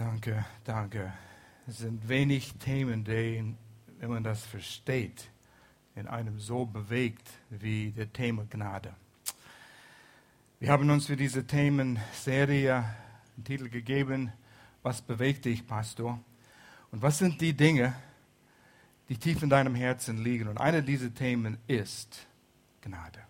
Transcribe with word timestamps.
Danke, 0.00 0.46
danke. 0.64 1.12
Es 1.66 1.80
sind 1.80 2.08
wenig 2.08 2.54
Themen, 2.54 3.04
die, 3.04 3.54
wenn 3.98 4.08
man 4.08 4.24
das 4.24 4.42
versteht, 4.46 5.28
in 5.94 6.08
einem 6.08 6.40
so 6.40 6.64
bewegt 6.64 7.28
wie 7.50 7.92
das 7.94 8.08
Thema 8.14 8.46
Gnade. 8.48 8.94
Wir 10.58 10.70
haben 10.70 10.88
uns 10.88 11.04
für 11.04 11.18
diese 11.18 11.46
Themenserie 11.46 12.76
einen 12.76 13.44
Titel 13.44 13.68
gegeben, 13.68 14.32
Was 14.82 15.02
bewegt 15.02 15.44
dich, 15.44 15.66
Pastor? 15.66 16.18
Und 16.90 17.02
was 17.02 17.18
sind 17.18 17.38
die 17.42 17.52
Dinge, 17.52 17.92
die 19.10 19.18
tief 19.18 19.42
in 19.42 19.50
deinem 19.50 19.74
Herzen 19.74 20.16
liegen? 20.16 20.48
Und 20.48 20.56
eine 20.56 20.82
dieser 20.82 21.12
Themen 21.12 21.58
ist 21.66 22.26
Gnade. 22.80 23.20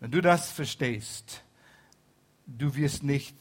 Wenn 0.00 0.10
du 0.10 0.20
das 0.20 0.52
verstehst, 0.52 1.42
du 2.46 2.74
wirst 2.74 3.02
nicht 3.02 3.34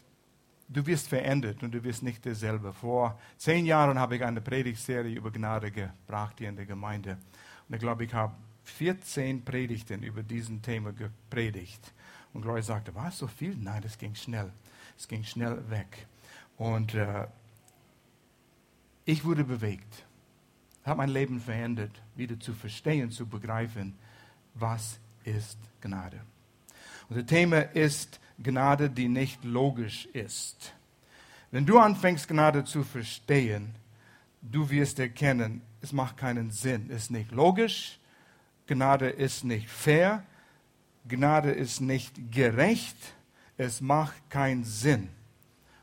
du 0.68 0.86
wirst 0.86 1.08
verändert 1.08 1.64
und 1.64 1.74
du 1.74 1.84
wirst 1.84 2.04
nicht 2.04 2.24
derselbe. 2.26 2.74
Vor 2.74 3.20
zehn 3.38 3.66
Jahren 3.66 4.00
habe 4.00 4.16
ich 4.16 4.24
eine 4.24 4.42
Predigtserie 4.42 5.16
über 5.16 5.32
Gnade 5.32 5.72
gebracht 5.72 6.36
hier 6.40 6.50
in 6.50 6.56
der 6.56 6.66
Gemeinde. 6.66 7.18
Und 7.68 7.76
ich 7.76 7.82
glaube, 7.82 8.06
ich 8.06 8.14
habe 8.14 8.36
14 8.64 9.44
Predigten 9.44 10.04
über 10.04 10.24
diesen 10.24 10.62
Thema 10.62 10.94
gepredigt. 10.94 11.94
Und 12.34 12.42
Gloria 12.42 12.64
sagte, 12.64 12.96
war 12.96 13.10
es 13.10 13.18
so 13.18 13.28
viel? 13.28 13.56
Nein, 13.56 13.82
das 13.82 13.98
ging 13.98 14.16
schnell. 14.16 14.52
Es 14.98 15.08
ging 15.08 15.24
schnell 15.24 15.70
weg. 15.70 16.08
Und 16.58 16.94
äh, 16.96 17.28
ich 19.06 19.26
wurde 19.26 19.44
bewegt, 19.44 20.06
habe 20.86 20.98
mein 20.98 21.10
Leben 21.10 21.40
verändert, 21.40 22.02
wieder 22.16 22.40
zu 22.40 22.54
verstehen, 22.54 23.12
zu 23.12 23.26
begreifen, 23.26 23.98
was 24.54 25.00
ist 25.24 25.58
Gnade. 25.82 26.22
Das 27.10 27.26
Thema 27.26 27.60
ist 27.60 28.20
Gnade, 28.44 28.90
die 28.90 29.08
nicht 29.08 29.44
logisch 29.44 30.06
ist. 30.08 30.74
Wenn 31.52 31.66
du 31.66 31.80
anfängst, 31.80 32.28
Gnade 32.28 32.64
zu 32.64 32.84
verstehen, 32.84 33.76
du 34.42 34.70
wirst 34.70 35.00
erkennen, 35.00 35.62
es 35.82 35.94
macht 35.94 36.18
keinen 36.18 36.52
Sinn, 36.52 36.88
es 36.90 37.04
ist 37.04 37.12
nicht 37.12 37.32
logisch, 37.32 38.00
Gnade 38.68 39.10
ist 39.10 39.44
nicht 39.44 39.70
fair, 39.70 40.24
Gnade 41.08 41.52
ist 41.52 41.82
nicht 41.82 42.32
gerecht, 42.32 42.98
es 43.58 43.82
macht 43.82 44.30
keinen 44.30 44.64
Sinn. 44.64 45.10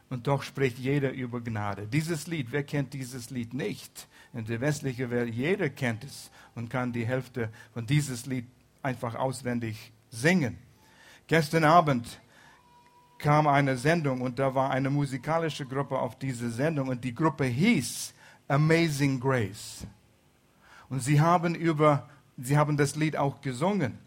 Und 0.09 0.27
doch 0.27 0.43
spricht 0.43 0.79
jeder 0.79 1.13
über 1.13 1.41
Gnade. 1.41 1.87
Dieses 1.87 2.27
Lied, 2.27 2.49
wer 2.51 2.65
kennt 2.65 2.93
dieses 2.95 3.31
Lied 3.31 3.55
nicht? 3.55 4.09
In 4.33 4.45
der 4.45 4.61
westlichen 4.61 5.11
Welt, 5.11 5.33
jeder 5.33 5.71
kennt 5.71 6.05
es 6.05 6.31
und 6.55 6.69
kann 6.69 6.93
die 6.93 7.07
Hälfte 7.07 7.51
von 7.73 7.87
dieses 7.87 8.27
Lied 8.27 8.47
einfach 8.83 9.15
auswendig 9.15 9.93
singen. 10.11 10.59
Gestern 11.27 11.65
Abend 11.65 12.21
kam 13.21 13.47
eine 13.47 13.77
Sendung 13.77 14.21
und 14.23 14.39
da 14.39 14.55
war 14.55 14.71
eine 14.71 14.91
musikalische 14.91 15.67
Gruppe 15.67 15.99
auf 15.99 16.19
diese 16.19 16.51
Sendung 16.51 16.89
und 16.89 17.05
die 17.05 17.15
Gruppe 17.15 17.45
hieß 17.45 18.15
Amazing 18.49 19.21
Grace. 19.21 19.87
Und 20.89 21.01
sie 21.01 21.21
haben 21.21 21.55
über, 21.55 22.09
sie 22.37 22.59
haben 22.59 22.77
das 22.77 22.97
Lied 22.97 23.17
auch 23.17 23.41
gesungen. 23.41 23.99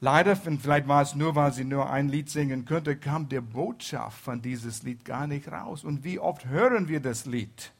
Leider, 0.00 0.36
vielleicht 0.36 0.86
war 0.86 1.02
es 1.02 1.16
nur, 1.16 1.34
weil 1.34 1.52
sie 1.52 1.64
nur 1.64 1.90
ein 1.90 2.08
Lied 2.08 2.30
singen 2.30 2.64
könnte, 2.64 2.96
kam 2.96 3.28
der 3.28 3.40
Botschaft 3.40 4.20
von 4.20 4.40
dieses 4.40 4.84
Lied 4.84 5.04
gar 5.04 5.26
nicht 5.26 5.50
raus. 5.50 5.82
Und 5.82 6.04
wie 6.04 6.20
oft 6.20 6.46
hören 6.46 6.86
wir 6.86 7.00
das 7.00 7.26
Lied? 7.26 7.72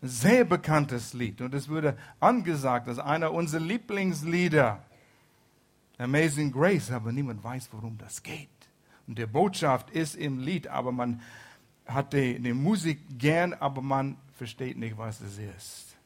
Sehr 0.00 0.44
bekanntes 0.44 1.12
Lied. 1.12 1.42
Und 1.42 1.52
es 1.54 1.68
wurde 1.68 1.98
angesagt 2.18 2.88
als 2.88 2.98
einer 2.98 3.30
unserer 3.32 3.60
Lieblingslieder. 3.60 4.82
Amazing 5.98 6.50
Grace, 6.50 6.90
aber 6.90 7.12
niemand 7.12 7.44
weiß, 7.44 7.68
worum 7.72 7.98
das 7.98 8.22
geht. 8.22 8.48
Und 9.06 9.18
die 9.18 9.26
Botschaft 9.26 9.90
ist 9.90 10.14
im 10.16 10.38
Lied, 10.38 10.68
aber 10.68 10.92
man 10.92 11.20
hat 11.86 12.12
die, 12.12 12.38
die 12.38 12.54
Musik 12.54 13.00
gern, 13.18 13.52
aber 13.52 13.82
man 13.82 14.16
versteht 14.32 14.78
nicht, 14.78 14.96
was 14.96 15.20
es 15.20 15.38
ist. 15.38 15.96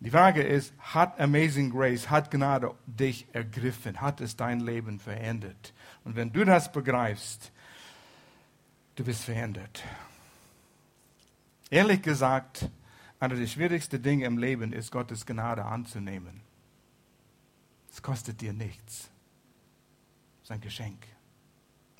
Die 0.00 0.10
Frage 0.10 0.42
ist, 0.42 0.74
hat 0.78 1.18
Amazing 1.20 1.70
Grace, 1.70 2.10
hat 2.10 2.30
Gnade 2.30 2.74
dich 2.86 3.26
ergriffen? 3.32 4.00
Hat 4.00 4.20
es 4.20 4.36
dein 4.36 4.60
Leben 4.60 4.98
verändert? 4.98 5.72
Und 6.04 6.16
wenn 6.16 6.32
du 6.32 6.44
das 6.44 6.70
begreifst, 6.70 7.52
du 8.96 9.04
bist 9.04 9.24
verändert. 9.24 9.82
Ehrlich 11.70 12.02
gesagt, 12.02 12.68
einer 13.18 13.36
der 13.36 13.46
schwierigsten 13.46 14.02
Dinge 14.02 14.26
im 14.26 14.36
Leben 14.36 14.72
ist, 14.72 14.90
Gottes 14.90 15.24
Gnade 15.24 15.64
anzunehmen. 15.64 16.42
Es 17.90 18.02
kostet 18.02 18.40
dir 18.40 18.52
nichts. 18.52 19.10
Es 20.38 20.44
ist 20.44 20.50
ein 20.50 20.60
Geschenk. 20.60 21.13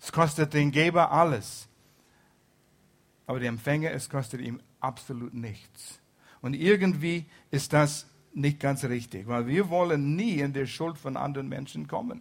Es 0.04 0.12
kostet 0.12 0.52
den 0.52 0.70
Geber 0.70 1.10
alles. 1.10 1.66
Aber 3.26 3.40
der 3.40 3.48
Empfänger, 3.48 3.90
es 3.92 4.10
kostet 4.10 4.42
ihm 4.42 4.60
absolut 4.78 5.32
nichts. 5.32 5.98
Und 6.42 6.52
irgendwie 6.52 7.24
ist 7.50 7.72
das 7.72 8.06
nicht 8.34 8.60
ganz 8.60 8.84
richtig, 8.84 9.26
weil 9.26 9.46
wir 9.46 9.70
wollen 9.70 10.14
nie 10.14 10.40
in 10.40 10.52
der 10.52 10.66
Schuld 10.66 10.98
von 10.98 11.16
anderen 11.16 11.48
Menschen 11.48 11.88
kommen. 11.88 12.20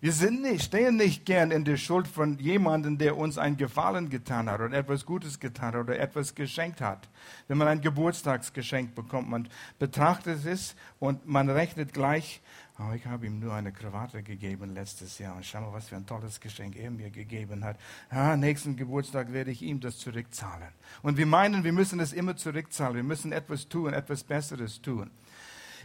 Wir 0.00 0.12
sind 0.12 0.42
nicht, 0.42 0.64
stehen 0.64 0.96
nicht 0.96 1.24
gern 1.24 1.52
in 1.52 1.64
der 1.64 1.76
Schuld 1.76 2.08
von 2.08 2.36
jemandem, 2.40 2.98
der 2.98 3.16
uns 3.16 3.38
einen 3.38 3.56
Gefallen 3.56 4.10
getan 4.10 4.50
hat 4.50 4.60
oder 4.60 4.76
etwas 4.76 5.06
Gutes 5.06 5.38
getan 5.38 5.74
hat 5.74 5.76
oder 5.76 6.00
etwas 6.00 6.34
geschenkt 6.34 6.80
hat. 6.80 7.08
Wenn 7.46 7.58
man 7.58 7.68
ein 7.68 7.80
Geburtstagsgeschenk 7.80 8.96
bekommt, 8.96 9.30
man 9.30 9.48
betrachtet 9.78 10.44
es 10.44 10.74
und 10.98 11.28
man 11.28 11.48
rechnet 11.48 11.94
gleich, 11.94 12.42
oh, 12.78 12.92
ich 12.94 13.06
habe 13.06 13.26
ihm 13.26 13.38
nur 13.38 13.54
eine 13.54 13.72
Krawatte 13.72 14.22
gegeben 14.22 14.74
letztes 14.74 15.18
Jahr 15.18 15.36
und 15.36 15.44
schau 15.44 15.60
mal, 15.60 15.72
was 15.72 15.88
für 15.88 15.96
ein 15.96 16.06
tolles 16.06 16.40
Geschenk 16.40 16.76
er 16.76 16.90
mir 16.90 17.10
gegeben 17.10 17.64
hat. 17.64 17.78
Ah, 18.10 18.36
nächsten 18.36 18.76
Geburtstag 18.76 19.32
werde 19.32 19.50
ich 19.50 19.62
ihm 19.62 19.80
das 19.80 19.98
zurückzahlen. 19.98 20.68
Und 21.02 21.16
wir 21.16 21.26
meinen, 21.26 21.64
wir 21.64 21.72
müssen 21.72 22.00
es 22.00 22.12
immer 22.12 22.36
zurückzahlen. 22.36 22.96
Wir 22.96 23.02
müssen 23.02 23.32
etwas 23.32 23.68
tun, 23.68 23.92
etwas 23.92 24.24
Besseres 24.24 24.80
tun. 24.80 25.10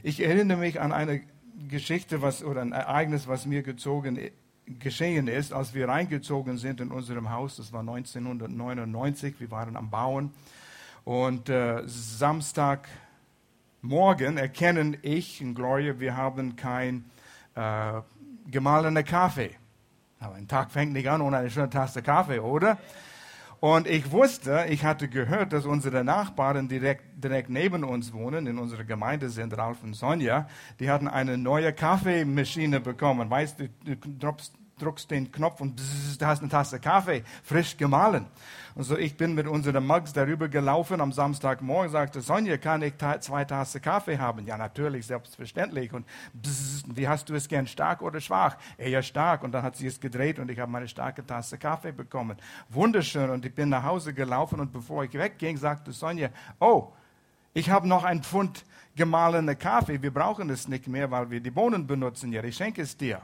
Ich 0.03 0.21
erinnere 0.21 0.57
mich 0.57 0.79
an 0.79 0.91
eine 0.91 1.21
Geschichte 1.67 2.21
was, 2.21 2.43
oder 2.43 2.61
ein 2.61 2.71
Ereignis, 2.71 3.27
was 3.27 3.45
mir 3.45 3.63
gezogen, 3.63 4.19
geschehen 4.65 5.27
ist, 5.27 5.53
als 5.53 5.73
wir 5.73 5.87
reingezogen 5.87 6.57
sind 6.57 6.81
in 6.81 6.91
unserem 6.91 7.31
Haus. 7.31 7.55
Das 7.55 7.73
war 7.73 7.81
1999. 7.81 9.39
Wir 9.39 9.51
waren 9.51 9.75
am 9.75 9.89
Bauen. 9.89 10.31
Und 11.03 11.49
äh, 11.49 11.81
Samstagmorgen 13.87 14.37
erkennen 14.37 14.97
ich 15.01 15.41
und 15.41 15.55
Gloria, 15.55 15.99
wir 15.99 16.17
haben 16.17 16.55
kein 16.55 17.05
äh, 17.55 18.01
gemahlener 18.49 19.03
Kaffee. 19.03 19.51
Aber 20.19 20.35
ein 20.35 20.47
Tag 20.47 20.71
fängt 20.71 20.93
nicht 20.93 21.09
an 21.09 21.21
ohne 21.21 21.37
eine 21.37 21.49
schöne 21.49 21.69
Tasse 21.69 22.01
Kaffee, 22.01 22.39
oder? 22.39 22.77
Und 23.59 23.87
ich 23.87 24.11
wusste, 24.11 24.65
ich 24.69 24.83
hatte 24.83 25.07
gehört, 25.07 25.53
dass 25.53 25.65
unsere 25.65 26.03
Nachbarn 26.03 26.67
direkt, 26.67 27.23
direkt 27.23 27.49
neben 27.49 27.83
uns 27.83 28.13
wohnen, 28.13 28.45
in 28.45 28.59
unserer 28.59 28.83
Gemeinde 28.83 29.29
sind 29.29 29.57
Ralf 29.57 29.81
und 29.83 29.95
Sonja, 29.95 30.47
die 30.79 30.89
hatten 30.89 31.07
eine 31.07 31.37
neue 31.37 31.73
Kaffeemaschine 31.73 32.79
bekommen. 32.81 33.29
Weißt 33.29 33.59
du, 33.59 33.69
du 33.85 33.95
droppst 33.95 34.53
drückst 34.77 35.11
den 35.11 35.31
Knopf 35.31 35.61
und 35.61 35.75
bzz, 35.75 36.17
da 36.17 36.27
hast 36.27 36.41
eine 36.41 36.49
Tasse 36.49 36.79
Kaffee, 36.79 37.23
frisch 37.43 37.77
gemahlen. 37.77 38.25
Und 38.75 38.83
so, 38.83 38.97
ich 38.97 39.17
bin 39.17 39.33
mit 39.33 39.47
unseren 39.47 39.85
Mugs 39.85 40.13
darüber 40.13 40.47
gelaufen 40.47 41.01
am 41.01 41.11
Samstagmorgen, 41.11 41.91
sagte 41.91 42.21
Sonja, 42.21 42.57
kann 42.57 42.81
ich 42.81 42.93
ta 42.93 43.19
zwei 43.19 43.43
Tassen 43.43 43.81
Kaffee 43.81 44.17
haben? 44.17 44.45
Ja, 44.45 44.57
natürlich, 44.57 45.07
selbstverständlich. 45.07 45.93
Und 45.93 46.05
bzz, 46.33 46.83
wie 46.93 47.07
hast 47.07 47.29
du 47.29 47.35
es 47.35 47.47
gern, 47.47 47.67
stark 47.67 48.01
oder 48.01 48.21
schwach? 48.21 48.57
Eher 48.77 49.01
stark. 49.01 49.43
Und 49.43 49.51
dann 49.51 49.63
hat 49.63 49.75
sie 49.75 49.87
es 49.87 49.99
gedreht 49.99 50.39
und 50.39 50.51
ich 50.51 50.59
habe 50.59 50.71
meine 50.71 50.87
starke 50.87 51.25
Tasse 51.25 51.57
Kaffee 51.57 51.91
bekommen. 51.91 52.37
Wunderschön. 52.69 53.29
Und 53.29 53.45
ich 53.45 53.53
bin 53.55 53.69
nach 53.69 53.83
Hause 53.83 54.13
gelaufen 54.13 54.59
und 54.59 54.71
bevor 54.71 55.03
ich 55.03 55.13
wegging, 55.13 55.57
sagte 55.57 55.91
Sonja, 55.91 56.29
oh, 56.59 56.93
ich 57.53 57.71
habe 57.71 57.87
noch 57.87 58.03
ein 58.03 58.21
Pfund 58.21 58.63
gemahlene 58.95 59.55
Kaffee. 59.55 60.01
Wir 60.01 60.13
brauchen 60.13 60.49
es 60.51 60.67
nicht 60.67 60.87
mehr, 60.87 61.09
weil 61.09 61.31
wir 61.31 61.39
die 61.39 61.49
Bohnen 61.49 61.87
benutzen. 61.87 62.31
Ja, 62.31 62.43
ich 62.43 62.55
schenke 62.55 62.83
es 62.83 62.95
dir. 62.95 63.21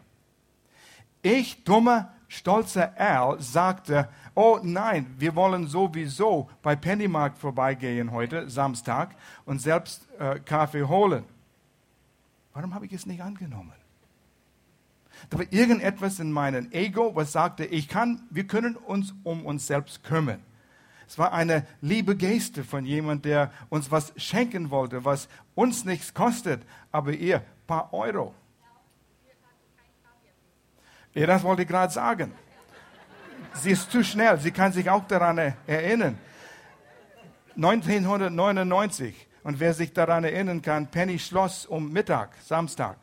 Ich, 1.23 1.63
dummer, 1.63 2.11
stolzer 2.28 3.00
Al, 3.00 3.42
sagte, 3.42 4.09
oh 4.36 4.59
nein, 4.62 5.07
wir 5.18 5.36
wollen 5.36 5.68
sowieso 5.68 6.50
bei 6.62 6.75
Pennymarkt 6.75 7.38
vorbeigehen 7.38 8.12
heute, 8.12 8.50
Samstag, 8.50 9.15
und 9.45 9.59
selbst 9.59 10.06
äh, 10.19 10.39
Kaffee 10.39 10.83
holen. 10.83 11.24
Warum 12.53 12.75
habe 12.75 12.86
ich 12.86 12.94
es 12.94 13.06
nicht 13.06 13.21
angenommen? 13.21 13.71
Da 15.30 15.38
war 15.38 15.45
irgendetwas 15.50 16.19
in 16.19 16.31
meinem 16.31 16.71
Ego, 16.74 17.15
was 17.15 17.31
sagte, 17.31 17.63
ich 17.65 17.88
kann, 17.88 18.24
wir 18.30 18.45
können 18.45 18.75
uns 18.75 19.13
um 19.24 19.45
uns 19.45 19.65
selbst 19.65 20.03
kümmern. 20.03 20.42
Es 21.07 21.18
war 21.18 21.31
eine 21.31 21.65
liebe 21.80 22.18
Geste 22.18 22.65
von 22.65 22.86
jemand, 22.86 23.24
der 23.24 23.51
uns 23.69 23.92
was 23.92 24.12
schenken 24.18 24.71
wollte, 24.71 25.06
was 25.06 25.30
uns 25.56 25.86
nichts 25.86 26.13
kostet, 26.13 26.63
aber 26.92 27.13
ihr 27.13 27.44
paar 27.65 27.94
Euro. 27.94 28.36
Ja, 31.13 31.27
das 31.27 31.44
wollte 31.44 31.62
ich 31.62 31.68
gerade 31.68 31.94
sagen. 31.94 32.33
Sie 33.54 33.71
ist 33.71 33.92
zu 33.92 34.04
schnell, 34.04 34.39
sie 34.39 34.51
kann 34.51 34.71
sich 34.71 34.89
auch 34.89 35.06
daran 35.06 35.38
erinnern. 35.68 36.18
1999. 37.56 39.27
Und 39.44 39.60
wer 39.60 39.74
sich 39.74 39.94
daran 39.94 40.24
erinnern 40.24 40.62
kann, 40.62 40.88
Penny 40.88 41.19
schloss 41.19 41.65
um 41.65 41.92
Mittag, 41.92 42.36
Samstag. 42.42 42.98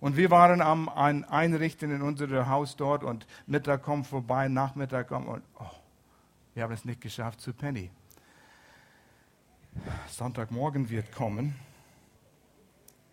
Und 0.00 0.16
wir 0.16 0.30
waren 0.30 0.60
am 0.60 0.88
Einrichten 0.88 1.90
in 1.90 2.02
unserem 2.02 2.48
Haus 2.48 2.76
dort 2.76 3.02
und 3.02 3.26
Mittag 3.46 3.82
kommt 3.82 4.06
vorbei, 4.06 4.48
Nachmittag 4.48 5.08
kommt 5.08 5.26
und 5.26 5.42
oh, 5.58 5.64
Wir 6.54 6.62
haben 6.62 6.72
es 6.74 6.84
nicht 6.84 7.00
geschafft 7.00 7.40
zu 7.40 7.52
Penny. 7.54 7.90
Sonntagmorgen 10.08 10.90
wird 10.90 11.10
kommen. 11.12 11.54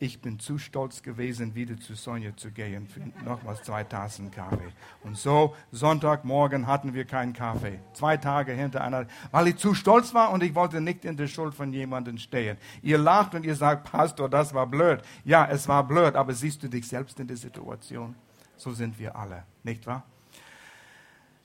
Ich 0.04 0.20
bin 0.20 0.38
zu 0.38 0.58
stolz 0.58 1.02
gewesen, 1.02 1.56
wieder 1.56 1.80
zu 1.80 1.94
Sonja 1.94 2.36
zu 2.36 2.52
gehen 2.52 2.88
für 2.88 3.00
nochmals 3.24 3.64
zwei 3.64 3.86
Tassen 3.86 4.32
Kaffee. 4.32 4.68
Und 5.02 5.16
so, 5.16 5.56
Sonntagmorgen 5.72 6.68
hatten 6.68 6.94
wir 6.94 7.06
keinen 7.06 7.32
Kaffee. 7.32 7.80
Zwei 7.94 8.18
Tage 8.18 8.52
hintereinander, 8.52 9.10
weil 9.32 9.48
ich 9.48 9.56
zu 9.56 9.74
stolz 9.74 10.14
war 10.14 10.32
und 10.32 10.44
ich 10.44 10.54
wollte 10.56 10.82
nicht 10.82 11.06
in 11.06 11.16
der 11.16 11.28
Schuld 11.28 11.56
von 11.56 11.72
jemandem 11.72 12.18
stehen. 12.18 12.58
Ihr 12.82 12.98
lacht 12.98 13.34
und 13.34 13.46
ihr 13.46 13.56
sagt, 13.56 13.90
Pastor, 13.90 14.28
das 14.28 14.54
war 14.54 14.68
blöd. 14.68 15.02
Ja, 15.24 15.48
es 15.50 15.70
war 15.70 15.88
blöd, 15.88 16.18
aber 16.18 16.34
siehst 16.34 16.62
du 16.64 16.68
dich 16.68 16.86
selbst 16.86 17.18
in 17.22 17.28
der 17.28 17.38
Situation? 17.38 18.14
So 18.58 18.74
sind 18.74 19.00
wir 19.00 19.16
alle, 19.16 19.46
nicht 19.64 19.88
wahr? 19.88 20.04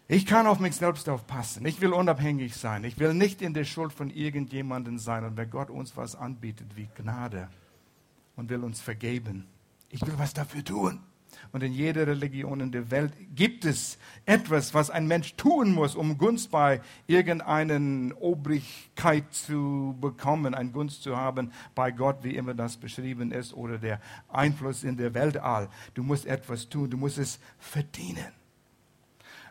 Ich 0.09 0.27
kann 0.27 0.49
auf 0.49 0.59
mich 0.59 0.75
selbst 0.75 1.09
aufpassen. 1.09 1.65
Ich 1.65 1.81
will 1.81 1.93
unabhängig 1.93 2.57
sein. 2.57 2.83
Ich 2.83 2.99
will 2.99 3.15
nicht 3.15 3.41
in 3.41 3.55
der 3.55 3.63
Schuld 3.63 3.93
von 3.93 4.11
irgendjemandem 4.11 4.99
sein. 4.99 5.23
Und 5.23 5.37
wenn 5.37 5.49
Gott 5.49 5.71
uns 5.71 5.97
was 5.97 6.17
anbietet 6.17 6.75
wie 6.75 6.89
Gnade 6.97 7.49
und 8.39 8.49
will 8.51 8.63
uns 8.63 8.81
vergeben, 8.81 9.49
ich 9.91 10.01
will 10.07 10.15
was 10.17 10.33
dafür 10.33 10.65
tun. 10.65 11.01
Und 11.51 11.63
in 11.63 11.73
jeder 11.73 12.07
Religion 12.07 12.61
in 12.61 12.71
der 12.71 12.91
Welt 12.91 13.13
gibt 13.35 13.65
es 13.65 13.99
etwas, 14.27 14.75
was 14.75 14.91
ein 14.91 15.09
Mensch 15.09 15.35
tun 15.35 15.73
muss, 15.73 15.97
um 15.97 16.17
Gunst 16.17 16.51
bei 16.51 16.81
irgendeiner 17.07 18.15
Obrigkeit 18.21 19.33
zu 19.33 19.97
bekommen, 20.01 20.55
ein 20.55 20.73
Gunst 20.73 21.03
zu 21.03 21.17
haben 21.17 21.53
bei 21.75 21.91
Gott, 21.91 22.23
wie 22.23 22.37
immer 22.37 22.55
das 22.55 22.77
beschrieben 22.77 23.33
ist, 23.33 23.53
oder 23.53 23.79
der 23.79 24.01
Einfluss 24.29 24.85
in 24.85 24.97
der 24.97 25.15
Weltall. 25.15 25.69
Du 25.95 26.05
musst 26.05 26.25
etwas 26.25 26.69
tun, 26.69 26.89
du 26.89 26.97
musst 26.97 27.19
es 27.19 27.41
verdienen. 27.59 28.38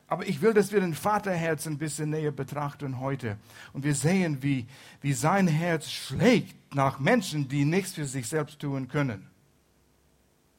Aber 0.08 0.26
ich 0.28 0.42
will, 0.42 0.54
dass 0.54 0.72
wir 0.72 0.80
den 0.80 0.94
Vaterherz 0.94 1.68
ein 1.68 1.78
bisschen 1.78 2.12
näher 2.12 2.32
betrachten 2.32 3.00
heute. 3.00 3.38
Und 3.74 3.84
wir 3.84 3.94
sehen, 3.94 4.42
wie, 4.42 4.66
wie 5.02 5.14
sein 5.14 5.48
Herz 5.48 5.90
schlägt 5.90 6.74
nach 6.74 7.00
Menschen, 7.00 7.50
die 7.50 7.66
nichts 7.66 7.94
für 7.94 8.06
sich 8.06 8.28
selbst 8.28 8.60
tun 8.60 8.88
können. 8.88 9.28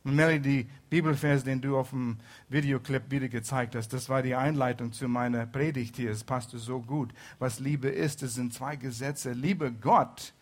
Und 0.04 0.14
Melly, 0.14 0.40
die 0.40 0.66
Bibelvers, 0.90 1.44
den 1.44 1.60
du 1.60 1.78
auf 1.78 1.90
dem 1.90 2.18
Videoclip 2.48 3.10
wieder 3.10 3.28
gezeigt 3.28 3.74
hast, 3.74 3.92
das 3.92 4.08
war 4.08 4.22
die 4.22 4.34
Einleitung 4.34 4.92
zu 4.92 5.08
meiner 5.08 5.46
Predigt 5.46 5.96
hier. 5.96 6.10
Es 6.10 6.24
passte 6.24 6.58
so 6.58 6.80
gut. 6.80 7.12
Was 7.38 7.58
Liebe 7.58 7.88
ist, 7.88 8.22
es 8.22 8.34
sind 8.34 8.52
zwei 8.52 8.76
Gesetze. 8.76 9.32
Liebe 9.32 9.72
Gott 9.72 10.34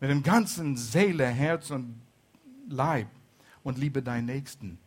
mit 0.00 0.10
dem 0.10 0.22
ganzen 0.22 0.76
Seele, 0.76 1.26
Herz 1.26 1.70
und 1.70 2.00
Leib 2.68 3.08
und 3.62 3.78
liebe 3.78 4.02
deinen 4.02 4.26
Nächsten. 4.26 4.78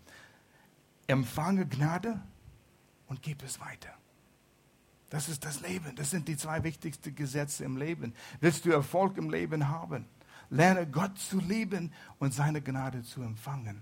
Empfange 1.07 1.65
Gnade 1.65 2.21
und 3.11 3.21
gib 3.21 3.43
es 3.43 3.59
weiter. 3.59 3.89
Das 5.09 5.27
ist 5.27 5.43
das 5.43 5.59
Leben. 5.59 5.93
Das 5.97 6.11
sind 6.11 6.29
die 6.29 6.37
zwei 6.37 6.63
wichtigsten 6.63 7.13
Gesetze 7.13 7.65
im 7.65 7.75
Leben. 7.75 8.13
Willst 8.39 8.63
du 8.63 8.71
Erfolg 8.71 9.17
im 9.17 9.29
Leben 9.29 9.67
haben? 9.67 10.05
Lerne 10.49 10.87
Gott 10.87 11.19
zu 11.19 11.41
lieben 11.41 11.91
und 12.19 12.33
seine 12.33 12.61
Gnade 12.61 13.03
zu 13.03 13.21
empfangen. 13.21 13.81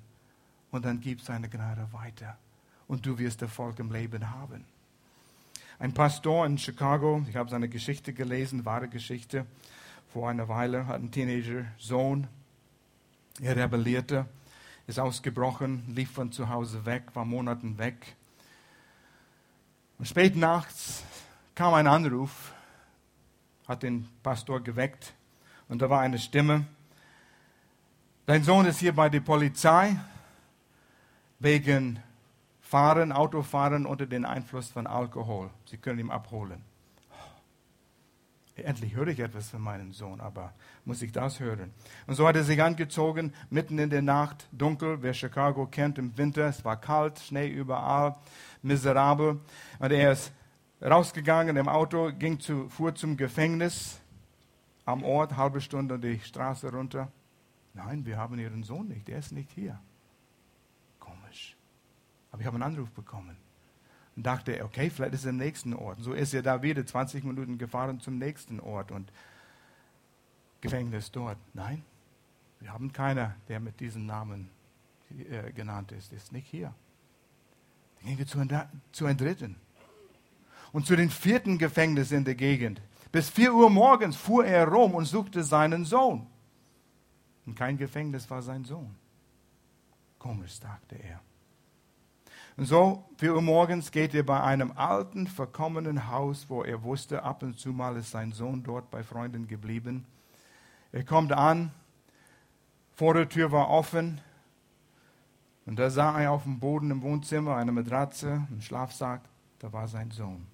Und 0.71 0.83
dann 0.83 0.99
gib 0.99 1.21
seine 1.21 1.47
Gnade 1.47 1.87
weiter. 1.93 2.39
Und 2.87 3.05
du 3.05 3.19
wirst 3.19 3.43
Erfolg 3.43 3.77
im 3.77 3.91
Leben 3.91 4.31
haben. 4.31 4.65
Ein 5.77 5.93
Pastor 5.93 6.47
in 6.47 6.57
Chicago, 6.57 7.23
ich 7.29 7.35
habe 7.35 7.51
seine 7.51 7.69
Geschichte 7.69 8.13
gelesen, 8.13 8.65
wahre 8.65 8.87
Geschichte, 8.87 9.45
vor 10.11 10.27
einer 10.27 10.49
Weile, 10.49 10.87
hat 10.87 10.95
einen 10.95 11.11
Teenager-Sohn. 11.11 12.27
Er 13.41 13.55
rebellierte, 13.55 14.25
ist 14.87 14.99
ausgebrochen, 14.99 15.83
lief 15.93 16.09
von 16.09 16.31
zu 16.31 16.49
Hause 16.49 16.87
weg, 16.87 17.03
war 17.13 17.25
Monaten 17.25 17.77
weg 17.77 18.15
und 19.99 20.07
spät 20.07 20.35
nachts 20.35 21.03
kam 21.53 21.73
ein 21.73 21.85
Anruf, 21.85 22.53
hat 23.67 23.83
den 23.83 24.07
Pastor 24.23 24.61
geweckt 24.61 25.13
und 25.67 25.81
da 25.81 25.89
war 25.89 25.99
eine 25.99 26.17
Stimme. 26.17 26.65
Dein 28.25 28.43
Sohn 28.43 28.65
ist 28.65 28.79
hier 28.79 28.95
bei 28.95 29.09
der 29.09 29.19
Polizei 29.19 29.95
wegen 31.39 32.01
Fahren, 32.61 33.11
Autofahren 33.11 33.85
unter 33.85 34.05
den 34.05 34.25
Einfluss 34.25 34.69
von 34.69 34.87
Alkohol. 34.87 35.49
Sie 35.65 35.77
können 35.77 35.99
ihn 35.99 36.11
abholen. 36.11 36.63
Endlich 38.63 38.95
höre 38.95 39.07
ich 39.07 39.19
etwas 39.19 39.50
von 39.50 39.61
meinem 39.61 39.94
Sohn, 39.94 40.21
aber 40.21 40.53
muss 40.85 41.01
ich 41.01 41.11
das 41.11 41.39
hören? 41.39 41.73
Und 42.07 42.15
so 42.15 42.27
hat 42.27 42.35
er 42.35 42.44
sich 42.44 42.61
angezogen, 42.61 43.33
mitten 43.50 43.77
in 43.79 43.89
der 43.89 44.01
Nacht, 44.01 44.47
dunkel, 44.51 45.01
wer 45.01 45.13
Chicago 45.13 45.65
kennt, 45.65 45.97
im 45.97 46.17
Winter, 46.17 46.47
es 46.47 46.63
war 46.65 46.79
kalt, 46.79 47.19
Schnee 47.19 47.47
überall 47.47 48.15
miserabel. 48.61 49.39
Und 49.79 49.91
er 49.91 50.11
ist 50.11 50.31
rausgegangen 50.81 51.57
im 51.57 51.67
Auto, 51.67 52.11
ging 52.17 52.39
zu, 52.39 52.69
fuhr 52.69 52.95
zum 52.95 53.17
Gefängnis 53.17 54.00
am 54.85 55.03
Ort, 55.03 55.38
halbe 55.38 55.61
Stunde 55.61 56.00
die 56.00 56.19
Straße 56.19 56.71
runter. 56.71 57.11
Nein, 57.73 58.06
wir 58.06 58.17
haben 58.17 58.39
Ihren 58.39 58.63
Sohn 58.63 58.88
nicht, 58.88 59.07
er 59.09 59.19
ist 59.19 59.31
nicht 59.31 59.51
hier. 59.51 59.79
Komisch. 61.00 61.56
Aber 62.31 62.41
ich 62.41 62.47
habe 62.47 62.56
einen 62.56 62.63
Anruf 62.63 62.91
bekommen. 62.91 63.38
Und 64.19 64.25
dachte, 64.25 64.66
okay, 64.66 64.89
vielleicht 64.89 65.13
ist 65.13 65.24
er 65.24 65.30
im 65.30 65.38
nächsten 65.38 65.74
Ort. 65.74 66.00
Und 66.00 66.04
so 66.04 66.12
ist 66.12 66.33
er 66.33 66.42
da 66.42 66.62
wieder 66.62 66.86
20 66.86 67.24
Minuten 67.24 67.57
gefahren 67.57 68.01
zum 68.01 68.18
nächsten 68.18 68.60
Ort 68.60 68.92
und 68.92 69.13
Gefängnis 70.60 71.10
dort. 71.10 71.38
Nein, 71.54 71.86
wir 72.60 72.74
haben 72.74 72.92
keiner, 72.92 73.38
der 73.48 73.62
mit 73.62 73.80
diesem 73.80 74.06
Namen 74.06 74.50
äh, 75.31 75.54
genannt 75.54 75.94
ist, 75.94 76.12
ist 76.12 76.33
nicht 76.33 76.50
hier. 76.50 76.74
Dann 78.00 78.07
gingen 78.07 78.18
wir 78.19 78.27
zu, 78.27 78.45
zu 78.92 79.06
einem 79.06 79.18
dritten. 79.18 79.56
Und 80.74 80.86
zu 80.86 80.98
den 80.98 81.10
vierten 81.10 81.57
Gefängnis 81.57 82.12
in 82.12 82.25
der 82.25 82.36
Gegend. 82.36 82.81
Bis 83.13 83.30
4 83.30 83.54
Uhr 83.54 83.69
morgens 83.69 84.18
fuhr 84.18 84.45
er 84.45 84.68
rum 84.68 84.95
und 84.95 85.06
suchte 85.06 85.45
seinen 85.45 85.86
Sohn. 85.86 86.27
Und 87.45 87.56
kein 87.56 87.77
Gefängnis 87.77 88.30
war 88.30 88.42
sein 88.42 88.66
Sohn. 88.66 88.94
Komisch, 90.18 90.60
dachte 90.60 90.98
er. 90.98 91.21
Und 92.59 92.65
so, 92.65 93.06
4 93.19 93.35
Uhr 93.35 93.41
morgens 93.41 93.89
geht 93.89 94.13
er 94.13 94.23
bei 94.23 94.44
einem 94.44 94.73
alten, 94.73 95.27
verkommenen 95.27 96.09
Haus, 96.09 96.50
wo 96.50 96.61
er 96.61 96.83
wusste, 96.83 97.23
ab 97.23 97.41
und 97.41 97.57
zu 97.57 97.69
mal 97.69 97.95
ist 97.95 98.11
sein 98.11 98.33
Sohn 98.33 98.63
dort 98.63 98.91
bei 98.91 99.01
Freunden 99.01 99.47
geblieben. 99.47 100.06
Er 100.91 101.06
kommt 101.06 101.31
an, 101.31 101.71
vor 102.95 103.13
der 103.13 103.29
Tür 103.29 103.53
war 103.53 103.69
offen, 103.69 104.19
und 105.67 105.79
da 105.79 105.89
sah 105.89 106.19
er 106.19 106.33
auf 106.33 106.44
dem 106.44 106.59
Boden 106.59 106.91
im 106.91 107.01
Wohnzimmer 107.01 107.56
eine 107.56 107.71
Matratze, 107.71 108.45
einen 108.51 108.61
Schlafsack, 108.61 109.21
da 109.59 109.71
war 109.71 109.88
sein 109.88 110.11
Sohn. 110.11 110.45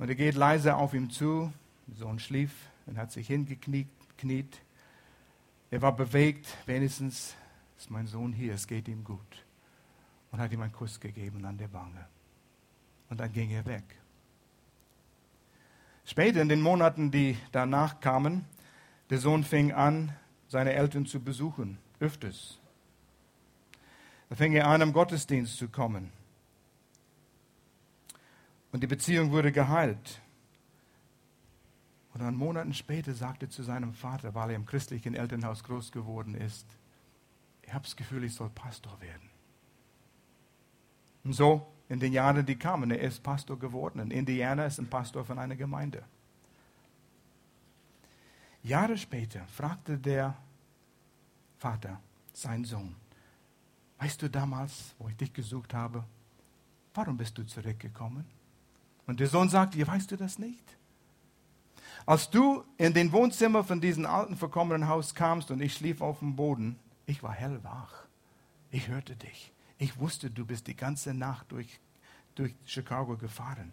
Und 0.00 0.08
er 0.08 0.16
geht 0.16 0.34
leise 0.34 0.74
auf 0.74 0.92
ihm 0.92 1.10
zu, 1.10 1.52
der 1.86 1.98
Sohn 1.98 2.18
schlief 2.18 2.52
und 2.86 2.98
hat 2.98 3.12
sich 3.12 3.28
hingekniet. 3.28 4.60
Er 5.70 5.82
war 5.82 5.94
bewegt, 5.94 6.48
wenigstens 6.66 7.36
ist 7.78 7.92
mein 7.92 8.08
Sohn 8.08 8.32
hier, 8.32 8.54
es 8.54 8.66
geht 8.66 8.88
ihm 8.88 9.04
gut. 9.04 9.44
Und 10.30 10.40
hat 10.40 10.52
ihm 10.52 10.62
einen 10.62 10.72
Kuss 10.72 11.00
gegeben 11.00 11.44
an 11.44 11.58
der 11.58 11.72
Wange. 11.72 12.06
Und 13.08 13.18
dann 13.18 13.32
ging 13.32 13.50
er 13.50 13.66
weg. 13.66 13.82
Später 16.04 16.40
in 16.40 16.48
den 16.48 16.60
Monaten, 16.60 17.10
die 17.10 17.36
danach 17.52 18.00
kamen, 18.00 18.44
der 19.10 19.18
Sohn 19.18 19.44
fing 19.44 19.72
an, 19.72 20.12
seine 20.48 20.72
Eltern 20.72 21.06
zu 21.06 21.20
besuchen, 21.20 21.78
öfters. 21.98 22.58
Da 24.28 24.36
fing 24.36 24.52
er 24.52 24.66
an, 24.66 24.80
im 24.80 24.92
Gottesdienst 24.92 25.56
zu 25.56 25.68
kommen. 25.68 26.12
Und 28.72 28.82
die 28.82 28.86
Beziehung 28.86 29.32
wurde 29.32 29.52
geheilt. 29.52 30.20
Und 32.12 32.22
dann 32.22 32.34
Monaten 32.34 32.74
später 32.74 33.14
sagte 33.14 33.46
er 33.46 33.50
zu 33.50 33.62
seinem 33.62 33.94
Vater, 33.94 34.34
weil 34.34 34.50
er 34.50 34.56
im 34.56 34.66
christlichen 34.66 35.14
Elternhaus 35.14 35.64
groß 35.64 35.92
geworden 35.92 36.34
ist, 36.34 36.66
ich 37.62 37.72
habe 37.72 37.84
das 37.84 37.94
Gefühl, 37.94 38.24
ich 38.24 38.34
soll 38.34 38.50
Pastor 38.50 39.00
werden. 39.00 39.29
Und 41.24 41.32
so, 41.32 41.66
in 41.88 42.00
den 42.00 42.12
Jahren, 42.12 42.46
die 42.46 42.56
kamen, 42.56 42.90
er 42.90 43.00
ist 43.00 43.22
Pastor 43.22 43.58
geworden. 43.58 44.00
In 44.00 44.10
Indiana 44.10 44.64
ist 44.66 44.78
ein 44.78 44.88
Pastor 44.88 45.24
von 45.24 45.38
einer 45.38 45.56
Gemeinde. 45.56 46.02
Jahre 48.62 48.96
später 48.96 49.44
fragte 49.46 49.98
der 49.98 50.36
Vater 51.58 52.00
seinen 52.32 52.64
Sohn, 52.64 52.94
Weißt 54.00 54.22
du 54.22 54.30
damals, 54.30 54.94
wo 54.98 55.08
ich 55.08 55.16
dich 55.16 55.32
gesucht 55.32 55.74
habe, 55.74 56.02
warum 56.94 57.18
bist 57.18 57.36
du 57.36 57.44
zurückgekommen? 57.44 58.24
Und 59.06 59.20
der 59.20 59.26
Sohn 59.26 59.50
sagt, 59.50 59.74
ja, 59.74 59.86
weißt 59.86 60.10
du 60.10 60.16
das 60.16 60.38
nicht? 60.38 60.64
Als 62.06 62.30
du 62.30 62.64
in 62.78 62.94
den 62.94 63.12
Wohnzimmer 63.12 63.62
von 63.62 63.78
diesem 63.78 64.06
alten, 64.06 64.36
verkommenen 64.36 64.88
Haus 64.88 65.14
kamst 65.14 65.50
und 65.50 65.60
ich 65.60 65.74
schlief 65.74 66.00
auf 66.00 66.20
dem 66.20 66.34
Boden, 66.34 66.78
ich 67.04 67.22
war 67.22 67.32
hellwach. 67.32 68.06
Ich 68.70 68.88
hörte 68.88 69.16
dich. 69.16 69.52
Ich 69.80 69.98
wusste, 69.98 70.30
du 70.30 70.44
bist 70.44 70.66
die 70.66 70.76
ganze 70.76 71.14
Nacht 71.14 71.50
durch, 71.50 71.80
durch 72.34 72.54
Chicago 72.66 73.16
gefahren. 73.16 73.72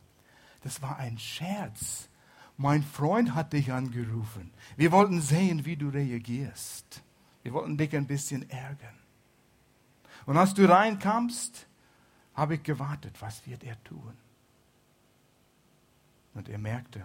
Das 0.62 0.82
war 0.82 0.98
ein 0.98 1.20
Scherz. 1.20 2.08
Mein 2.56 2.82
Freund 2.82 3.36
hat 3.36 3.52
dich 3.52 3.74
angerufen. 3.74 4.54
Wir 4.78 4.94
wollten 4.94 5.22
sehen, 5.22 5.66
wie 5.66 5.76
du 5.76 5.90
reagierst. 5.90 7.04
Wir 7.44 7.52
wollten 7.52 7.78
dich 7.78 7.94
ein 7.94 8.08
bisschen 8.08 8.50
ärgern. 8.50 8.98
Und 10.26 10.38
als 10.38 10.54
du 10.54 10.68
reinkamst, 10.68 11.68
habe 12.36 12.56
ich 12.56 12.64
gewartet, 12.64 13.22
was 13.22 13.46
wird 13.46 13.66
er 13.66 13.84
tun? 13.84 14.18
Und 16.36 16.48
er 16.48 16.58
merkte, 16.58 17.00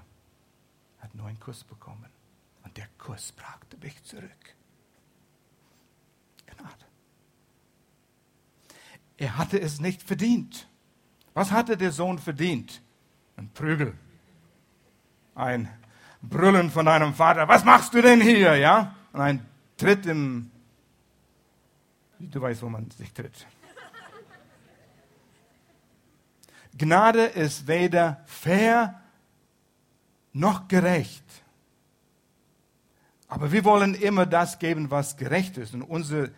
er 0.99 1.05
hat 1.05 1.15
nur 1.17 1.27
einen 1.27 1.41
Kuss 1.41 1.65
bekommen. 1.65 2.11
Und 2.63 2.77
der 2.77 2.87
Kuss 2.99 3.33
brachte 3.33 3.77
mich 3.79 4.01
zurück. 4.05 4.55
Gnade. 6.47 6.92
Er 9.23 9.39
hatte 9.39 9.61
es 9.61 9.79
nicht 9.79 10.03
verdient. 10.03 10.67
Was 11.33 11.53
hatte 11.53 11.77
der 11.77 11.93
Sohn 11.93 12.19
verdient? 12.19 12.83
Ein 13.37 13.51
Prügel. 13.51 13.97
Ein 15.37 15.69
Brüllen 16.21 16.73
von 16.73 16.87
deinem 16.87 17.15
Vater. 17.15 17.47
Was 17.47 17.65
machst 17.65 17.95
du 17.95 18.03
denn 18.03 18.21
hier? 18.21 18.57
Ja? 18.57 18.97
Und 19.13 19.21
ein 19.21 19.47
Tritt 19.77 20.07
im. 20.07 20.51
Du 22.19 22.41
weißt, 22.41 22.63
wo 22.63 22.69
man 22.69 22.91
sich 22.91 23.13
tritt. 23.13 23.47
Gnade 26.77 27.27
ist 27.27 27.69
weder 27.69 28.25
fair 28.27 29.01
noch 30.33 30.67
gerecht. 30.67 31.23
Aber 33.29 33.53
wir 33.53 33.65
wollen 33.65 33.95
immer 33.95 34.27
das 34.27 34.59
geben, 34.59 34.91
was 34.91 35.17
gerecht 35.17 35.59
ist. 35.59 35.75
Und 35.75 35.83
unser 35.83 36.31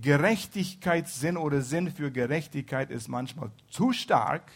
Gerechtigkeitssinn 0.00 1.36
oder 1.36 1.62
Sinn 1.62 1.90
für 1.90 2.10
Gerechtigkeit 2.10 2.90
ist 2.90 3.08
manchmal 3.08 3.50
zu 3.68 3.92
stark, 3.92 4.50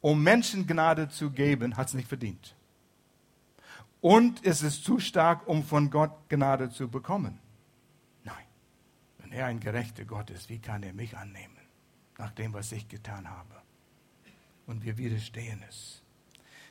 um 0.00 0.22
Menschen 0.22 0.66
Gnade 0.66 1.08
zu 1.08 1.30
geben, 1.30 1.76
hat 1.76 1.88
es 1.88 1.94
nicht 1.94 2.08
verdient. 2.08 2.56
Und 4.00 4.44
es 4.46 4.62
ist 4.62 4.84
zu 4.84 4.98
stark, 4.98 5.46
um 5.46 5.62
von 5.62 5.90
Gott 5.90 6.28
Gnade 6.28 6.70
zu 6.70 6.88
bekommen. 6.88 7.38
Nein, 8.24 8.44
wenn 9.18 9.32
er 9.32 9.46
ein 9.46 9.60
gerechter 9.60 10.04
Gott 10.04 10.30
ist, 10.30 10.48
wie 10.48 10.58
kann 10.58 10.82
er 10.82 10.94
mich 10.94 11.16
annehmen, 11.16 11.58
nach 12.16 12.30
dem, 12.30 12.52
was 12.54 12.72
ich 12.72 12.88
getan 12.88 13.28
habe? 13.28 13.54
Und 14.66 14.84
wir 14.84 14.96
widerstehen 14.96 15.62
es. 15.68 16.02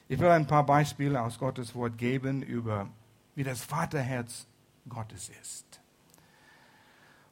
Ich 0.08 0.20
will 0.20 0.30
ein 0.30 0.48
paar 0.48 0.66
Beispiele 0.66 1.22
aus 1.22 1.38
Gottes 1.38 1.76
Wort 1.76 1.98
geben 2.00 2.42
über, 2.42 2.90
wie 3.36 3.44
das 3.44 3.62
Vaterherz 3.62 4.48
Gottes 4.88 5.30
ist. 5.42 5.79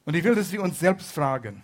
Und 0.08 0.14
ich 0.14 0.24
will, 0.24 0.34
dass 0.34 0.50
wir 0.52 0.62
uns 0.62 0.80
selbst 0.80 1.12
fragen, 1.12 1.62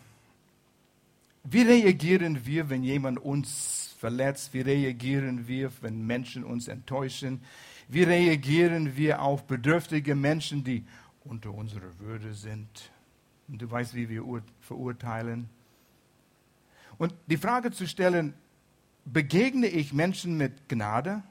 wie 1.45 1.63
reagieren 1.63 2.45
wir, 2.45 2.69
wenn 2.69 2.83
jemand 2.83 3.19
uns 3.19 3.97
verletzt? 3.99 4.53
Wie 4.53 4.61
reagieren 4.61 5.49
wir, 5.49 5.73
wenn 5.81 6.07
Menschen 6.07 6.45
uns 6.45 6.69
enttäuschen? 6.69 7.41
Wie 7.89 8.03
reagieren 8.03 8.99
wir 8.99 9.23
auf 9.23 9.47
bedürftige 9.47 10.15
Menschen, 10.15 10.63
die 10.63 10.85
unter 11.25 11.55
unserer 11.55 11.99
Würde 12.01 12.35
sind? 12.35 12.93
Und 13.49 13.63
du 13.63 13.71
weißt, 13.71 13.95
wie 13.95 14.11
wir 14.11 14.23
verurteilen. 14.61 15.49
Und 16.99 17.15
die 17.29 17.39
Frage 17.39 17.71
zu 17.71 17.89
stellen, 17.89 18.35
begegne 19.07 19.69
ich 19.69 19.95
Menschen 19.95 20.37
mit 20.37 20.69
Gnade? 20.69 21.23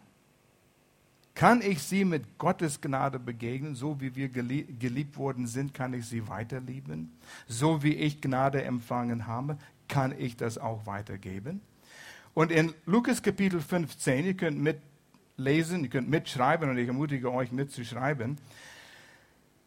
Kann 1.35 1.61
ich 1.61 1.81
sie 1.81 2.05
mit 2.05 2.37
Gottes 2.37 2.79
Gnade 2.79 3.17
begegnen? 3.19 3.73
So 3.75 3.99
wie 3.99 4.15
wir 4.15 4.29
geliebt 4.29 5.17
worden 5.17 5.47
sind, 5.47 5.73
kann 5.73 5.93
ich 5.93 6.05
sie 6.05 6.27
weiterlieben? 6.27 7.11
So 7.47 7.81
wie 7.81 7.95
ich 7.95 8.21
Gnade 8.21 8.63
empfangen 8.63 9.25
habe, 9.25 9.57
kann 9.87 10.13
ich 10.17 10.37
das 10.37 10.57
auch 10.57 10.85
weitergeben? 10.85 11.61
Und 12.35 12.51
in 12.51 12.73
Lukas 12.85 13.21
Kapitel 13.21 13.61
15, 13.61 14.25
ihr 14.25 14.33
könnt 14.35 14.59
mitlesen, 14.59 15.83
ihr 15.83 15.89
könnt 15.89 16.09
mitschreiben 16.09 16.69
und 16.69 16.77
ich 16.77 16.87
ermutige 16.87 17.31
euch 17.31 17.51
mitzuschreiben. 17.51 18.37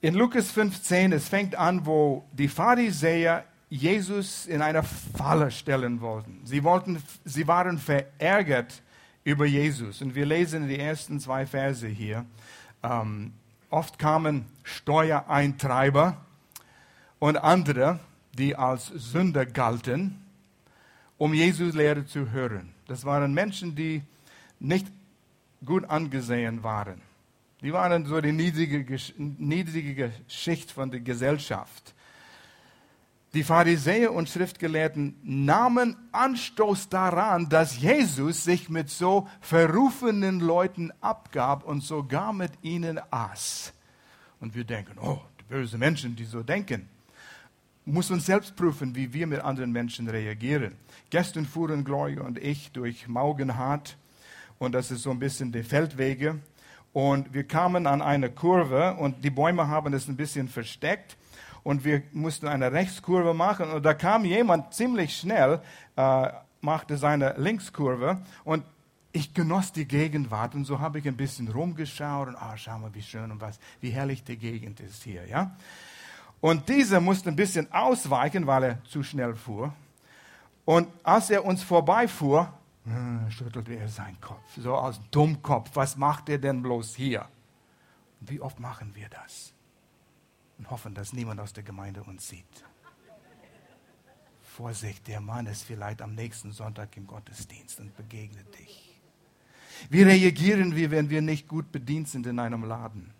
In 0.01 0.15
Lukas 0.15 0.51
15, 0.53 1.13
es 1.13 1.29
fängt 1.29 1.57
an, 1.57 1.85
wo 1.85 2.25
die 2.33 2.49
Pharisäer 2.49 3.45
Jesus 3.69 4.47
in 4.47 4.63
eine 4.63 4.83
Falle 4.83 5.51
stellen 5.51 6.01
wollten. 6.01 6.41
Sie, 6.45 6.63
wollten, 6.63 7.03
sie 7.25 7.49
waren 7.49 7.79
verärgert 7.79 8.83
über 9.27 9.45
Jesus. 9.45 10.01
Und 10.03 10.15
wir 10.15 10.25
lesen 10.25 10.69
die 10.69 10.79
ersten 10.79 11.19
zwei 11.19 11.47
Verse 11.47 11.87
hier. 11.87 12.25
Ähm, 12.85 13.33
oft 13.71 13.99
kamen 13.99 14.47
Steuereintreiber 14.63 16.25
und 17.19 17.37
andere, 17.37 17.99
die 18.39 18.55
als 18.55 18.87
Sünder 18.87 19.45
galten, 19.45 20.23
um 21.19 21.35
Jesus 21.35 21.75
Lehre 21.75 22.07
zu 22.07 22.31
hören. 22.31 22.73
Das 22.87 23.05
waren 23.05 23.35
Menschen, 23.35 23.75
die 23.75 24.03
nicht 24.61 24.87
gut 25.65 25.85
angesehen 25.87 26.63
waren. 26.63 27.03
Die 27.63 27.73
waren 27.73 28.07
so 28.07 28.21
die 28.21 28.31
niedrige, 28.31 28.97
niedrige 29.19 30.13
Schicht 30.29 30.71
von 30.71 30.93
der 30.93 31.01
Gesellschaft. 31.01 31.95
Die 33.37 33.45
Pharisäer 33.45 34.15
und 34.15 34.31
Schriftgelehrten 34.31 35.15
nahmen 35.23 35.95
Anstoß 36.13 36.89
daran, 36.89 37.51
dass 37.51 37.79
Jesus 37.79 38.45
sich 38.45 38.71
mit 38.71 38.89
so 38.89 39.29
verrufenen 39.43 40.41
Leuten 40.41 40.91
abgab 41.03 41.63
und 41.63 41.83
sogar 41.83 42.33
mit 42.33 42.53
ihnen 42.63 42.99
aß. 43.11 43.75
Und 44.41 44.55
wir 44.55 44.65
denken, 44.65 44.97
oh, 45.03 45.21
böse 45.51 45.77
Menschen, 45.77 46.17
die 46.17 46.25
so 46.25 46.43
denken. 46.43 46.89
Muss 47.85 48.11
uns 48.11 48.25
selbst 48.25 48.57
prüfen, 48.57 48.97
wie 48.97 49.13
wir 49.13 49.27
mit 49.27 49.41
anderen 49.41 49.71
Menschen 49.71 50.09
reagieren. 50.09 50.75
Gestern 51.11 51.45
fuhren 51.45 51.85
Gloria 51.85 52.23
und 52.23 52.39
ich 52.39 52.73
durch 52.73 53.07
Maugenhardt 53.07 53.99
und 54.59 54.73
das 54.73 54.91
ist 54.91 55.03
so 55.03 55.11
ein 55.11 55.19
bisschen 55.19 55.53
die 55.53 55.63
Feldwege. 55.63 56.39
Und 56.95 57.35
wir 57.35 57.45
kamen 57.45 57.87
an 57.87 58.01
eine 58.01 58.31
Kurve 58.31 58.95
und 58.95 59.23
die 59.23 59.29
Bäume 59.29 59.69
haben 59.69 59.93
es 59.93 60.09
ein 60.09 60.17
bisschen 60.17 60.49
versteckt 60.49 61.19
und 61.67 61.85
wir 61.85 62.05
mussten 62.13 62.47
eine 62.47 62.71
Rechtskurve 62.71 63.35
machen 63.35 63.71
und 63.71 63.85
da 63.85 63.93
kam 63.93 64.25
jemand 64.25 64.73
ziemlich 64.73 65.17
schnell, 65.17 65.61
äh, 65.97 66.29
machte 66.61 66.97
seine 66.97 67.35
Linkskurve 67.39 68.21
und 68.45 68.63
ich 69.11 69.35
genoss 69.35 69.73
die 69.73 69.85
Gegenwart 69.85 70.55
und 70.55 70.65
so 70.65 70.79
habe 70.79 71.01
ich 71.01 71.09
ein 71.09 71.17
bisschen 71.17 71.49
rumgeschaut 71.49 72.29
und 72.29 72.37
ah, 72.37 72.57
schau 72.57 72.79
mal, 72.79 72.95
wie 72.95 73.03
schön 73.03 73.33
und 73.33 73.41
was, 73.41 73.59
wie 73.81 73.91
herrlich 73.91 74.23
die 74.23 74.37
Gegend 74.37 74.79
ist 74.79 75.03
hier, 75.03 75.27
ja. 75.27 75.57
Und 76.41 76.69
dieser 76.69 77.01
musste 77.01 77.31
ein 77.31 77.37
bisschen 77.37 77.73
ausweichen, 77.73 78.47
weil 78.47 78.63
er 78.63 78.85
zu 78.85 79.03
schnell 79.03 79.35
fuhr. 79.35 79.75
Und 80.65 80.87
als 81.03 81.31
er 81.31 81.45
uns 81.45 81.65
vorbeifuhr, 81.65 82.53
äh, 82.87 83.29
schüttelte 83.33 83.75
er 83.75 83.89
seinen 83.89 84.21
Kopf, 84.21 84.57
so 84.57 84.77
aus 84.77 85.01
Dummkopf. 85.11 85.71
Was 85.75 85.97
macht 85.97 86.29
er 86.29 86.39
denn 86.39 86.63
bloß 86.63 86.95
hier? 86.95 87.27
Wie 88.21 88.41
oft 88.41 88.61
machen 88.61 88.95
wir 88.95 89.09
das? 89.09 89.56
Und 90.59 90.71
hoffen, 90.71 90.95
dass 90.95 91.13
niemand 91.13 91.41
aus 91.41 91.53
der 91.53 91.63
Gemeinde 91.63 92.03
uns 92.03 92.29
sieht. 92.29 92.65
Vorsicht, 94.43 95.07
der 95.07 95.21
Mann 95.21 95.47
ist 95.47 95.65
vielleicht 95.65 96.01
am 96.01 96.15
nächsten 96.15 96.51
Sonntag 96.51 96.97
im 96.97 97.07
Gottesdienst 97.07 97.79
und 97.79 97.95
begegnet 97.95 98.59
dich. 98.59 98.99
Wie 99.91 100.03
reagieren 100.03 100.75
wir, 100.75 100.91
wenn 100.91 101.11
wir 101.11 101.21
nicht 101.21 101.47
gut 101.47 101.71
bedient 101.71 102.09
sind 102.09 102.27
in 102.27 102.39
einem 102.39 102.65
Laden? 102.65 103.13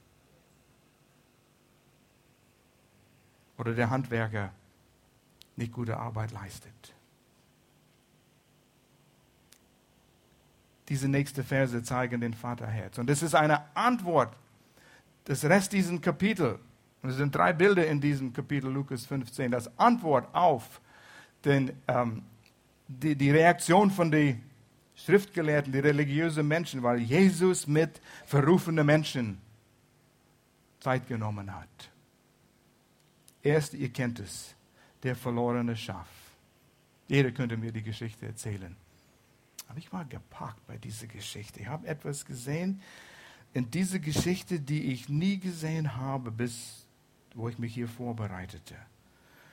Oder 3.59 3.75
der 3.75 3.91
Handwerker 3.91 4.53
nicht 5.57 5.73
gute 5.73 5.99
Arbeit 5.99 6.33
leistet? 6.33 6.95
Diese 10.89 11.09
nächste 11.09 11.43
Verse 11.43 11.83
zeigen 11.83 12.21
den 12.21 12.33
Vaterherz. 12.33 12.97
Und 12.97 13.11
es 13.11 13.23
ist 13.23 13.35
eine 13.35 13.77
Antwort. 13.77 14.35
Das 15.25 15.45
Rest 15.45 15.73
dieses 15.73 16.01
Kapitel 16.01 16.61
und 17.07 17.13
es 17.13 17.19
sind 17.19 17.33
drei 17.33 17.53
Bilder 17.53 17.87
in 17.87 18.01
diesem 18.01 18.33
Kapitel 18.33 18.69
Lukas 18.69 19.07
15, 19.07 19.53
das 19.53 19.79
Antwort 19.79 20.27
auf 20.35 20.81
den, 21.45 21.71
ähm, 21.87 22.25
die, 22.89 23.15
die 23.15 23.31
Reaktion 23.31 23.93
von 23.93 24.11
den 24.11 24.43
Schriftgelehrten, 24.97 25.71
die 25.73 25.79
religiösen 25.79 26.49
Menschen, 26.49 26.83
weil 26.83 26.99
Jesus 26.99 27.69
mit 27.69 28.01
verrufenen 28.25 28.85
Menschen 28.85 29.39
Zeit 30.81 31.07
genommen 31.07 31.55
hat. 31.55 31.69
Erst, 33.41 33.75
ihr 33.75 33.91
kennt 33.91 34.19
es, 34.19 34.57
der 35.05 35.15
verlorene 35.15 35.77
Schaf. 35.77 36.09
Jeder 37.07 37.31
könnte 37.31 37.57
mir 37.57 37.71
die 37.71 37.85
Geschichte 37.85 38.27
erzählen. 38.27 38.75
Aber 39.69 39.79
ich 39.79 39.93
war 39.93 40.05
gepackt 40.07 40.67
bei 40.67 40.77
dieser 40.77 41.07
Geschichte. 41.07 41.61
Ich 41.61 41.69
habe 41.69 41.87
etwas 41.87 42.25
gesehen 42.25 42.83
in 43.53 43.71
dieser 43.71 44.01
Geschichte, 44.01 44.59
die 44.59 44.91
ich 44.91 45.09
nie 45.09 45.39
gesehen 45.39 45.95
habe 45.95 46.33
bis 46.33 46.86
wo 47.37 47.49
ich 47.49 47.59
mich 47.59 47.75
hier 47.75 47.87
vorbereitete. 47.87 48.75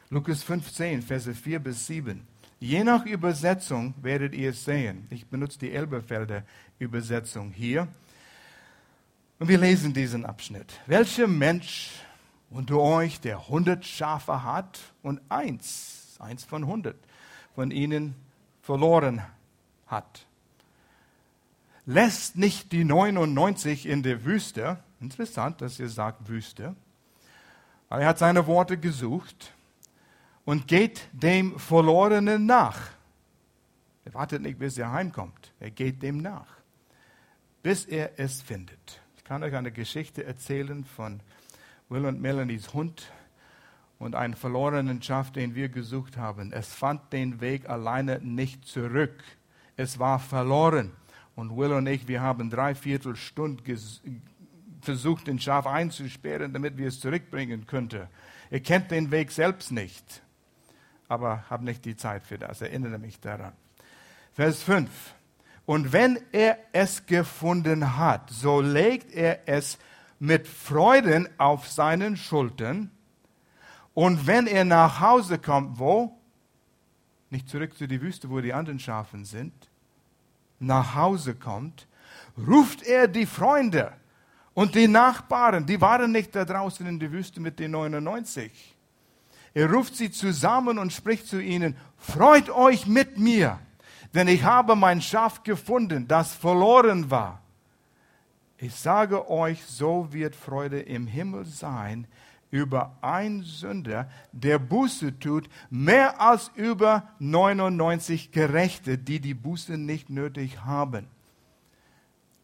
Lukas 0.09 0.41
15, 0.43 1.01
Verse 1.01 1.33
4 1.33 1.59
bis 1.59 1.85
7. 1.87 2.25
Je 2.59 2.83
nach 2.83 3.05
Übersetzung 3.05 3.93
werdet 4.01 4.33
ihr 4.33 4.51
es 4.51 4.63
sehen. 4.63 5.05
Ich 5.09 5.27
benutze 5.27 5.59
die 5.59 5.71
Elberfelder 5.71 6.43
Übersetzung 6.79 7.51
hier. 7.51 7.87
Und 9.37 9.49
wir 9.49 9.57
lesen 9.57 9.93
diesen 9.93 10.25
Abschnitt. 10.25 10.79
Welcher 10.87 11.27
Mensch 11.27 11.91
unter 12.49 12.79
euch, 12.79 13.19
der 13.19 13.49
hundert 13.49 13.85
Schafe 13.85 14.43
hat 14.43 14.79
und 15.01 15.19
eins, 15.27 16.15
eins 16.19 16.45
von 16.45 16.65
hundert, 16.65 16.95
von 17.53 17.69
ihnen 17.71 18.15
verloren 18.61 19.21
hat, 19.87 20.25
lässt 21.85 22.37
nicht 22.37 22.71
die 22.71 22.85
99 22.85 23.87
in 23.87 24.03
der 24.03 24.23
Wüste, 24.23 24.77
interessant, 25.01 25.59
dass 25.59 25.79
ihr 25.79 25.89
sagt 25.89 26.29
Wüste, 26.29 26.75
aber 27.93 28.01
er 28.01 28.07
hat 28.07 28.17
seine 28.17 28.47
Worte 28.47 28.75
gesucht 28.79 29.53
und 30.45 30.67
geht 30.67 31.07
dem 31.11 31.59
Verlorenen 31.59 32.47
nach. 32.47 32.89
Er 34.03 34.15
wartet 34.15 34.41
nicht, 34.41 34.57
bis 34.57 34.79
er 34.79 34.91
heimkommt. 34.91 35.53
Er 35.59 35.69
geht 35.69 36.01
dem 36.01 36.17
nach. 36.17 36.47
bis 37.61 37.85
er 37.85 38.17
es 38.17 38.41
findet. 38.41 38.99
Ich 39.15 39.23
kann 39.23 39.43
euch 39.43 39.53
eine 39.53 39.71
Geschichte 39.71 40.23
erzählen 40.23 40.83
von 40.85 41.19
Will 41.87 42.07
und 42.07 42.19
Melanies 42.19 42.73
Hund 42.73 43.11
und 43.99 44.15
einen 44.15 44.33
verlorenen 44.33 45.03
Schaf, 45.03 45.31
den 45.31 45.53
wir 45.53 45.69
gesucht 45.69 46.17
haben. 46.17 46.51
Es 46.51 46.73
fand 46.73 47.13
den 47.13 47.41
Weg 47.41 47.69
alleine 47.69 48.17
nicht 48.21 48.65
zurück. 48.65 49.23
Es 49.77 49.99
war 49.99 50.17
verloren. 50.17 50.93
Und 51.35 51.55
Will 51.55 51.73
und 51.73 51.85
ich, 51.85 52.07
wir 52.07 52.21
haben 52.21 52.49
dreiviertel 52.49 53.15
Stunden 53.15 53.63
versucht, 54.83 55.27
den 55.27 55.39
Schaf 55.39 55.65
einzusperren, 55.65 56.53
damit 56.53 56.77
wir 56.77 56.87
es 56.87 56.99
zurückbringen 56.99 57.65
könnten. 57.65 58.07
Er 58.49 58.59
kennt 58.59 58.91
den 58.91 59.11
Weg 59.11 59.31
selbst 59.31 59.71
nicht, 59.71 60.21
aber 61.07 61.43
habe 61.49 61.65
nicht 61.65 61.85
die 61.85 61.95
Zeit 61.95 62.25
für 62.25 62.37
das. 62.37 62.61
Erinnere 62.61 62.99
mich 62.99 63.19
daran. 63.19 63.53
Vers 64.33 64.63
5. 64.63 64.89
Und 65.65 65.93
wenn 65.93 66.19
er 66.31 66.57
es 66.73 67.05
gefunden 67.05 67.97
hat, 67.97 68.29
so 68.29 68.61
legt 68.61 69.11
er 69.11 69.47
es 69.47 69.77
mit 70.19 70.47
Freuden 70.47 71.27
auf 71.37 71.67
seinen 71.67 72.17
Schultern. 72.17 72.91
Und 73.93 74.27
wenn 74.27 74.47
er 74.47 74.65
nach 74.65 74.99
Hause 74.99 75.39
kommt, 75.39 75.79
wo? 75.79 76.17
Nicht 77.29 77.49
zurück 77.49 77.77
zu 77.77 77.87
die 77.87 78.01
Wüste, 78.01 78.29
wo 78.29 78.41
die 78.41 78.53
anderen 78.53 78.79
Schafen 78.79 79.25
sind. 79.25 79.53
Nach 80.59 80.95
Hause 80.95 81.35
kommt, 81.35 81.87
ruft 82.37 82.83
er 82.83 83.07
die 83.07 83.25
Freunde 83.25 83.93
und 84.53 84.75
die 84.75 84.87
Nachbarn, 84.87 85.65
die 85.65 85.79
waren 85.81 86.11
nicht 86.11 86.35
da 86.35 86.45
draußen 86.45 86.85
in 86.85 86.99
der 86.99 87.11
Wüste 87.11 87.39
mit 87.39 87.59
den 87.59 87.71
99. 87.71 88.75
Er 89.53 89.71
ruft 89.71 89.95
sie 89.95 90.11
zusammen 90.11 90.79
und 90.79 90.93
spricht 90.93 91.27
zu 91.27 91.39
ihnen, 91.39 91.75
freut 91.97 92.49
euch 92.49 92.87
mit 92.87 93.17
mir 93.17 93.59
denn 94.13 94.27
ich 94.27 94.43
habe 94.43 94.75
mein 94.75 95.01
Schaf 95.01 95.43
gefunden, 95.43 96.07
das 96.07 96.33
verloren 96.33 97.09
war. 97.09 97.41
Ich 98.57 98.75
sage 98.75 99.29
euch, 99.29 99.63
so 99.65 100.07
wird 100.11 100.35
Freude 100.35 100.79
im 100.81 101.07
Himmel 101.07 101.45
sein 101.45 102.07
über 102.51 102.95
ein 103.01 103.41
Sünder, 103.41 104.09
der 104.31 104.59
Buße 104.59 105.19
tut, 105.19 105.49
mehr 105.71 106.21
als 106.21 106.51
über 106.53 107.09
99 107.17 108.31
Gerechte, 108.31 108.99
die 108.99 109.19
die 109.19 109.33
Buße 109.33 109.75
nicht 109.75 110.11
nötig 110.11 110.59
haben. 110.63 111.07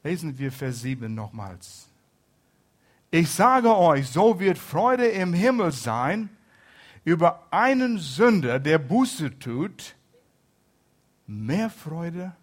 Lesen 0.04 0.40
wir 0.40 0.52
Vers 0.52 0.82
7 0.82 1.14
nochmals. 1.14 1.89
Ich 3.12 3.30
sage 3.32 3.76
euch, 3.76 4.08
so 4.08 4.40
wird 4.40 4.58
Freude 4.58 5.08
im 5.08 5.34
Himmel 5.34 5.72
sein 5.72 6.30
über 7.04 7.48
einen 7.52 7.98
Sünder, 7.98 8.60
der 8.60 8.78
Buße 8.78 9.40
tut, 9.40 9.96
mehr 11.26 11.70
Freude 11.70 12.36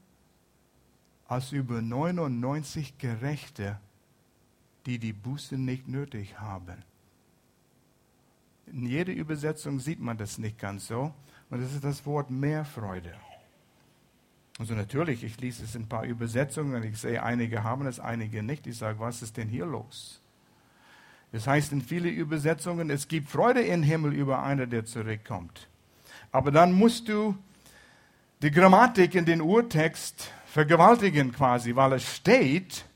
als 1.29 1.53
über 1.53 1.81
99 1.81 2.99
Gerechte, 2.99 3.79
die 4.87 4.99
die 4.99 5.13
Buße 5.13 5.57
nicht 5.57 5.87
nötig 5.87 6.39
haben. 6.41 6.83
In 8.67 8.87
jeder 8.87 9.13
Übersetzung 9.13 9.79
sieht 9.79 10.01
man 10.01 10.17
das 10.17 10.39
nicht 10.39 10.59
ganz 10.59 10.89
so. 10.89 11.13
Und 11.51 11.63
das 11.63 11.73
ist 11.73 11.85
das 11.85 12.05
Wort 12.05 12.31
mehr 12.31 12.65
Freude. 12.65 13.15
Also 14.59 14.75
natürlich, 14.75 15.23
ich 15.23 15.41
lese 15.41 15.65
es 15.65 15.75
in 15.75 15.83
ein 15.83 15.89
paar 15.89 16.05
Übersetzungen 16.05 16.75
und 16.75 16.83
ich 16.83 16.99
sehe, 16.99 17.23
einige 17.23 17.63
haben 17.63 17.87
es, 17.87 18.01
einige 18.01 18.43
nicht. 18.43 18.67
Ich 18.67 18.79
sage, 18.79 18.99
was 18.99 19.23
ist 19.23 19.37
denn 19.37 19.49
hier 19.49 19.67
los? 19.67 20.21
Es 21.37 21.47
heißt 21.47 21.73
in 21.73 21.83
vielen 21.83 22.15
Übersetzungen, 22.15 22.89
es 22.89 23.09
gibt 23.09 23.29
Freude 23.29 23.61
im 23.61 23.83
Himmel 23.83 24.15
über 24.15 24.43
einen, 24.43 24.71
der 24.71 24.87
zurückkommt. 24.87 25.69
Aber 26.33 26.51
dann 26.51 26.73
musst 26.73 27.11
du 27.11 27.37
die 28.41 28.51
Grammatik 28.51 29.15
in 29.15 29.27
den 29.27 29.43
Urtext 29.43 30.31
vergewaltigen 30.47 31.33
quasi, 31.33 31.77
weil 31.77 31.93
es 31.93 32.17
steht 32.17 32.87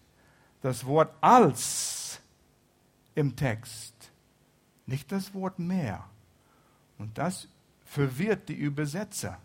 das 0.62 0.86
Wort 0.86 1.12
als 1.20 2.18
im 3.14 3.36
Text, 3.36 3.92
nicht 4.86 5.12
das 5.12 5.34
Wort 5.34 5.58
mehr. 5.58 6.06
Und 6.96 7.18
das 7.18 7.46
verwirrt 7.84 8.48
die 8.48 8.54
Übersetzer. 8.54 9.36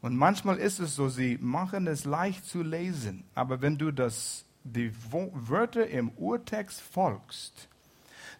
Und 0.00 0.16
manchmal 0.16 0.56
ist 0.56 0.78
es 0.78 0.94
so, 0.94 1.10
sie 1.10 1.36
machen 1.38 1.86
es 1.86 2.06
leicht 2.06 2.46
zu 2.46 2.62
lesen, 2.62 3.24
aber 3.34 3.60
wenn 3.60 3.76
du 3.76 3.90
das, 3.90 4.46
die 4.64 4.90
Wörter 5.10 5.86
im 5.86 6.08
Urtext 6.12 6.80
folgst, 6.80 7.68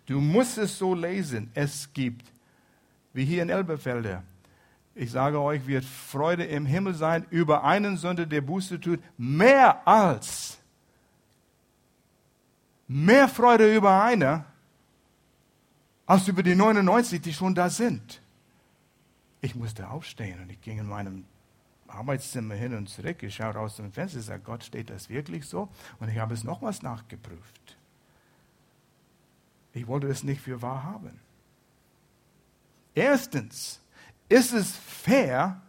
du 0.06 0.20
musst 0.20 0.58
es 0.58 0.78
so 0.78 0.94
lesen, 0.94 1.50
es 1.54 1.92
gibt, 1.92 2.24
wie 3.12 3.24
hier 3.24 3.42
in 3.42 3.50
Elberfelder, 3.50 4.22
ich 4.94 5.10
sage 5.10 5.38
euch, 5.38 5.66
wird 5.66 5.84
Freude 5.84 6.44
im 6.44 6.64
Himmel 6.64 6.94
sein 6.94 7.26
über 7.28 7.64
einen 7.64 7.98
Sünder, 7.98 8.24
der 8.24 8.40
Buße 8.40 8.80
tut, 8.80 8.98
mehr 9.18 9.86
als, 9.86 10.58
mehr 12.88 13.28
Freude 13.28 13.74
über 13.76 14.02
einer, 14.02 14.46
als 16.06 16.26
über 16.28 16.42
die 16.42 16.54
99, 16.54 17.20
die 17.20 17.34
schon 17.34 17.54
da 17.54 17.68
sind. 17.68 18.22
Ich 19.42 19.54
musste 19.54 19.90
aufstehen 19.90 20.40
und 20.40 20.50
ich 20.50 20.60
ging 20.62 20.78
in 20.78 20.86
meinem 20.86 21.26
Arbeitszimmer 21.88 22.54
hin 22.54 22.74
und 22.74 22.88
zurück. 22.88 23.22
Ich 23.22 23.34
schaue 23.34 23.58
aus 23.58 23.76
dem 23.76 23.92
Fenster 23.92 24.18
und 24.18 24.24
sage, 24.24 24.42
Gott, 24.44 24.64
steht 24.64 24.88
das 24.88 25.08
wirklich 25.08 25.44
so? 25.46 25.68
Und 26.00 26.08
ich 26.08 26.18
habe 26.18 26.32
es 26.32 26.42
nochmals 26.42 26.82
nachgeprüft. 26.82 27.75
Ich 29.76 29.86
wollte 29.86 30.06
es 30.06 30.24
nicht 30.24 30.40
für 30.40 30.62
wahr 30.62 30.84
haben. 30.84 31.20
Erstens, 32.94 33.78
ist 34.26 34.54
es 34.54 34.74
fair, 34.74 35.60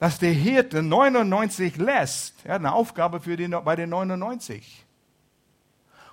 dass 0.00 0.18
der 0.18 0.32
Hirte 0.32 0.82
99 0.82 1.76
lässt? 1.76 2.34
Er 2.44 2.54
hat 2.54 2.62
eine 2.62 2.72
Aufgabe 2.72 3.20
für 3.20 3.36
die, 3.36 3.46
bei 3.46 3.76
den 3.76 3.90
99. 3.90 4.84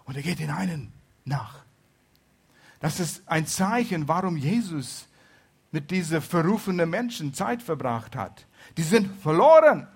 Und 0.05 0.15
er 0.15 0.21
geht 0.21 0.37
den 0.37 0.51
einen 0.51 0.93
nach. 1.25 1.65
Das 2.79 2.99
ist 2.99 3.23
ein 3.25 3.47
Zeichen, 3.47 4.07
warum 4.07 4.37
Jesus 4.37 5.07
mit 5.71 5.89
diesen 5.89 6.21
verrufenen 6.21 6.91
Menschen 6.91 7.33
Zeit 7.33 7.63
verbracht 7.63 8.15
hat. 8.15 8.45
Die 8.77 8.83
sind 8.83 9.19
verloren. 9.19 9.87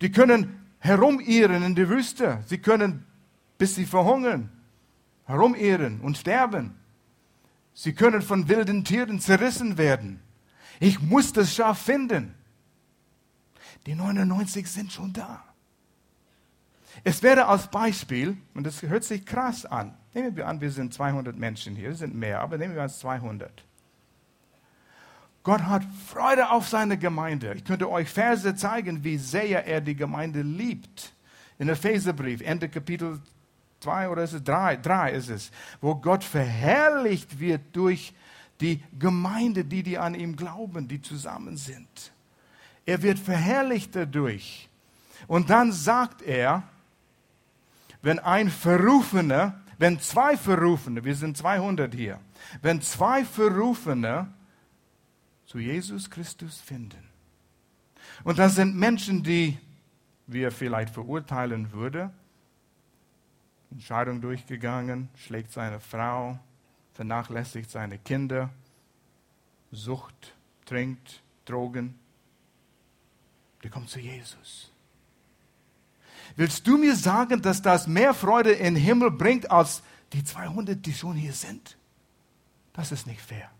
Die 0.00 0.10
können 0.10 0.66
herumirren 0.78 1.62
in 1.64 1.74
der 1.74 1.90
Wüste. 1.90 2.42
Sie 2.46 2.56
können, 2.56 3.04
bis 3.58 3.74
sie 3.74 3.84
verhungern, 3.84 4.50
herumirren 5.28 6.00
und 6.00 6.18
sterben. 6.18 6.74
Sie 7.74 7.92
können 7.92 8.22
von 8.22 8.48
wilden 8.48 8.84
Tieren 8.84 9.20
zerrissen 9.20 9.78
werden. 9.78 10.20
Ich 10.80 11.00
muss 11.00 11.32
das 11.32 11.54
Schaf 11.54 11.78
finden. 11.78 12.34
Die 13.86 13.94
99 13.94 14.68
sind 14.68 14.92
schon 14.92 15.12
da. 15.12 15.44
Es 17.04 17.22
wäre 17.22 17.46
als 17.46 17.70
Beispiel, 17.70 18.36
und 18.54 18.66
das 18.66 18.82
hört 18.82 19.04
sich 19.04 19.24
krass 19.24 19.64
an, 19.64 19.96
nehmen 20.14 20.34
wir 20.34 20.48
an, 20.48 20.60
wir 20.60 20.70
sind 20.70 20.92
200 20.92 21.36
Menschen 21.36 21.76
hier, 21.76 21.90
es 21.90 21.98
sind 21.98 22.14
mehr, 22.14 22.40
aber 22.40 22.58
nehmen 22.58 22.74
wir 22.74 22.82
an 22.82 22.88
200. 22.88 23.64
Gott 25.44 25.62
hat 25.62 25.84
Freude 26.06 26.50
auf 26.50 26.68
seine 26.68 26.98
Gemeinde. 26.98 27.54
Ich 27.54 27.64
könnte 27.64 27.88
euch 27.88 28.08
Verse 28.08 28.56
zeigen, 28.56 29.04
wie 29.04 29.18
sehr 29.18 29.66
er 29.66 29.80
die 29.80 29.94
Gemeinde 29.94 30.42
liebt. 30.42 31.14
In 31.58 31.68
Epheserbrief, 31.68 32.40
Ende 32.40 32.68
Kapitel 32.68 33.20
zwei 33.80 34.08
oder 34.08 34.24
ist 34.24 34.32
es 34.32 34.42
drei? 34.42 34.76
Drei 34.76 35.12
ist 35.12 35.28
es, 35.28 35.50
wo 35.80 35.94
Gott 35.94 36.24
verherrlicht 36.24 37.38
wird 37.38 37.62
durch 37.72 38.12
die 38.60 38.82
Gemeinde, 38.98 39.64
die, 39.64 39.82
die 39.82 39.98
an 39.98 40.14
ihm 40.14 40.36
glauben, 40.36 40.88
die 40.88 41.00
zusammen 41.00 41.56
sind. 41.56 42.12
Er 42.84 43.02
wird 43.02 43.18
verherrlicht 43.18 43.94
dadurch. 43.94 44.68
Und 45.26 45.50
dann 45.50 45.72
sagt 45.72 46.22
er, 46.22 46.62
wenn 48.02 48.18
ein 48.18 48.50
Verrufener, 48.50 49.60
wenn 49.78 50.00
zwei 50.00 50.36
Verrufene, 50.36 51.04
wir 51.04 51.14
sind 51.14 51.36
200 51.36 51.94
hier, 51.94 52.20
wenn 52.62 52.80
zwei 52.80 53.24
Verrufene 53.24 54.32
zu 55.46 55.58
Jesus 55.58 56.10
Christus 56.10 56.60
finden. 56.60 57.08
Und 58.24 58.38
das 58.38 58.54
sind 58.54 58.76
Menschen, 58.76 59.22
die 59.22 59.58
wir 60.26 60.50
vielleicht 60.50 60.92
verurteilen 60.92 61.72
würden, 61.72 62.10
Entscheidung 63.70 64.20
durchgegangen, 64.20 65.08
schlägt 65.14 65.52
seine 65.52 65.80
Frau, 65.80 66.38
vernachlässigt 66.94 67.70
seine 67.70 67.98
Kinder, 67.98 68.50
Sucht, 69.70 70.34
trinkt, 70.64 71.22
Drogen. 71.44 71.98
Der 73.62 73.70
kommt 73.70 73.90
zu 73.90 74.00
Jesus. 74.00 74.70
Willst 76.36 76.66
du 76.66 76.78
mir 76.78 76.94
sagen, 76.96 77.42
dass 77.42 77.62
das 77.62 77.86
mehr 77.86 78.14
Freude 78.14 78.52
in 78.52 78.74
den 78.74 78.82
Himmel 78.82 79.10
bringt 79.10 79.50
als 79.50 79.82
die 80.12 80.24
200, 80.24 80.84
die 80.84 80.94
schon 80.94 81.16
hier 81.16 81.32
sind? 81.32 81.76
Das 82.72 82.92
ist 82.92 83.06
nicht 83.06 83.20
fair. 83.20 83.50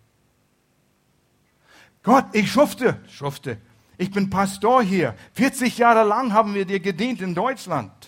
Gott, 2.03 2.27
ich 2.33 2.51
schufte, 2.51 3.03
schufte. 3.09 3.61
Ich 3.97 4.11
bin 4.11 4.31
Pastor 4.31 4.83
hier. 4.83 5.17
40 5.35 5.77
Jahre 5.77 6.07
lang 6.07 6.33
haben 6.33 6.55
wir 6.55 6.65
dir 6.65 6.81
gedient 6.81 7.21
in 7.21 7.35
Deutschland. 7.35 8.08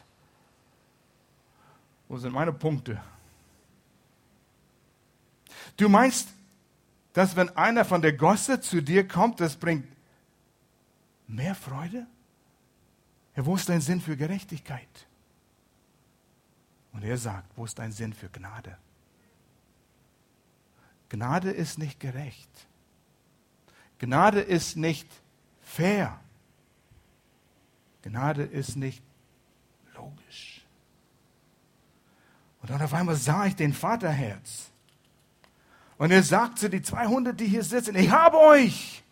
Wo 2.11 2.19
sind 2.19 2.33
meine 2.33 2.53
Punkte? 2.53 3.01
Du 5.77 5.89
meinst, 5.89 6.29
dass 7.13 7.37
wenn 7.37 7.57
einer 7.57 7.85
von 7.85 8.03
der 8.03 8.13
Gosse 8.13 8.61
zu 8.61 8.83
dir 8.83 9.07
kommt, 9.07 9.39
das 9.39 9.55
bringt 9.55 9.87
mehr 11.29 11.55
Freude? 11.55 12.09
Ja, 13.37 13.47
wo 13.47 13.55
ist 13.55 13.69
dein 13.69 13.81
Sinn 13.81 14.01
für 14.01 14.17
Gerechtigkeit? 14.17 14.89
Und 16.93 17.05
er 17.05 17.17
sagt, 17.17 17.49
wo 17.55 17.65
ist 17.65 17.79
dein 17.79 17.93
Sinn 17.93 18.13
für 18.13 18.29
Gnade? 18.29 18.77
Gnade 21.11 21.53
ist 21.53 21.79
nicht 21.79 22.01
gerecht. 22.01 22.51
Gnade 24.01 24.41
ist 24.41 24.77
nicht 24.77 25.09
fair. 25.61 26.19
Gnade 28.03 28.43
ist 28.43 28.75
nicht 28.75 29.01
logisch. 29.95 30.61
Und 32.63 32.71
dann 32.71 32.83
auf 32.83 32.93
einmal 32.95 33.17
sah 33.17 33.47
ich 33.47 33.57
den 33.57 33.73
Vaterherz. 33.73 34.71
Und 35.99 36.11
er 36.11 36.23
sagt 36.23 36.59
zu 36.59 36.69
den 36.71 36.83
200, 36.83 37.39
die 37.39 37.47
hier 37.47 37.63
sitzen, 37.63 37.97
ich 37.97 38.11
habe 38.11 38.39
euch. 38.39 39.03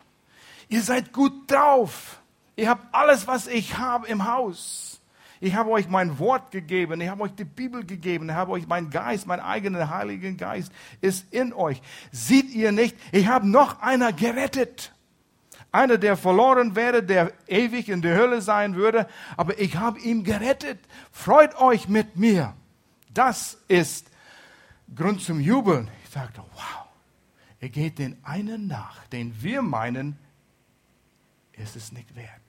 Ihr 0.68 0.82
seid 0.82 1.12
gut 1.12 1.50
drauf. 1.50 2.20
Ihr 2.56 2.68
habt 2.68 2.94
alles, 2.94 3.26
was 3.26 3.46
ich 3.46 3.78
habe 3.78 4.06
im 4.08 4.26
Haus. 4.26 5.00
Ich 5.40 5.54
habe 5.54 5.70
euch 5.70 5.88
mein 5.88 6.18
Wort 6.18 6.50
gegeben, 6.50 7.00
ich 7.00 7.08
habe 7.08 7.22
euch 7.22 7.32
die 7.32 7.44
Bibel 7.44 7.84
gegeben, 7.84 8.28
ich 8.28 8.34
habe 8.34 8.50
euch 8.52 8.66
meinen 8.66 8.90
Geist, 8.90 9.26
meinen 9.26 9.40
eigenen 9.40 9.88
Heiligen 9.88 10.36
Geist 10.36 10.72
ist 11.00 11.32
in 11.32 11.52
euch. 11.52 11.80
Seht 12.10 12.50
ihr 12.50 12.72
nicht, 12.72 12.96
ich 13.12 13.28
habe 13.28 13.48
noch 13.48 13.80
einer 13.80 14.12
gerettet. 14.12 14.92
Einer, 15.70 15.98
der 15.98 16.16
verloren 16.16 16.74
wäre, 16.74 17.02
der 17.02 17.32
ewig 17.46 17.88
in 17.88 18.02
der 18.02 18.16
Hölle 18.16 18.40
sein 18.40 18.74
würde, 18.74 19.06
aber 19.36 19.60
ich 19.60 19.76
habe 19.76 20.00
ihn 20.00 20.24
gerettet. 20.24 20.80
Freut 21.12 21.56
euch 21.60 21.88
mit 21.88 22.16
mir. 22.16 22.54
Das 23.12 23.58
ist 23.68 24.10
Grund 24.94 25.22
zum 25.22 25.40
Jubeln. 25.40 25.90
Ich 26.04 26.10
sagte, 26.10 26.42
wow, 26.54 26.86
er 27.60 27.68
geht 27.68 27.98
den 27.98 28.22
einen 28.24 28.66
nach, 28.66 29.06
den 29.08 29.42
wir 29.42 29.62
meinen, 29.62 30.18
ist 31.52 31.76
es 31.76 31.92
nicht 31.92 32.14
wert. 32.14 32.40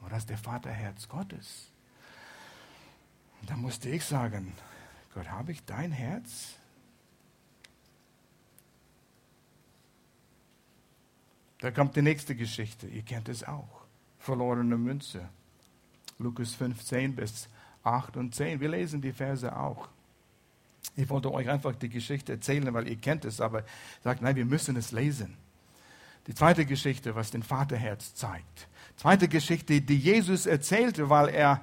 Aber 0.00 0.10
das 0.10 0.20
ist 0.20 0.30
der 0.30 0.38
Vaterherz 0.38 1.08
Gottes. 1.08 1.70
Und 3.40 3.50
da 3.50 3.56
musste 3.56 3.88
ich 3.88 4.04
sagen, 4.04 4.54
Gott, 5.14 5.28
habe 5.28 5.52
ich 5.52 5.64
dein 5.64 5.92
Herz? 5.92 6.54
Da 11.58 11.70
kommt 11.70 11.94
die 11.96 12.02
nächste 12.02 12.34
Geschichte. 12.34 12.86
Ihr 12.86 13.02
kennt 13.02 13.28
es 13.28 13.44
auch. 13.44 13.84
Verlorene 14.18 14.78
Münze. 14.78 15.28
Lukas 16.18 16.54
15 16.54 17.16
bis 17.16 17.48
8 17.82 18.16
und 18.16 18.34
10. 18.34 18.60
Wir 18.60 18.68
lesen 18.68 19.00
die 19.00 19.12
Verse 19.12 19.54
auch. 19.56 19.88
Ich 20.96 21.08
wollte 21.08 21.32
euch 21.32 21.48
einfach 21.48 21.74
die 21.74 21.88
Geschichte 21.88 22.32
erzählen, 22.32 22.72
weil 22.74 22.88
ihr 22.88 22.96
kennt 22.96 23.24
es, 23.24 23.40
aber 23.40 23.64
sagt, 24.02 24.22
nein, 24.22 24.36
wir 24.36 24.44
müssen 24.44 24.76
es 24.76 24.92
lesen. 24.92 25.36
Die 26.26 26.34
zweite 26.34 26.66
Geschichte, 26.66 27.14
was 27.14 27.30
den 27.30 27.42
Vaterherz 27.42 28.14
zeigt. 28.14 28.68
Zweite 28.96 29.28
Geschichte, 29.28 29.80
die 29.80 29.98
Jesus 29.98 30.46
erzählte, 30.46 31.08
weil 31.08 31.28
er 31.30 31.62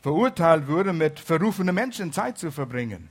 verurteilt 0.00 0.66
wurde, 0.66 0.92
mit 0.92 1.20
verrufenen 1.20 1.74
Menschen 1.74 2.12
Zeit 2.12 2.38
zu 2.38 2.50
verbringen. 2.50 3.08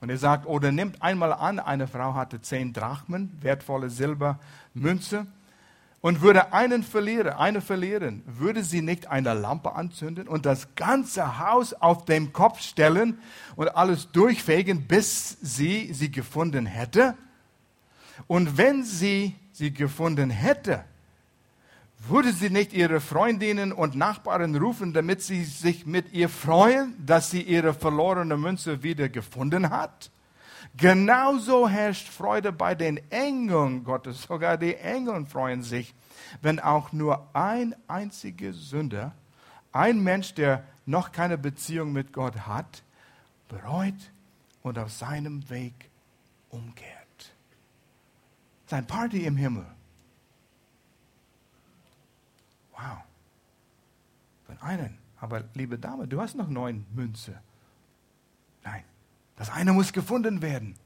Und 0.00 0.10
er 0.10 0.18
sagt, 0.18 0.46
oder 0.46 0.70
nimmt 0.70 1.00
einmal 1.00 1.32
an, 1.32 1.58
eine 1.58 1.88
Frau 1.88 2.14
hatte 2.14 2.40
zehn 2.42 2.74
Drachmen, 2.74 3.32
wertvolle 3.40 3.88
Silbermünze, 3.88 5.26
und 6.04 6.20
würde 6.20 6.52
einen 6.52 6.82
verlieren, 6.82 7.32
eine 7.32 7.62
verlieren, 7.62 8.22
würde 8.26 8.62
sie 8.62 8.82
nicht 8.82 9.06
eine 9.06 9.32
Lampe 9.32 9.74
anzünden 9.74 10.28
und 10.28 10.44
das 10.44 10.74
ganze 10.74 11.38
Haus 11.38 11.72
auf 11.72 12.04
den 12.04 12.34
Kopf 12.34 12.60
stellen 12.60 13.16
und 13.56 13.74
alles 13.74 14.12
durchfegen, 14.12 14.82
bis 14.82 15.38
sie 15.40 15.94
sie 15.94 16.10
gefunden 16.10 16.66
hätte? 16.66 17.14
Und 18.26 18.58
wenn 18.58 18.84
sie 18.84 19.34
sie 19.52 19.72
gefunden 19.72 20.28
hätte, 20.28 20.84
würde 22.06 22.34
sie 22.34 22.50
nicht 22.50 22.74
ihre 22.74 23.00
Freundinnen 23.00 23.72
und 23.72 23.94
Nachbarn 23.94 24.54
rufen, 24.56 24.92
damit 24.92 25.22
sie 25.22 25.42
sich 25.42 25.86
mit 25.86 26.12
ihr 26.12 26.28
freuen, 26.28 26.94
dass 27.06 27.30
sie 27.30 27.40
ihre 27.40 27.72
verlorene 27.72 28.36
Münze 28.36 28.82
wieder 28.82 29.08
gefunden 29.08 29.70
hat? 29.70 30.10
Genauso 30.76 31.68
herrscht 31.68 32.08
Freude 32.08 32.50
bei 32.52 32.74
den 32.74 32.98
Engeln 33.10 33.84
Gottes. 33.84 34.22
Sogar 34.22 34.58
die 34.58 34.74
Engel 34.74 35.24
freuen 35.26 35.62
sich, 35.62 35.94
wenn 36.42 36.58
auch 36.58 36.92
nur 36.92 37.28
ein 37.34 37.76
einziger 37.86 38.52
Sünder, 38.52 39.14
ein 39.72 40.02
Mensch, 40.02 40.34
der 40.34 40.64
noch 40.84 41.12
keine 41.12 41.38
Beziehung 41.38 41.92
mit 41.92 42.12
Gott 42.12 42.46
hat, 42.46 42.82
bereut 43.48 44.12
und 44.62 44.78
auf 44.78 44.90
seinem 44.90 45.48
Weg 45.48 45.90
umkehrt. 46.50 47.34
Sein 48.66 48.86
Party 48.86 49.24
im 49.24 49.36
Himmel. 49.36 49.66
Wow. 52.72 52.98
Von 54.46 54.58
einen. 54.60 54.98
Aber 55.20 55.44
liebe 55.54 55.78
Dame, 55.78 56.08
du 56.08 56.20
hast 56.20 56.34
noch 56.34 56.48
neun 56.48 56.84
Münze. 56.92 57.40
Nein. 58.64 58.84
Das 59.36 59.50
eine 59.50 59.72
muss 59.72 59.92
gefunden 59.92 60.42
werden. 60.42 60.76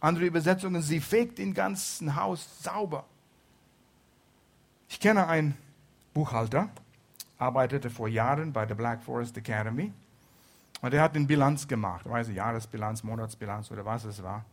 Andere 0.00 0.26
Übersetzungen, 0.26 0.82
sie 0.82 1.00
fegt 1.00 1.38
den 1.38 1.54
ganzen 1.54 2.16
Haus 2.16 2.62
sauber. 2.62 3.04
Ich 4.88 5.00
kenne 5.00 5.26
einen 5.26 5.56
Buchhalter, 6.12 6.68
arbeitete 7.38 7.88
vor 7.88 8.08
Jahren 8.08 8.52
bei 8.52 8.66
der 8.66 8.74
Black 8.74 9.02
Forest 9.02 9.36
Academy 9.36 9.92
und 10.80 10.92
er 10.92 11.02
hat 11.02 11.14
eine 11.14 11.26
Bilanz 11.26 11.66
gemacht, 11.66 12.04
weiß 12.04 12.28
ich, 12.28 12.36
Jahresbilanz, 12.36 13.02
Monatsbilanz 13.02 13.70
oder 13.70 13.84
was 13.84 14.04
es 14.04 14.22
war. 14.22 14.44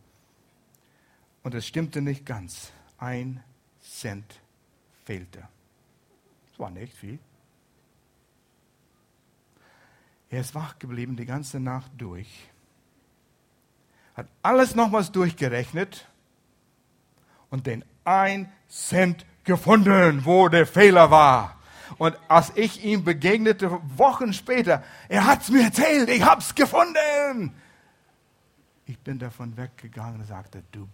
Und 1.42 1.54
es 1.54 1.66
stimmte 1.66 2.00
nicht 2.00 2.24
ganz. 2.24 2.70
Ein 2.98 3.42
Cent 3.82 4.40
fehlte 5.04 5.48
war 6.60 6.70
nicht 6.70 6.94
viel. 6.94 7.18
Er 10.28 10.42
ist 10.42 10.54
wach 10.54 10.78
geblieben 10.78 11.16
die 11.16 11.26
ganze 11.26 11.58
Nacht 11.58 11.90
durch, 11.98 12.48
hat 14.14 14.26
alles 14.42 14.74
nochmals 14.74 15.12
durchgerechnet 15.12 16.06
und 17.50 17.66
den 17.66 17.84
ein 18.04 18.50
Cent 18.68 19.26
gefunden, 19.44 20.24
wo 20.24 20.48
der 20.48 20.66
Fehler 20.66 21.10
war. 21.10 21.56
Und 21.98 22.16
als 22.28 22.52
ich 22.54 22.84
ihm 22.84 23.04
begegnete, 23.04 23.80
Wochen 23.96 24.32
später, 24.32 24.82
er 25.08 25.26
hat 25.26 25.42
es 25.42 25.50
mir 25.50 25.64
erzählt, 25.64 26.08
ich 26.08 26.22
habe 26.22 26.40
es 26.40 26.54
gefunden. 26.54 27.54
Ich 28.86 28.98
bin 28.98 29.18
davon 29.18 29.56
weggegangen 29.56 30.20
und 30.20 30.26
sagte, 30.26 30.62
du 30.72 30.88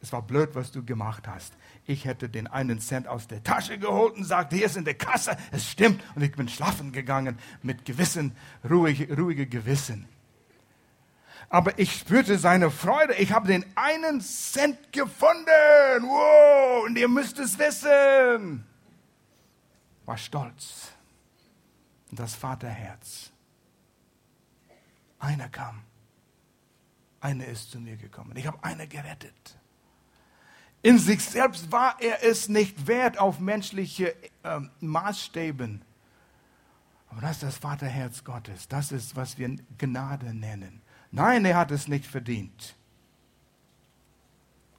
es 0.00 0.12
war 0.12 0.22
blöd, 0.22 0.50
was 0.54 0.70
du 0.70 0.84
gemacht 0.84 1.26
hast. 1.26 1.54
Ich 1.86 2.04
hätte 2.04 2.28
den 2.28 2.46
einen 2.46 2.80
Cent 2.80 3.08
aus 3.08 3.26
der 3.26 3.42
Tasche 3.42 3.78
geholt 3.78 4.16
und 4.16 4.24
sagte, 4.24 4.56
hier 4.56 4.66
ist 4.66 4.76
in 4.76 4.84
der 4.84 4.94
Kasse, 4.94 5.36
es 5.50 5.68
stimmt. 5.68 6.02
Und 6.14 6.22
ich 6.22 6.32
bin 6.32 6.48
schlafen 6.48 6.92
gegangen 6.92 7.38
mit 7.62 7.84
Gewissen, 7.84 8.36
ruhig, 8.68 9.08
ruhige 9.16 9.46
Gewissen. 9.46 10.06
Aber 11.50 11.78
ich 11.78 11.92
spürte 11.92 12.38
seine 12.38 12.70
Freude. 12.70 13.14
Ich 13.14 13.32
habe 13.32 13.48
den 13.48 13.64
einen 13.74 14.20
Cent 14.20 14.92
gefunden. 14.92 15.46
Wow, 16.02 16.84
und 16.84 16.96
ihr 16.98 17.08
müsst 17.08 17.38
es 17.38 17.58
wissen. 17.58 18.64
War 20.04 20.18
stolz. 20.18 20.92
Und 22.10 22.20
das 22.20 22.34
Vaterherz. 22.34 23.30
Einer 25.18 25.48
kam. 25.48 25.82
Einer 27.20 27.46
ist 27.46 27.70
zu 27.70 27.80
mir 27.80 27.96
gekommen. 27.96 28.36
Ich 28.36 28.46
habe 28.46 28.62
einer 28.62 28.86
gerettet. 28.86 29.58
In 30.82 30.98
sich 30.98 31.24
selbst 31.24 31.72
war 31.72 31.96
er 32.00 32.22
es 32.24 32.48
nicht 32.48 32.86
wert 32.86 33.18
auf 33.18 33.40
menschliche 33.40 34.14
äh, 34.44 34.60
Maßstäben. 34.80 35.82
Aber 37.10 37.20
das 37.20 37.32
ist 37.32 37.42
das 37.42 37.58
Vaterherz 37.58 38.22
Gottes. 38.22 38.68
Das 38.68 38.92
ist, 38.92 39.16
was 39.16 39.38
wir 39.38 39.56
Gnade 39.78 40.32
nennen. 40.34 40.82
Nein, 41.10 41.44
er 41.44 41.56
hat 41.56 41.70
es 41.70 41.88
nicht 41.88 42.06
verdient. 42.06 42.74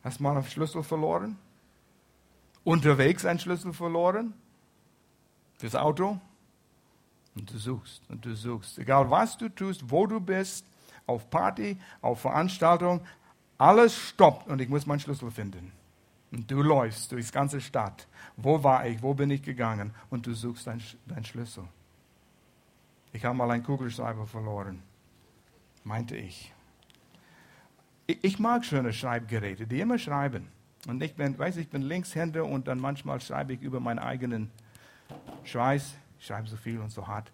Hast 0.04 0.20
mal 0.20 0.36
einen 0.36 0.46
Schlüssel 0.46 0.84
verloren? 0.84 1.38
Unterwegs 2.64 3.26
einen 3.26 3.40
Schlüssel 3.40 3.74
verloren? 3.74 4.34
Fürs 5.58 5.76
Auto? 5.76 6.20
Und 7.36 7.52
du 7.52 7.58
suchst 7.58 8.02
und 8.10 8.26
du 8.26 8.36
suchst. 8.36 8.80
Egal 8.80 9.10
was 9.10 9.38
du 9.38 9.50
tust, 9.50 9.90
wo 9.90 10.08
du 10.08 10.20
bist, 10.20 10.66
auf 11.06 11.30
Party, 11.30 11.78
auf 12.02 12.22
Veranstaltung, 12.22 13.02
alles 13.58 13.96
stoppt 13.96 14.48
und 14.48 14.62
ich 14.62 14.70
muss 14.70 14.86
meinen 14.86 15.00
Schlüssel 15.00 15.32
finden. 15.32 15.72
Und 16.32 16.50
du 16.50 16.62
läufst 16.62 17.12
durchs 17.12 17.32
ganze 17.32 17.60
Stadt. 17.60 18.08
Wo 18.38 18.64
war 18.64 18.86
ich? 18.86 19.02
Wo 19.02 19.14
bin 19.14 19.32
ich 19.32 19.42
gegangen? 19.42 19.94
Und 20.10 20.28
du 20.28 20.34
suchst 20.34 20.68
deinen 20.68 20.82
dein 21.08 21.26
Schlüssel. 21.26 21.64
Ich 23.12 23.26
habe 23.26 23.36
mal 23.36 23.50
einen 23.50 23.64
Kugelschreiber 23.64 24.28
verloren, 24.28 24.84
meinte 25.90 26.16
ich. 26.16 26.54
Ich 28.06 28.38
mag 28.40 28.64
schöne 28.64 28.94
Schreibgeräte, 28.94 29.66
die 29.66 29.80
immer 29.80 29.98
schreiben. 29.98 30.48
Und 30.88 31.02
ich 31.04 31.16
bin, 31.16 31.38
weiß, 31.38 31.58
ich 31.58 31.70
bin 31.70 31.82
Linkshänder 31.82 32.46
und 32.46 32.68
dann 32.68 32.80
manchmal 32.80 33.20
schreibe 33.20 33.54
ich 33.54 33.62
über 33.62 33.80
meinen 33.80 34.00
eigenen 34.00 34.52
Schweiß. 35.44 35.96
Ich 36.20 36.28
schreibe 36.28 36.48
so 36.48 36.58
viel 36.58 36.80
und 36.80 36.92
so 36.92 37.08
hart. 37.08 37.32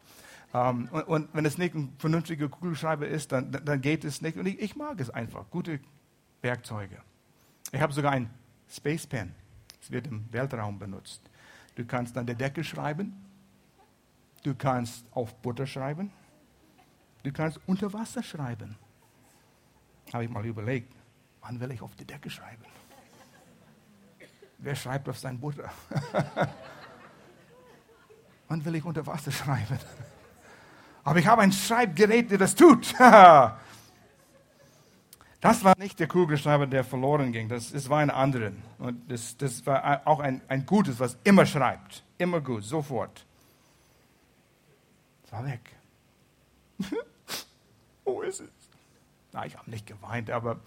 Ähm, 0.53 0.87
und, 0.91 1.03
und, 1.03 1.29
wenn 1.33 1.45
es 1.45 1.57
nicht 1.57 1.75
ein 1.75 1.93
vernünftiger 1.97 2.47
Kugelschreiber 2.47 3.07
ist, 3.07 3.33
dann, 3.33 3.51
dann 3.51 3.81
geht 3.81 4.05
es 4.05 4.21
nicht. 4.21 4.37
Und 4.37 4.45
ich, 4.45 4.59
ich 4.59 4.75
mag 4.75 4.99
es 5.01 5.09
einfach. 5.09 5.49
Gute 5.49 5.79
Werkzeuge. 6.41 6.97
Ich 7.73 7.81
habe 7.81 7.91
sogar 7.91 8.13
ein 8.13 8.29
Space 8.69 9.05
Pen. 9.05 9.35
Es 9.81 9.91
wird 9.91 10.07
im 10.07 10.31
Weltraum 10.31 10.79
benutzt. 10.79 11.21
Du 11.75 11.85
kannst 11.85 12.17
an 12.17 12.25
der 12.25 12.35
Decke 12.35 12.63
schreiben. 12.63 13.13
Du 14.43 14.55
kannst 14.55 15.05
auf 15.11 15.35
Butter 15.41 15.67
schreiben. 15.67 16.11
Du 17.25 17.31
kannst 17.31 17.59
unter 17.65 17.91
Wasser 17.91 18.21
schreiben. 18.21 18.77
Habe 20.13 20.25
ich 20.25 20.29
mal 20.29 20.45
überlegt, 20.45 20.93
wann 21.41 21.59
will 21.59 21.71
ich 21.71 21.81
auf 21.81 21.95
die 21.95 22.05
Decke 22.05 22.29
schreiben? 22.29 22.63
Wer 24.59 24.75
schreibt 24.75 25.09
auf 25.09 25.17
sein 25.17 25.39
Butter? 25.39 25.71
wann 28.47 28.63
will 28.63 28.75
ich 28.75 28.85
unter 28.85 29.07
Wasser 29.07 29.31
schreiben? 29.31 29.79
Aber 31.03 31.17
ich 31.17 31.25
habe 31.25 31.41
ein 31.41 31.51
Schreibgerät, 31.51 32.29
der 32.29 32.37
das 32.37 32.53
tut. 32.53 32.93
Das 35.41 35.63
war 35.63 35.77
nicht 35.77 35.99
der 35.99 36.07
Kugelschreiber, 36.07 36.65
der 36.65 36.83
verloren 36.83 37.31
ging. 37.31 37.47
Das, 37.47 37.71
das 37.71 37.87
war 37.87 37.99
ein 37.99 38.09
anderer. 38.09 38.51
Und 38.79 39.11
das, 39.11 39.37
das 39.37 39.63
war 39.67 40.01
auch 40.07 40.19
ein, 40.19 40.41
ein 40.47 40.65
gutes, 40.65 40.99
was 40.99 41.19
immer 41.23 41.45
schreibt. 41.45 42.03
Immer 42.17 42.41
gut, 42.41 42.63
sofort. 42.63 43.23
Es 45.23 45.31
war 45.31 45.45
weg. 45.45 45.75
Wo 48.05 48.21
ist 48.21 48.39
es? 48.39 48.49
Na, 49.33 49.45
ich 49.45 49.57
habe 49.57 49.69
nicht 49.69 49.85
geweint, 49.85 50.31
aber 50.31 50.51
ein 50.51 50.59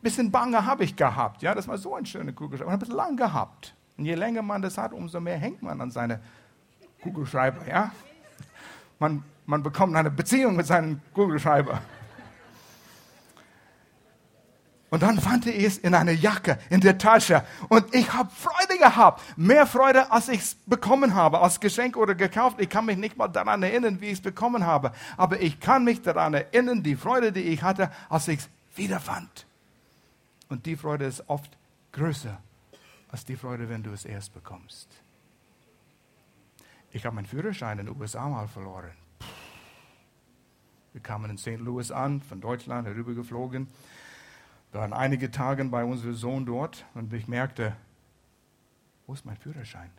bisschen 0.00 0.30
Bange 0.30 0.64
habe 0.64 0.84
ich 0.84 0.96
gehabt. 0.96 1.42
Ja, 1.42 1.54
das 1.54 1.68
war 1.68 1.76
so 1.76 1.94
ein 1.94 2.06
schöner 2.06 2.32
Kugelschreiber. 2.32 2.70
Ich 2.70 2.80
habe 2.80 2.86
es 2.86 2.92
lang 2.92 3.16
gehabt. 3.16 3.74
Und 3.98 4.04
je 4.04 4.14
länger 4.14 4.42
man 4.42 4.62
das 4.62 4.78
hat, 4.78 4.92
umso 4.92 5.20
mehr 5.20 5.36
hängt 5.36 5.62
man 5.62 5.80
an 5.80 5.90
seine 5.90 6.20
Kugelschreiber. 7.02 7.66
Ja? 7.68 7.92
Man, 8.98 9.22
man 9.44 9.62
bekommt 9.62 9.96
eine 9.96 10.10
Beziehung 10.10 10.56
mit 10.56 10.66
seinem 10.66 11.00
Kugelschreiber. 11.12 11.80
Und 14.96 15.02
dann 15.02 15.20
fand 15.20 15.44
ich 15.44 15.62
es 15.62 15.76
in 15.76 15.94
einer 15.94 16.12
Jacke, 16.12 16.58
in 16.70 16.80
der 16.80 16.96
Tasche. 16.96 17.44
Und 17.68 17.94
ich 17.94 18.14
habe 18.14 18.30
Freude 18.30 18.78
gehabt. 18.78 19.20
Mehr 19.36 19.66
Freude, 19.66 20.10
als 20.10 20.30
ich 20.30 20.40
es 20.40 20.54
bekommen 20.64 21.14
habe, 21.14 21.42
als 21.42 21.60
Geschenk 21.60 21.98
oder 21.98 22.14
gekauft. 22.14 22.58
Ich 22.62 22.70
kann 22.70 22.86
mich 22.86 22.96
nicht 22.96 23.14
mal 23.14 23.28
daran 23.28 23.62
erinnern, 23.62 24.00
wie 24.00 24.06
ich 24.06 24.12
es 24.14 24.20
bekommen 24.22 24.64
habe. 24.64 24.92
Aber 25.18 25.38
ich 25.38 25.60
kann 25.60 25.84
mich 25.84 26.00
daran 26.00 26.32
erinnern, 26.32 26.82
die 26.82 26.96
Freude, 26.96 27.30
die 27.30 27.42
ich 27.42 27.62
hatte, 27.62 27.90
als 28.08 28.26
ich 28.28 28.38
es 28.38 28.48
wiederfand. 28.74 29.44
Und 30.48 30.64
die 30.64 30.76
Freude 30.76 31.04
ist 31.04 31.28
oft 31.28 31.58
größer 31.92 32.38
als 33.10 33.26
die 33.26 33.36
Freude, 33.36 33.68
wenn 33.68 33.82
du 33.82 33.90
es 33.90 34.06
erst 34.06 34.32
bekommst. 34.32 34.88
Ich 36.90 37.04
habe 37.04 37.16
meinen 37.16 37.26
Führerschein 37.26 37.80
in 37.80 37.84
den 37.84 38.00
USA 38.00 38.26
mal 38.30 38.48
verloren. 38.48 38.92
Wir 40.94 41.02
kamen 41.02 41.32
in 41.32 41.36
St. 41.36 41.58
Louis 41.58 41.90
an, 41.90 42.22
von 42.22 42.40
Deutschland 42.40 42.88
herübergeflogen. 42.88 43.68
Wir 44.72 44.80
waren 44.80 44.92
einige 44.92 45.30
Tage 45.30 45.64
bei 45.64 45.84
unserem 45.84 46.14
Sohn 46.14 46.46
dort 46.46 46.84
und 46.94 47.12
ich 47.12 47.28
merkte, 47.28 47.76
wo 49.06 49.14
ist 49.14 49.24
mein 49.24 49.36
Führerschein? 49.36 49.90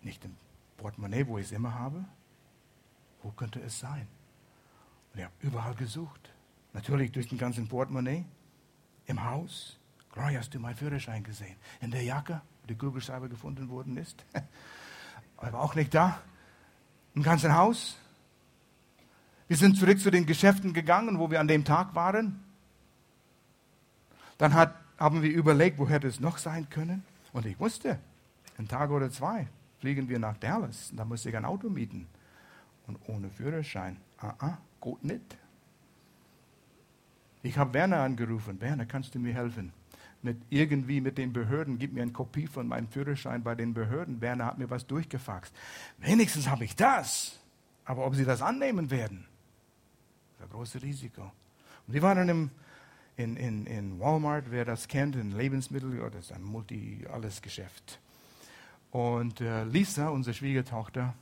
Nicht 0.00 0.24
im 0.24 0.36
Portemonnaie, 0.76 1.26
wo 1.26 1.38
ich 1.38 1.46
es 1.46 1.52
immer 1.52 1.74
habe. 1.74 2.04
Wo 3.22 3.30
könnte 3.30 3.60
es 3.60 3.78
sein? 3.78 4.08
Und 5.12 5.20
ich 5.20 5.24
habe 5.24 5.34
überall 5.40 5.74
gesucht. 5.74 6.32
Natürlich 6.72 7.12
durch 7.12 7.28
den 7.28 7.38
ganzen 7.38 7.68
Portemonnaie, 7.68 8.24
im 9.06 9.22
Haus. 9.24 9.78
Gloria, 10.12 10.40
hast 10.40 10.54
du 10.54 10.58
meinen 10.58 10.76
Führerschein 10.76 11.22
gesehen? 11.22 11.56
In 11.80 11.90
der 11.90 12.02
Jacke, 12.02 12.40
wo 12.60 12.66
die 12.66 12.76
Kugelschreiber 12.76 13.28
gefunden 13.28 13.68
worden 13.68 13.96
ist. 13.96 14.24
Aber 15.36 15.48
er 15.48 15.60
auch 15.60 15.74
nicht 15.74 15.94
da. 15.94 16.20
Im 17.14 17.22
ganzen 17.22 17.54
Haus. 17.54 17.98
Wir 19.52 19.58
sind 19.58 19.76
zurück 19.76 20.00
zu 20.00 20.10
den 20.10 20.24
Geschäften 20.24 20.72
gegangen, 20.72 21.18
wo 21.18 21.30
wir 21.30 21.38
an 21.38 21.46
dem 21.46 21.62
Tag 21.62 21.94
waren. 21.94 22.42
Dann 24.38 24.54
hat, 24.54 24.74
haben 24.96 25.20
wir 25.20 25.30
überlegt, 25.30 25.78
wo 25.78 25.86
hätte 25.86 26.06
es 26.06 26.20
noch 26.20 26.38
sein 26.38 26.70
können. 26.70 27.04
Und 27.34 27.44
ich 27.44 27.60
wusste, 27.60 27.98
ein 28.56 28.66
Tag 28.66 28.88
oder 28.88 29.10
zwei 29.10 29.46
fliegen 29.78 30.08
wir 30.08 30.18
nach 30.18 30.38
Dallas. 30.38 30.90
Da 30.96 31.04
musste 31.04 31.28
ich 31.28 31.36
ein 31.36 31.44
Auto 31.44 31.68
mieten. 31.68 32.06
Und 32.86 32.98
ohne 33.08 33.28
Führerschein. 33.28 33.98
Ah, 34.16 34.32
ah, 34.38 34.58
gut 34.80 35.04
nicht. 35.04 35.36
Ich 37.42 37.58
habe 37.58 37.74
Werner 37.74 37.98
angerufen. 37.98 38.58
Werner, 38.58 38.86
kannst 38.86 39.14
du 39.14 39.18
mir 39.18 39.34
helfen? 39.34 39.74
Mit 40.22 40.38
irgendwie 40.48 41.02
mit 41.02 41.18
den 41.18 41.34
Behörden, 41.34 41.78
gib 41.78 41.92
mir 41.92 42.00
eine 42.00 42.12
Kopie 42.12 42.46
von 42.46 42.66
meinem 42.68 42.88
Führerschein 42.88 43.42
bei 43.42 43.54
den 43.54 43.74
Behörden. 43.74 44.22
Werner 44.22 44.46
hat 44.46 44.56
mir 44.56 44.70
was 44.70 44.86
durchgefaxt. 44.86 45.54
Wenigstens 45.98 46.48
habe 46.48 46.64
ich 46.64 46.74
das. 46.74 47.38
Aber 47.84 48.06
ob 48.06 48.14
sie 48.14 48.24
das 48.24 48.40
annehmen 48.40 48.90
werden, 48.90 49.26
ein 50.42 50.50
großes 50.50 50.82
Risiko. 50.82 51.22
Und 51.86 51.94
wir 51.94 52.02
waren 52.02 52.28
im, 52.28 52.50
in, 53.16 53.36
in, 53.36 53.66
in 53.66 54.00
Walmart, 54.00 54.50
wer 54.50 54.64
das 54.64 54.88
kennt, 54.88 55.16
ein 55.16 55.32
Lebensmittel, 55.32 56.00
oh, 56.00 56.08
das 56.08 56.26
ist 56.26 56.32
ein 56.32 56.42
Multi-Alles-Geschäft. 56.42 57.98
Und 58.90 59.40
äh, 59.40 59.64
Lisa, 59.64 60.08
unsere 60.08 60.34
Schwiegertochter, 60.34 61.14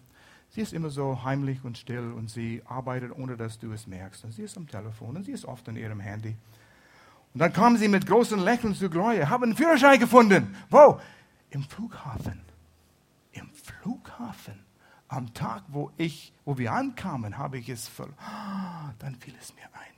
sie 0.51 0.61
ist 0.61 0.73
immer 0.73 0.91
so 0.91 1.23
heimlich 1.23 1.65
und 1.65 1.79
still 1.79 2.13
und 2.13 2.31
sie 2.31 2.63
arbeitet, 2.67 3.13
ohne 3.17 3.37
dass 3.37 3.59
du 3.59 3.73
es 3.73 3.87
merkst. 3.87 4.25
Und 4.25 4.33
sie 4.33 4.43
ist 4.43 4.57
am 4.57 4.67
Telefon 4.67 5.17
und 5.17 5.25
sie 5.25 5.33
ist 5.33 5.45
oft 5.45 5.69
an 5.69 5.77
ihrem 5.77 6.01
Handy. 6.01 6.37
Und 7.33 7.41
dann 7.41 7.53
kam 7.53 7.77
sie 7.77 7.89
mit 7.89 8.07
großen 8.07 8.41
Lächeln 8.41 8.75
zu 8.75 8.91
Gloria, 8.91 9.29
haben 9.29 9.45
einen 9.45 9.57
Führerschein 9.57 10.01
gefunden. 10.01 10.57
Wo? 10.69 11.01
Im 11.51 11.63
Flughafen. 11.63 12.41
Im 13.33 13.49
Flughafen 13.51 14.70
am 15.11 15.35
Tag, 15.35 15.65
wo, 15.69 15.91
ich, 15.97 16.33
wo 16.45 16.57
wir 16.57 16.73
ankamen, 16.73 17.37
habe 17.37 17.59
ich 17.59 17.69
es 17.69 17.89
verloren. 17.89 18.17
Ah, 18.21 18.95
dann 19.01 19.17
fiel 19.17 19.35
es 19.41 19.55
mir 19.57 19.65
ein. 19.65 19.95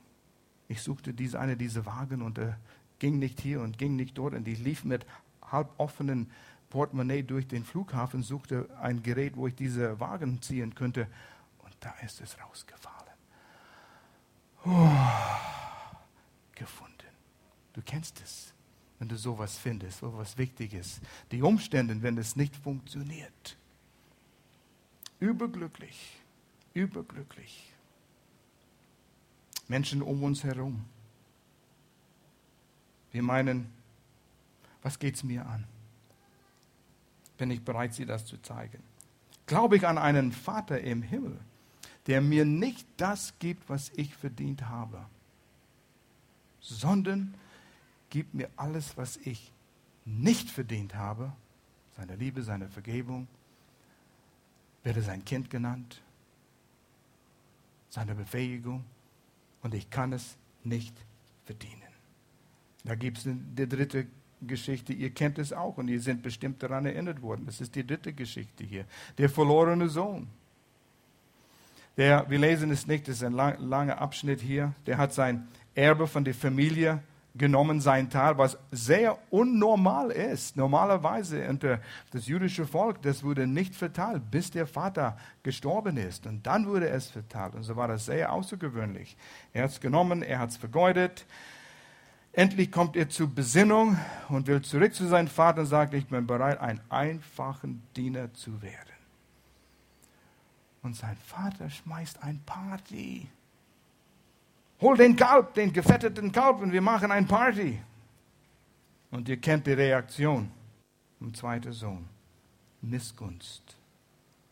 Ich 0.67 0.81
suchte 0.81 1.13
diese, 1.13 1.39
eine 1.39 1.55
dieser 1.55 1.85
Wagen 1.85 2.23
und 2.23 2.39
er 2.39 2.57
ging 2.97 3.19
nicht 3.19 3.39
hier 3.39 3.61
und 3.61 3.77
ging 3.77 3.95
nicht 3.95 4.17
dort 4.17 4.33
und 4.33 4.47
ich 4.47 4.59
lief 4.59 4.83
mit 4.83 5.05
halb 5.43 5.69
offenen 5.77 6.31
Portemonnaie 6.71 7.21
durch 7.21 7.47
den 7.47 7.63
Flughafen, 7.63 8.23
suchte 8.23 8.67
ein 8.81 9.03
Gerät, 9.03 9.37
wo 9.37 9.45
ich 9.45 9.53
diese 9.53 9.99
Wagen 9.99 10.41
ziehen 10.41 10.73
könnte 10.73 11.07
und 11.59 11.75
da 11.79 11.93
ist 12.03 12.19
es 12.19 12.35
rausgefallen. 12.39 13.13
Oh, 14.65 14.89
gefunden. 16.55 16.93
Du 17.73 17.83
kennst 17.85 18.19
es, 18.19 18.55
wenn 18.97 19.09
du 19.09 19.15
sowas 19.15 19.59
findest, 19.59 19.99
sowas 19.99 20.39
Wichtiges. 20.39 21.01
Die 21.31 21.43
Umstände, 21.43 22.01
wenn 22.01 22.17
es 22.17 22.35
nicht 22.35 22.55
funktioniert 22.55 23.57
überglücklich, 25.23 26.17
überglücklich. 26.73 27.71
Menschen 29.69 30.01
um 30.01 30.21
uns 30.21 30.43
herum. 30.43 30.83
Wir 33.13 33.23
meinen, 33.23 33.71
was 34.81 34.99
geht 34.99 35.15
es 35.15 35.23
mir 35.23 35.45
an? 35.45 35.63
Bin 37.37 37.51
ich 37.51 37.63
bereit, 37.63 37.93
sie 37.93 38.05
das 38.05 38.25
zu 38.25 38.37
zeigen? 38.41 38.83
Glaube 39.45 39.77
ich 39.77 39.87
an 39.87 39.97
einen 39.97 40.33
Vater 40.33 40.81
im 40.81 41.01
Himmel, 41.01 41.39
der 42.07 42.19
mir 42.19 42.43
nicht 42.43 42.85
das 42.97 43.33
gibt, 43.39 43.69
was 43.69 43.91
ich 43.95 44.13
verdient 44.15 44.67
habe, 44.67 45.05
sondern 46.59 47.33
gibt 48.09 48.33
mir 48.33 48.49
alles, 48.57 48.97
was 48.97 49.15
ich 49.17 49.53
nicht 50.03 50.49
verdient 50.49 50.95
habe, 50.95 51.31
seine 51.95 52.17
Liebe, 52.17 52.43
seine 52.43 52.67
Vergebung, 52.67 53.29
werde 54.83 55.01
sein 55.01 55.23
Kind 55.23 55.49
genannt, 55.49 56.01
seine 57.89 58.15
Befähigung 58.15 58.83
und 59.61 59.73
ich 59.73 59.89
kann 59.89 60.13
es 60.13 60.35
nicht 60.63 60.95
verdienen. 61.45 61.81
Da 62.83 62.95
gibt 62.95 63.19
es 63.19 63.23
die 63.25 63.67
dritte 63.67 64.07
Geschichte, 64.41 64.93
ihr 64.93 65.11
kennt 65.11 65.39
es 65.39 65.53
auch 65.53 65.77
und 65.77 65.87
ihr 65.87 66.01
seid 66.01 66.21
bestimmt 66.21 66.61
daran 66.61 66.85
erinnert 66.85 67.21
worden. 67.21 67.45
Das 67.45 67.61
ist 67.61 67.75
die 67.75 67.85
dritte 67.85 68.11
Geschichte 68.11 68.63
hier. 68.63 68.85
Der 69.17 69.29
verlorene 69.29 69.87
Sohn. 69.87 70.27
Der, 71.95 72.29
wir 72.29 72.39
lesen 72.39 72.71
es 72.71 72.87
nicht, 72.87 73.07
das 73.07 73.17
ist 73.17 73.23
ein 73.23 73.33
lang, 73.33 73.59
langer 73.59 74.01
Abschnitt 74.01 74.41
hier. 74.41 74.73
Der 74.85 74.97
hat 74.97 75.13
sein 75.13 75.47
Erbe 75.75 76.07
von 76.07 76.25
der 76.25 76.33
Familie 76.33 77.01
genommen 77.35 77.81
sein 77.81 78.09
Teil, 78.09 78.37
was 78.37 78.57
sehr 78.71 79.17
unnormal 79.31 80.11
ist. 80.11 80.55
Normalerweise 80.55 81.47
unter 81.49 81.79
das 82.11 82.27
jüdische 82.27 82.67
Volk, 82.67 83.01
das 83.01 83.23
wurde 83.23 83.47
nicht 83.47 83.75
verteilt, 83.75 84.29
bis 84.29 84.51
der 84.51 84.67
Vater 84.67 85.17
gestorben 85.41 85.97
ist. 85.97 86.27
Und 86.27 86.45
dann 86.45 86.67
wurde 86.67 86.89
es 86.89 87.09
verteilt. 87.09 87.55
Und 87.55 87.63
so 87.63 87.75
war 87.75 87.87
das 87.87 88.05
sehr 88.05 88.31
außergewöhnlich. 88.31 89.17
Er 89.51 89.63
hat 89.63 89.71
es 89.71 89.79
genommen, 89.79 90.21
er 90.21 90.39
hat 90.39 90.51
es 90.51 90.57
vergeudet. 90.57 91.25
Endlich 92.33 92.71
kommt 92.71 92.95
er 92.95 93.09
zur 93.09 93.27
Besinnung 93.27 93.97
und 94.29 94.47
will 94.47 94.61
zurück 94.61 94.93
zu 94.93 95.07
seinem 95.07 95.27
Vater 95.27 95.61
und 95.61 95.67
sagt, 95.67 95.93
ich 95.93 96.07
bin 96.07 96.25
bereit, 96.25 96.59
ein 96.59 96.81
einfachen 96.89 97.83
Diener 97.95 98.33
zu 98.33 98.61
werden. 98.61 98.77
Und 100.83 100.95
sein 100.95 101.17
Vater 101.25 101.69
schmeißt 101.69 102.21
ein 102.21 102.41
Party. 102.45 103.27
Hol 104.83 104.97
den 104.97 105.15
Kalb, 105.15 105.53
den 105.53 105.71
gefetteten 105.71 106.33
Kalb 106.33 106.59
und 106.59 106.73
wir 106.73 106.81
machen 106.81 107.09
ein 107.09 107.25
Party. 107.25 107.81
Und 109.11 109.29
ihr 109.29 109.37
kennt 109.37 109.65
die 109.65 109.71
Reaktion 109.71 110.51
vom 111.19 111.33
zweiten 111.33 111.71
Sohn. 111.71 112.09
Missgunst, 112.81 113.77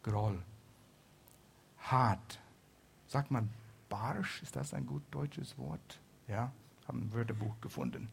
Groll, 0.03 0.41
hart. 1.79 2.39
Sagt 3.07 3.29
man 3.29 3.49
barsch, 3.89 4.41
ist 4.41 4.55
das 4.55 4.73
ein 4.73 4.85
gut 4.85 5.03
deutsches 5.11 5.57
Wort? 5.57 5.99
Ja, 6.29 6.49
haben 6.87 7.01
ein 7.01 7.13
Wörterbuch 7.13 7.59
gefunden. 7.59 8.07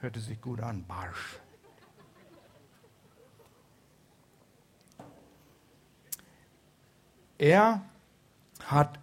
Hörte 0.00 0.20
sich 0.20 0.38
gut 0.42 0.60
an, 0.60 0.84
barsch. 0.86 1.38
Er 7.38 7.80
hat 8.66 8.98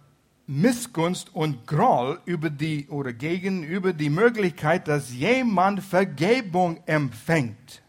Missgunst 0.52 1.34
und 1.34 1.66
Groll 1.66 2.20
über 2.26 2.50
die 2.50 2.86
oder 2.88 3.14
gegenüber 3.14 3.94
die 3.94 4.10
Möglichkeit, 4.10 4.86
dass 4.86 5.10
jemand 5.10 5.82
Vergebung 5.82 6.82
empfängt. 6.84 7.82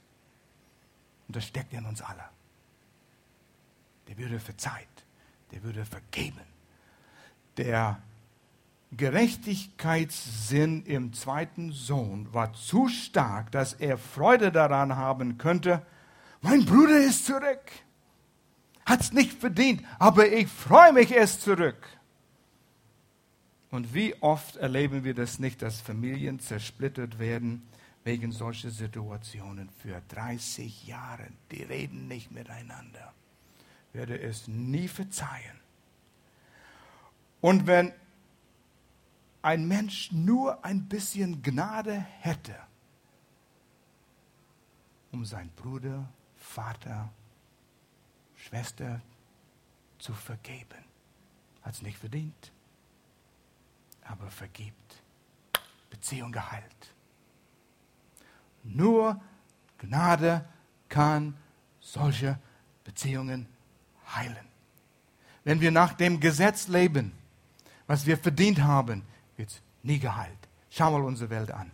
Und 1.27 1.35
das 1.35 1.45
steckt 1.45 1.73
in 1.73 1.85
uns 1.85 2.01
alle. 2.01 2.23
Der 4.07 4.17
würde 4.17 4.39
verzeiht, 4.39 4.87
der 5.51 5.61
würde 5.63 5.83
vergeben. 5.83 6.39
Der 7.57 8.01
Gerechtigkeitssinn 8.95 10.85
im 10.85 11.11
zweiten 11.13 11.71
Sohn 11.71 12.33
war 12.33 12.53
zu 12.53 12.87
stark, 12.87 13.51
dass 13.51 13.73
er 13.73 13.97
Freude 13.97 14.53
daran 14.53 14.95
haben 14.95 15.37
könnte, 15.37 15.85
mein 16.41 16.63
Bruder 16.63 16.99
ist 16.99 17.25
zurück. 17.25 17.71
Hat's 18.85 19.11
nicht 19.11 19.33
verdient, 19.33 19.83
aber 19.99 20.31
ich 20.31 20.47
freue 20.47 20.93
mich, 20.93 21.11
er 21.11 21.23
ist 21.23 21.41
zurück. 21.41 21.87
Und 23.73 23.95
wie 23.95 24.13
oft 24.21 24.57
erleben 24.57 25.03
wir 25.03 25.15
das 25.15 25.39
nicht, 25.39 25.63
dass 25.63 25.81
Familien 25.81 26.39
zersplittert 26.39 27.17
werden 27.17 27.67
wegen 28.03 28.31
solcher 28.31 28.69
Situationen 28.69 29.67
für 29.67 29.99
30 30.09 30.85
Jahre. 30.85 31.27
Die 31.49 31.63
reden 31.63 32.07
nicht 32.07 32.29
miteinander. 32.29 33.11
Ich 33.87 33.95
werde 33.95 34.21
es 34.21 34.47
nie 34.47 34.87
verzeihen. 34.87 35.59
Und 37.41 37.65
wenn 37.65 37.91
ein 39.41 39.67
Mensch 39.67 40.11
nur 40.11 40.63
ein 40.63 40.87
bisschen 40.87 41.41
Gnade 41.41 41.95
hätte, 42.19 42.55
um 45.11 45.25
seinen 45.25 45.49
Bruder, 45.49 46.07
Vater, 46.37 47.11
Schwester 48.35 49.01
zu 49.97 50.13
vergeben, 50.13 50.85
hat 51.63 51.73
es 51.73 51.81
nicht 51.81 51.97
verdient, 51.97 52.52
aber 54.05 54.29
vergibt, 54.29 55.03
Beziehung 55.89 56.31
geheilt. 56.31 56.93
Nur 58.63 59.19
Gnade 59.77 60.45
kann 60.89 61.35
solche 61.79 62.37
Beziehungen 62.83 63.47
heilen. 64.15 64.47
Wenn 65.43 65.59
wir 65.59 65.71
nach 65.71 65.93
dem 65.93 66.19
Gesetz 66.19 66.67
leben, 66.67 67.11
was 67.87 68.05
wir 68.05 68.17
verdient 68.17 68.61
haben, 68.61 69.03
wird 69.35 69.49
es 69.49 69.61
nie 69.81 69.99
geheilt. 69.99 70.37
Schau 70.69 70.91
mal 70.91 71.03
unsere 71.03 71.29
Welt 71.29 71.51
an. 71.51 71.71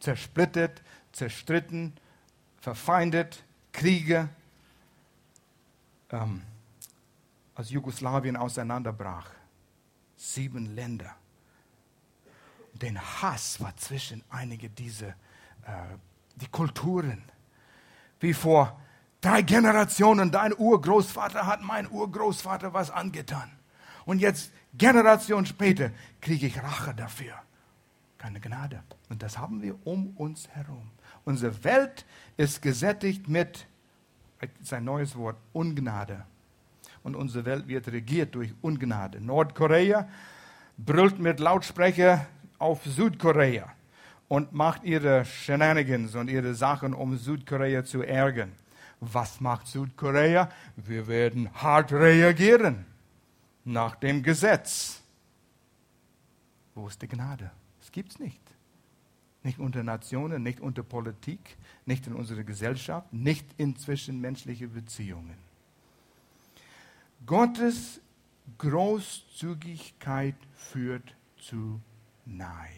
Zersplittert, 0.00 0.82
zerstritten, 1.12 1.92
verfeindet, 2.60 3.44
Kriege. 3.72 4.28
Ähm, 6.10 6.42
als 7.54 7.70
Jugoslawien 7.70 8.36
auseinanderbrach, 8.36 9.30
sieben 10.32 10.74
Länder. 10.74 11.14
Den 12.72 13.00
Hass 13.00 13.60
war 13.60 13.76
zwischen 13.76 14.22
einige 14.30 14.68
dieser, 14.68 15.08
äh, 15.08 15.96
die 16.36 16.48
Kulturen. 16.48 17.22
Wie 18.20 18.34
vor 18.34 18.80
drei 19.20 19.42
Generationen, 19.42 20.30
dein 20.30 20.56
Urgroßvater 20.56 21.46
hat 21.46 21.62
mein 21.62 21.88
Urgroßvater 21.88 22.72
was 22.72 22.90
angetan. 22.90 23.50
Und 24.04 24.18
jetzt 24.18 24.52
Generation 24.74 25.46
später 25.46 25.90
kriege 26.20 26.46
ich 26.46 26.62
Rache 26.62 26.94
dafür. 26.94 27.34
Keine 28.18 28.40
Gnade. 28.40 28.82
Und 29.08 29.22
das 29.22 29.38
haben 29.38 29.62
wir 29.62 29.86
um 29.86 30.16
uns 30.16 30.48
herum. 30.48 30.90
Unsere 31.24 31.62
Welt 31.64 32.04
ist 32.36 32.60
gesättigt 32.60 33.28
mit, 33.28 33.66
sein 34.62 34.84
neues 34.84 35.16
Wort, 35.16 35.36
Ungnade. 35.52 36.26
Und 37.04 37.14
unsere 37.14 37.44
Welt 37.44 37.68
wird 37.68 37.86
regiert 37.88 38.34
durch 38.34 38.52
Ungnade. 38.62 39.20
Nordkorea 39.20 40.08
brüllt 40.76 41.20
mit 41.20 41.38
Lautsprecher 41.38 42.26
auf 42.58 42.82
Südkorea 42.84 43.70
und 44.26 44.52
macht 44.52 44.84
ihre 44.84 45.24
Shenanigans 45.24 46.14
und 46.16 46.28
ihre 46.28 46.54
Sachen, 46.54 46.94
um 46.94 47.16
Südkorea 47.16 47.84
zu 47.84 48.02
ärgern. 48.02 48.52
Was 49.00 49.40
macht 49.40 49.66
Südkorea? 49.66 50.48
Wir 50.76 51.06
werden 51.06 51.50
hart 51.54 51.92
reagieren 51.92 52.86
nach 53.64 53.96
dem 53.96 54.22
Gesetz. 54.22 55.02
Wo 56.74 56.88
ist 56.88 57.00
die 57.02 57.08
Gnade? 57.08 57.50
Es 57.82 57.92
gibt 57.92 58.12
es 58.12 58.18
nicht. 58.18 58.40
Nicht 59.42 59.58
unter 59.58 59.82
Nationen, 59.82 60.42
nicht 60.42 60.60
unter 60.60 60.82
Politik, 60.82 61.58
nicht 61.84 62.06
in 62.06 62.14
unserer 62.14 62.44
Gesellschaft, 62.44 63.12
nicht 63.12 63.46
in 63.58 63.76
zwischenmenschlichen 63.76 64.72
Beziehungen. 64.72 65.43
Gottes 67.26 68.00
Großzügigkeit 68.58 70.36
führt 70.54 71.14
zu 71.38 71.80
Neid. 72.24 72.68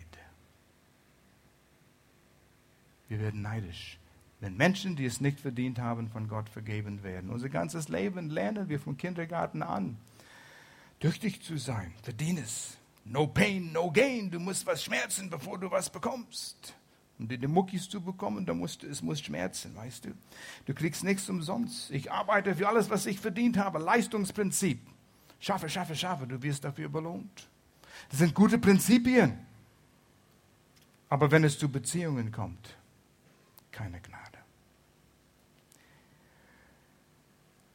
Wir 3.09 3.21
werden 3.21 3.43
neidisch, 3.43 3.99
wenn 4.41 4.57
Menschen, 4.57 4.97
die 4.97 5.05
es 5.05 5.21
nicht 5.21 5.41
verdient 5.41 5.79
haben, 5.79 6.09
von 6.09 6.29
Gott 6.29 6.49
vergeben 6.49 7.03
werden. 7.03 7.31
Unser 7.31 7.49
ganzes 7.49 7.89
Leben 7.89 8.31
lernen 8.31 8.69
wir 8.69 8.81
vom 8.81 8.97
Kindergarten 8.97 9.63
an 9.63 9.97
tüchtig 11.01 11.43
zu 11.43 11.59
sein. 11.59 11.93
Verdien 12.03 12.39
es. 12.39 12.77
No 13.05 13.27
pain, 13.27 13.73
no 13.73 13.91
gain. 13.91 14.31
Du 14.31 14.41
musst 14.41 14.67
was 14.67 14.83
schmerzen, 14.83 15.31
bevor 15.31 15.59
du 15.59 15.71
was 15.71 15.91
bekommst. 15.91 16.75
Um 17.19 17.29
die 17.29 17.47
Muckis 17.47 17.89
zu 17.89 18.01
bekommen, 18.01 18.45
da 18.45 18.53
musst 18.53 18.85
es 18.85 19.01
muss 19.01 19.21
schmerzen, 19.21 19.75
weißt 19.75 20.05
du. 20.05 20.11
Du 20.67 20.75
kriegst 20.75 21.03
nichts 21.03 21.29
umsonst. 21.31 21.91
Ich 21.91 22.13
arbeite 22.13 22.55
für 22.55 22.69
alles, 22.69 22.91
was 22.91 23.07
ich 23.07 23.21
verdient 23.21 23.57
habe. 23.57 23.79
Leistungsprinzip. 23.79 24.81
Schaffe, 25.41 25.69
schaffe, 25.69 25.97
schaffe. 25.97 26.27
Du 26.27 26.43
wirst 26.43 26.65
dafür 26.65 26.89
belohnt. 26.89 27.49
Das 28.11 28.19
sind 28.19 28.35
gute 28.35 28.59
Prinzipien. 28.59 29.39
Aber 31.09 31.31
wenn 31.31 31.45
es 31.45 31.59
zu 31.59 31.71
Beziehungen 31.71 32.33
kommt, 32.33 32.77
keine 33.71 34.01
Gnade. 34.01 34.39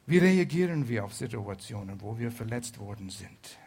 Wie 0.06 0.18
reagieren 0.18 0.88
wir 0.88 1.04
auf 1.04 1.14
Situationen, 1.14 2.00
wo 2.00 2.18
wir 2.18 2.30
verletzt 2.30 2.78
worden 2.78 3.08
sind? 3.08 3.58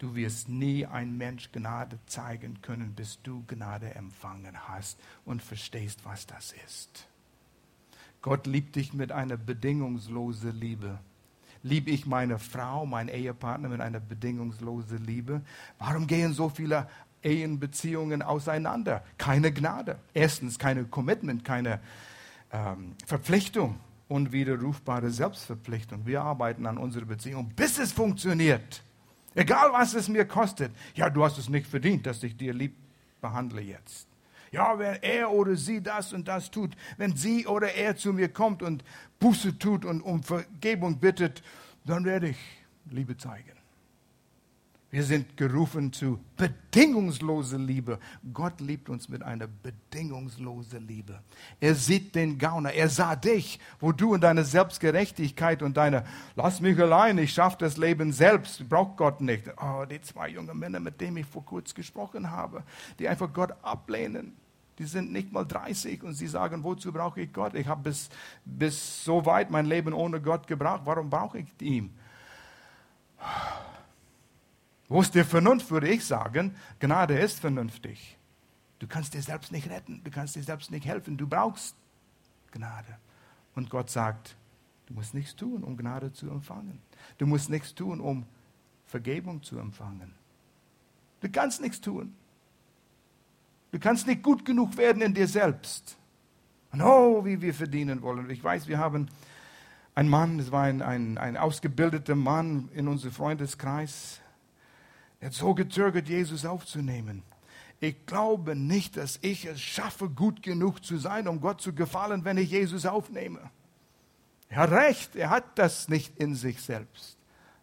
Du 0.00 0.14
wirst 0.14 0.48
nie 0.48 0.86
ein 0.86 1.18
Mensch 1.18 1.52
Gnade 1.52 1.98
zeigen 2.06 2.62
können, 2.62 2.94
bis 2.94 3.20
du 3.22 3.44
Gnade 3.46 3.94
empfangen 3.94 4.56
hast 4.66 4.98
und 5.26 5.42
verstehst, 5.42 6.00
was 6.04 6.26
das 6.26 6.54
ist. 6.66 7.06
Gott 8.22 8.46
liebt 8.46 8.76
dich 8.76 8.94
mit 8.94 9.12
einer 9.12 9.36
bedingungslosen 9.36 10.58
Liebe. 10.58 10.98
Lieb 11.62 11.86
ich 11.86 12.06
meine 12.06 12.38
Frau, 12.38 12.86
meinen 12.86 13.10
Ehepartner 13.10 13.68
mit 13.68 13.82
einer 13.82 14.00
bedingungslosen 14.00 15.04
Liebe? 15.04 15.42
Warum 15.78 16.06
gehen 16.06 16.32
so 16.32 16.48
viele 16.48 16.88
Ehenbeziehungen 17.22 18.22
auseinander? 18.22 19.04
Keine 19.18 19.52
Gnade. 19.52 19.98
Erstens 20.14 20.58
keine 20.58 20.84
Commitment, 20.84 21.44
keine 21.44 21.78
ähm, 22.50 22.94
Verpflichtung 23.04 23.78
unwiderrufbare 24.08 25.10
Selbstverpflichtung. 25.10 26.04
Wir 26.04 26.22
arbeiten 26.22 26.66
an 26.66 26.78
unserer 26.78 27.04
Beziehung, 27.04 27.50
bis 27.54 27.78
es 27.78 27.92
funktioniert. 27.92 28.82
Egal, 29.34 29.72
was 29.72 29.94
es 29.94 30.08
mir 30.08 30.24
kostet. 30.24 30.72
Ja, 30.94 31.08
du 31.08 31.24
hast 31.24 31.38
es 31.38 31.48
nicht 31.48 31.66
verdient, 31.66 32.06
dass 32.06 32.22
ich 32.22 32.36
dir 32.36 32.52
lieb 32.52 32.74
behandle 33.20 33.60
jetzt. 33.60 34.08
Ja, 34.50 34.76
wenn 34.78 35.00
er 35.02 35.30
oder 35.30 35.54
sie 35.54 35.80
das 35.80 36.12
und 36.12 36.26
das 36.26 36.50
tut, 36.50 36.76
wenn 36.96 37.14
sie 37.14 37.46
oder 37.46 37.72
er 37.72 37.96
zu 37.96 38.12
mir 38.12 38.28
kommt 38.28 38.62
und 38.62 38.82
Buße 39.20 39.58
tut 39.58 39.84
und 39.84 40.00
um 40.00 40.24
Vergebung 40.24 40.98
bittet, 40.98 41.42
dann 41.84 42.04
werde 42.04 42.30
ich 42.30 42.38
Liebe 42.90 43.16
zeigen. 43.16 43.59
Wir 44.92 45.04
sind 45.04 45.36
gerufen 45.36 45.92
zu 45.92 46.18
bedingungsloser 46.36 47.58
Liebe. 47.58 48.00
Gott 48.32 48.60
liebt 48.60 48.88
uns 48.88 49.08
mit 49.08 49.22
einer 49.22 49.46
bedingungslosen 49.46 50.84
Liebe. 50.84 51.20
Er 51.60 51.76
sieht 51.76 52.16
den 52.16 52.38
Gauner. 52.38 52.72
Er 52.72 52.88
sah 52.88 53.14
dich, 53.14 53.60
wo 53.78 53.92
du 53.92 54.14
in 54.14 54.20
deiner 54.20 54.42
Selbstgerechtigkeit 54.42 55.62
und 55.62 55.76
deiner, 55.76 56.04
lass 56.34 56.60
mich 56.60 56.76
allein, 56.80 57.18
ich 57.18 57.32
schaffe 57.32 57.58
das 57.60 57.76
Leben 57.76 58.12
selbst, 58.12 58.68
braucht 58.68 58.96
Gott 58.96 59.20
nicht. 59.20 59.44
Oh, 59.62 59.84
die 59.88 60.00
zwei 60.00 60.28
jungen 60.30 60.58
Männer, 60.58 60.80
mit 60.80 61.00
denen 61.00 61.18
ich 61.18 61.26
vor 61.26 61.44
kurzem 61.44 61.76
gesprochen 61.76 62.28
habe, 62.28 62.64
die 62.98 63.08
einfach 63.08 63.32
Gott 63.32 63.52
ablehnen. 63.62 64.36
Die 64.80 64.86
sind 64.86 65.12
nicht 65.12 65.30
mal 65.30 65.44
30 65.44 66.02
und 66.02 66.14
sie 66.14 66.26
sagen, 66.26 66.64
wozu 66.64 66.90
brauche 66.90 67.20
ich 67.20 67.32
Gott? 67.32 67.54
Ich 67.54 67.68
habe 67.68 67.82
bis, 67.82 68.08
bis 68.44 69.04
so 69.04 69.24
weit 69.24 69.52
mein 69.52 69.66
Leben 69.66 69.92
ohne 69.92 70.20
Gott 70.20 70.48
gebraucht. 70.48 70.80
Warum 70.84 71.10
brauche 71.10 71.38
ich 71.38 71.46
ihn? 71.60 71.94
Wo 74.90 75.00
ist 75.00 75.14
die 75.14 75.22
Vernunft, 75.22 75.70
würde 75.70 75.88
ich 75.88 76.04
sagen? 76.04 76.56
Gnade 76.80 77.16
ist 77.16 77.38
vernünftig. 77.38 78.18
Du 78.80 78.88
kannst 78.88 79.14
dir 79.14 79.22
selbst 79.22 79.52
nicht 79.52 79.70
retten, 79.70 80.02
du 80.02 80.10
kannst 80.10 80.34
dir 80.34 80.42
selbst 80.42 80.72
nicht 80.72 80.84
helfen, 80.84 81.16
du 81.16 81.28
brauchst 81.28 81.76
Gnade. 82.50 82.98
Und 83.54 83.70
Gott 83.70 83.88
sagt, 83.88 84.36
du 84.86 84.94
musst 84.94 85.14
nichts 85.14 85.36
tun, 85.36 85.62
um 85.62 85.76
Gnade 85.76 86.12
zu 86.12 86.28
empfangen. 86.28 86.80
Du 87.18 87.26
musst 87.26 87.50
nichts 87.50 87.72
tun, 87.72 88.00
um 88.00 88.26
Vergebung 88.86 89.44
zu 89.44 89.60
empfangen. 89.60 90.12
Du 91.20 91.30
kannst 91.30 91.60
nichts 91.60 91.80
tun. 91.80 92.12
Du 93.70 93.78
kannst 93.78 94.08
nicht 94.08 94.24
gut 94.24 94.44
genug 94.44 94.76
werden 94.76 95.02
in 95.02 95.14
dir 95.14 95.28
selbst. 95.28 95.96
Und 96.72 96.82
oh, 96.82 97.24
wie 97.24 97.40
wir 97.40 97.54
verdienen 97.54 98.02
wollen. 98.02 98.28
Ich 98.28 98.42
weiß, 98.42 98.66
wir 98.66 98.78
haben 98.78 99.08
ein 99.94 100.08
Mann, 100.08 100.40
es 100.40 100.50
war 100.50 100.64
ein, 100.64 100.82
ein, 100.82 101.16
ein 101.16 101.36
ausgebildeter 101.36 102.16
Mann 102.16 102.68
in 102.74 102.88
unserem 102.88 103.12
Freundeskreis, 103.12 104.20
er 105.20 105.26
hat 105.26 105.34
so 105.34 105.54
gezögert, 105.54 106.08
Jesus 106.08 106.44
aufzunehmen. 106.44 107.22
Ich 107.78 108.06
glaube 108.06 108.56
nicht, 108.56 108.96
dass 108.96 109.18
ich 109.22 109.46
es 109.46 109.60
schaffe, 109.60 110.08
gut 110.08 110.42
genug 110.42 110.84
zu 110.84 110.98
sein, 110.98 111.28
um 111.28 111.40
Gott 111.40 111.60
zu 111.60 111.74
gefallen, 111.74 112.24
wenn 112.24 112.36
ich 112.36 112.50
Jesus 112.50 112.84
aufnehme. 112.84 113.50
Er 114.48 114.58
hat 114.58 114.70
recht, 114.72 115.16
er 115.16 115.30
hat 115.30 115.58
das 115.58 115.88
nicht 115.88 116.18
in 116.18 116.34
sich 116.34 116.60
selbst. 116.60 117.16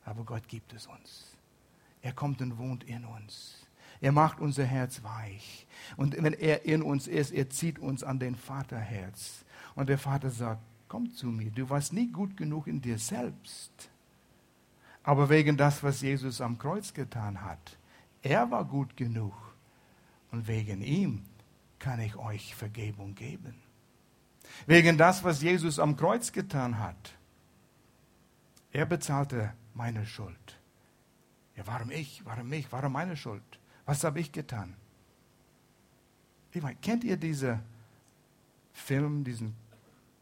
Aber 0.06 0.24
Gott 0.24 0.48
gibt 0.48 0.74
es 0.74 0.88
uns. 0.88 1.36
Er 2.02 2.14
kommt 2.14 2.42
und 2.42 2.58
wohnt 2.58 2.84
in 2.86 3.06
uns. 3.06 3.58
Er 4.00 4.12
macht 4.12 4.40
unser 4.40 4.64
Herz 4.64 5.04
weich. 5.04 5.68
Und 5.98 6.16
wenn 6.22 6.34
er 6.34 6.66
in 6.66 6.82
uns 6.82 7.08
ist, 7.08 7.32
er 7.32 7.50
zieht 7.50 7.80
uns 7.80 8.04
an 8.04 8.20
den 8.20 8.36
Vaterherz. 8.36 9.44
Und 9.76 9.90
der 9.90 9.98
Vater 9.98 10.30
sagt, 10.30 10.62
komm 10.88 11.12
zu 11.12 11.28
mir, 11.28 11.52
du 11.52 11.70
warst 11.70 11.94
nie 11.94 12.08
gut 12.12 12.38
genug 12.38 12.68
in 12.68 12.82
dir 12.82 12.98
selbst. 12.98 13.90
Aber 15.08 15.30
wegen 15.30 15.56
das, 15.56 15.84
was 15.84 16.02
Jesus 16.02 16.42
am 16.42 16.58
Kreuz 16.58 16.94
getan 16.94 17.42
hat, 17.42 17.78
er 18.22 18.52
war 18.52 18.66
gut 18.66 18.98
genug. 18.98 19.34
Und 20.32 20.50
wegen 20.50 20.82
ihm 20.82 21.26
kann 21.80 22.02
ich 22.02 22.18
euch 22.18 22.54
Vergebung 22.56 23.16
geben. 23.16 23.56
Wegen 24.66 24.98
das, 24.98 25.24
was 25.24 25.42
Jesus 25.42 25.80
am 25.80 25.96
Kreuz 25.96 26.34
getan 26.34 26.78
hat. 26.80 27.16
Er 28.74 28.86
bezahlte 28.86 29.54
meine 29.74 30.06
Schuld. 30.06 30.60
Ja, 31.56 31.66
warum 31.68 31.90
ich? 31.90 32.26
Warum 32.26 32.52
ich? 32.52 32.70
Warum 32.74 32.92
meine 32.92 33.16
Schuld? 33.16 33.60
Was 33.86 34.04
habe 34.04 34.20
ich 34.20 34.34
getan? 34.34 34.76
Ich 36.52 36.62
meine, 36.62 36.76
kennt 36.82 37.06
ihr 37.06 37.16
diese 37.16 37.62
Film, 38.74 39.24
diesen 39.24 39.56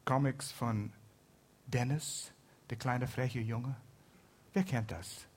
Comics 0.06 0.52
von 0.52 0.94
Dennis, 1.66 2.32
der 2.70 2.78
kleine 2.78 3.08
freche 3.08 3.40
Junge? 3.40 3.76
Wer 4.56 4.64
kennt 4.64 4.89
das? 4.89 5.28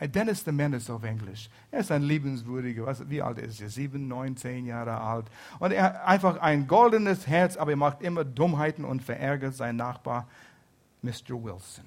Dennis 0.00 0.44
the 0.44 0.52
Menace 0.52 0.88
auf 0.88 1.02
Englisch. 1.02 1.50
Er 1.72 1.80
ist 1.80 1.90
ein 1.90 2.02
liebenswürdiger, 2.02 2.86
was, 2.86 3.10
wie 3.10 3.20
alt 3.20 3.38
ist 3.38 3.60
er? 3.60 3.68
Sieben, 3.68 4.06
neun, 4.06 4.36
zehn 4.36 4.66
Jahre 4.66 5.00
alt. 5.00 5.26
Und 5.58 5.72
er 5.72 5.82
hat 5.82 6.04
einfach 6.04 6.40
ein 6.40 6.68
goldenes 6.68 7.26
Herz, 7.26 7.56
aber 7.56 7.72
er 7.72 7.76
macht 7.76 8.02
immer 8.02 8.24
Dummheiten 8.24 8.84
und 8.84 9.02
verärgert 9.02 9.54
seinen 9.54 9.78
Nachbar, 9.78 10.28
Mr. 11.02 11.42
Wilson. 11.42 11.84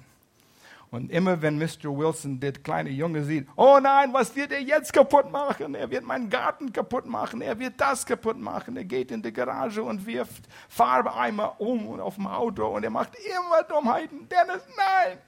Und 0.90 1.10
immer 1.10 1.40
wenn 1.40 1.56
Mr. 1.56 1.96
Wilson 1.96 2.38
der 2.38 2.52
kleine 2.52 2.90
Junge 2.90 3.24
sieht, 3.24 3.48
oh 3.56 3.78
nein, 3.80 4.12
was 4.12 4.36
wird 4.36 4.52
er 4.52 4.60
jetzt 4.60 4.92
kaputt 4.92 5.32
machen? 5.32 5.74
Er 5.74 5.90
wird 5.90 6.04
meinen 6.04 6.28
Garten 6.28 6.70
kaputt 6.74 7.06
machen, 7.06 7.40
er 7.40 7.58
wird 7.58 7.80
das 7.80 8.04
kaputt 8.04 8.38
machen. 8.38 8.76
Er 8.76 8.84
geht 8.84 9.10
in 9.10 9.22
die 9.22 9.32
Garage 9.32 9.82
und 9.82 10.04
wirft 10.04 10.46
Farbeeimer 10.68 11.58
um 11.58 11.86
und 11.86 12.00
auf 12.00 12.16
dem 12.16 12.26
Auto 12.26 12.66
und 12.66 12.84
er 12.84 12.90
macht 12.90 13.12
immer 13.14 13.62
Dummheiten. 13.62 14.28
Dennis, 14.28 14.62
nein! 14.76 15.18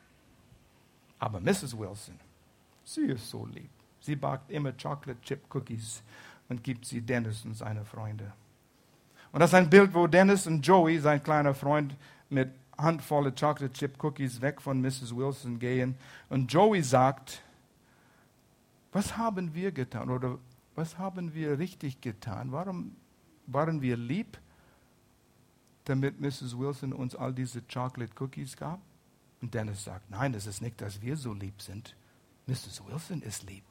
Aber 1.22 1.38
Mrs. 1.38 1.78
Wilson, 1.78 2.18
sie 2.82 3.02
ist 3.02 3.30
so 3.30 3.46
lieb. 3.46 3.70
Sie 4.00 4.16
backt 4.16 4.50
immer 4.50 4.72
Chocolate 4.72 5.20
Chip 5.20 5.54
Cookies 5.54 6.02
und 6.48 6.64
gibt 6.64 6.84
sie 6.84 7.00
Dennis 7.00 7.44
und 7.44 7.54
seine 7.54 7.84
Freunde. 7.84 8.32
Und 9.30 9.38
das 9.38 9.50
ist 9.50 9.54
ein 9.54 9.70
Bild, 9.70 9.94
wo 9.94 10.08
Dennis 10.08 10.48
und 10.48 10.66
Joey, 10.66 10.98
sein 10.98 11.22
kleiner 11.22 11.54
Freund, 11.54 11.94
mit 12.28 12.50
Handvolle 12.76 13.30
Chocolate 13.30 13.72
Chip 13.72 14.02
Cookies 14.02 14.40
weg 14.40 14.60
von 14.60 14.80
Mrs. 14.80 15.14
Wilson 15.14 15.60
gehen. 15.60 15.94
Und 16.28 16.52
Joey 16.52 16.82
sagt, 16.82 17.40
was 18.90 19.16
haben 19.16 19.54
wir 19.54 19.70
getan 19.70 20.10
oder 20.10 20.40
was 20.74 20.98
haben 20.98 21.34
wir 21.34 21.56
richtig 21.56 22.00
getan? 22.00 22.50
Warum 22.50 22.96
waren 23.46 23.80
wir 23.80 23.96
lieb, 23.96 24.38
damit 25.84 26.20
Mrs. 26.20 26.58
Wilson 26.58 26.92
uns 26.92 27.14
all 27.14 27.32
diese 27.32 27.62
Chocolate 27.62 28.12
Cookies 28.18 28.56
gab? 28.56 28.80
Und 29.42 29.52
Dennis 29.52 29.84
sagt, 29.84 30.08
nein, 30.08 30.32
es 30.34 30.46
ist 30.46 30.62
nicht, 30.62 30.80
dass 30.80 31.02
wir 31.02 31.16
so 31.16 31.34
lieb 31.34 31.60
sind. 31.60 31.96
Mrs. 32.46 32.82
Wilson 32.86 33.20
ist 33.22 33.42
lieb. 33.42 33.64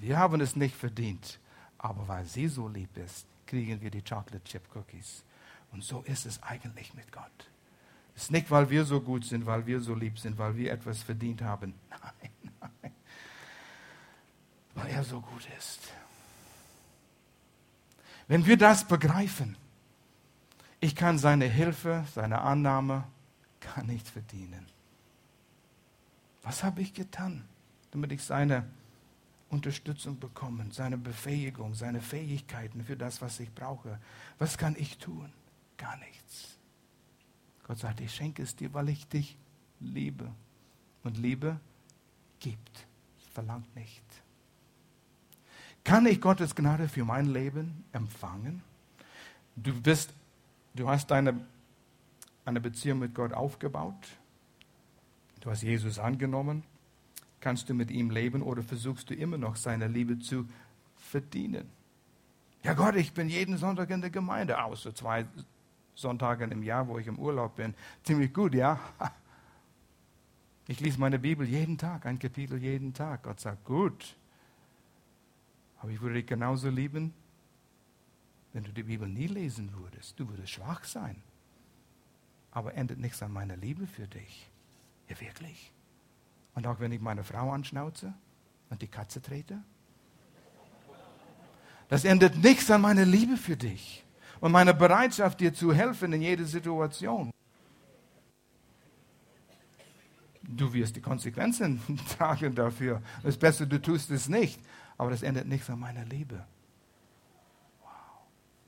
Wir 0.00 0.18
haben 0.18 0.40
es 0.40 0.56
nicht 0.56 0.74
verdient, 0.74 1.38
aber 1.78 2.08
weil 2.08 2.24
sie 2.24 2.48
so 2.48 2.66
lieb 2.66 2.96
ist, 2.96 3.26
kriegen 3.46 3.80
wir 3.80 3.90
die 3.90 4.02
Chocolate 4.02 4.42
Chip 4.44 4.62
Cookies. 4.74 5.24
Und 5.70 5.84
so 5.84 6.02
ist 6.02 6.26
es 6.26 6.42
eigentlich 6.42 6.92
mit 6.94 7.12
Gott. 7.12 7.50
Es 8.16 8.24
ist 8.24 8.32
nicht, 8.32 8.50
weil 8.50 8.68
wir 8.68 8.84
so 8.84 9.00
gut 9.00 9.24
sind, 9.24 9.46
weil 9.46 9.64
wir 9.66 9.80
so 9.80 9.94
lieb 9.94 10.18
sind, 10.18 10.36
weil 10.36 10.56
wir 10.56 10.72
etwas 10.72 11.02
verdient 11.02 11.42
haben. 11.42 11.74
Nein, 11.90 12.30
nein. 12.60 12.92
Weil 14.74 14.88
er 14.88 15.04
so 15.04 15.20
gut 15.20 15.46
ist. 15.56 15.80
Wenn 18.26 18.46
wir 18.46 18.56
das 18.56 18.86
begreifen, 18.86 19.56
ich 20.80 20.96
kann 20.96 21.18
seine 21.18 21.46
Hilfe, 21.46 22.04
seine 22.14 22.40
Annahme 22.40 23.04
gar 23.60 23.84
nicht 23.84 24.08
verdienen. 24.08 24.66
Was 26.42 26.64
habe 26.64 26.80
ich 26.82 26.94
getan, 26.94 27.44
damit 27.90 28.12
ich 28.12 28.22
seine 28.22 28.66
Unterstützung 29.50 30.18
bekomme, 30.18 30.66
seine 30.70 30.96
Befähigung, 30.96 31.74
seine 31.74 32.00
Fähigkeiten 32.00 32.84
für 32.84 32.96
das, 32.96 33.20
was 33.20 33.40
ich 33.40 33.52
brauche? 33.52 33.98
Was 34.38 34.56
kann 34.56 34.76
ich 34.78 34.98
tun? 34.98 35.32
Gar 35.76 35.96
nichts. 35.98 36.56
Gott 37.66 37.78
sagt, 37.78 38.00
ich 38.00 38.14
schenke 38.14 38.42
es 38.42 38.56
dir, 38.56 38.72
weil 38.72 38.88
ich 38.88 39.06
dich 39.08 39.36
liebe. 39.80 40.30
Und 41.02 41.16
Liebe 41.16 41.58
gibt, 42.38 42.86
verlangt 43.32 43.74
nicht. 43.74 44.04
Kann 45.84 46.06
ich 46.06 46.20
Gottes 46.20 46.54
Gnade 46.54 46.88
für 46.88 47.04
mein 47.04 47.26
Leben 47.26 47.84
empfangen? 47.92 48.62
Du 49.56 49.80
bist, 49.80 50.12
du 50.74 50.88
hast 50.88 51.10
deine, 51.10 51.40
eine 52.50 52.60
Beziehung 52.60 52.98
mit 52.98 53.14
Gott 53.14 53.32
aufgebaut. 53.32 54.18
Du 55.40 55.50
hast 55.50 55.62
Jesus 55.62 55.98
angenommen. 55.98 56.64
Kannst 57.40 57.70
du 57.70 57.74
mit 57.74 57.90
ihm 57.90 58.10
leben 58.10 58.42
oder 58.42 58.62
versuchst 58.62 59.08
du 59.08 59.14
immer 59.14 59.38
noch 59.38 59.56
seine 59.56 59.88
Liebe 59.88 60.18
zu 60.18 60.46
verdienen? 60.96 61.70
Ja 62.62 62.74
Gott, 62.74 62.96
ich 62.96 63.14
bin 63.14 63.30
jeden 63.30 63.56
Sonntag 63.56 63.88
in 63.88 64.02
der 64.02 64.10
Gemeinde, 64.10 64.62
außer 64.62 64.94
zwei 64.94 65.26
Sonntagen 65.94 66.52
im 66.52 66.62
Jahr, 66.62 66.86
wo 66.88 66.98
ich 66.98 67.06
im 67.06 67.18
Urlaub 67.18 67.56
bin. 67.56 67.74
Ziemlich 68.02 68.34
gut, 68.34 68.54
ja? 68.54 68.78
Ich 70.68 70.80
lese 70.80 71.00
meine 71.00 71.18
Bibel 71.18 71.48
jeden 71.48 71.78
Tag, 71.78 72.04
ein 72.04 72.18
Kapitel 72.18 72.58
jeden 72.58 72.92
Tag. 72.92 73.22
Gott 73.22 73.40
sagt, 73.40 73.64
gut. 73.64 74.16
Aber 75.78 75.90
ich 75.90 76.00
würde 76.02 76.16
dich 76.16 76.26
genauso 76.26 76.68
lieben, 76.68 77.14
wenn 78.52 78.64
du 78.64 78.72
die 78.72 78.82
Bibel 78.82 79.08
nie 79.08 79.26
lesen 79.26 79.72
würdest. 79.72 80.20
Du 80.20 80.28
würdest 80.28 80.50
schwach 80.50 80.84
sein. 80.84 81.22
Aber 82.50 82.74
endet 82.74 82.98
nichts 82.98 83.22
an 83.22 83.32
meiner 83.32 83.56
Liebe 83.56 83.86
für 83.86 84.06
dich. 84.06 84.50
Ja, 85.08 85.20
wirklich. 85.20 85.72
Und 86.54 86.66
auch 86.66 86.80
wenn 86.80 86.92
ich 86.92 87.00
meine 87.00 87.24
Frau 87.24 87.50
anschnauze 87.52 88.12
und 88.70 88.82
die 88.82 88.88
Katze 88.88 89.22
trete. 89.22 89.62
Das 91.88 92.04
endet 92.04 92.36
nichts 92.36 92.70
an 92.70 92.82
meiner 92.82 93.04
Liebe 93.04 93.36
für 93.36 93.56
dich 93.56 94.04
und 94.40 94.52
meine 94.52 94.74
Bereitschaft, 94.74 95.40
dir 95.40 95.52
zu 95.52 95.74
helfen 95.74 96.12
in 96.12 96.22
jeder 96.22 96.44
Situation. 96.44 97.30
Du 100.42 100.72
wirst 100.72 100.96
die 100.96 101.00
Konsequenzen 101.00 101.80
tragen 102.18 102.54
dafür. 102.54 103.02
Es 103.22 103.30
ist 103.30 103.40
besser, 103.40 103.66
du 103.66 103.80
tust 103.80 104.10
es 104.10 104.28
nicht. 104.28 104.60
Aber 104.96 105.10
das 105.10 105.22
ändert 105.22 105.46
nichts 105.46 105.70
an 105.70 105.78
meiner 105.78 106.04
Liebe. 106.04 106.44
Wow. 107.80 107.90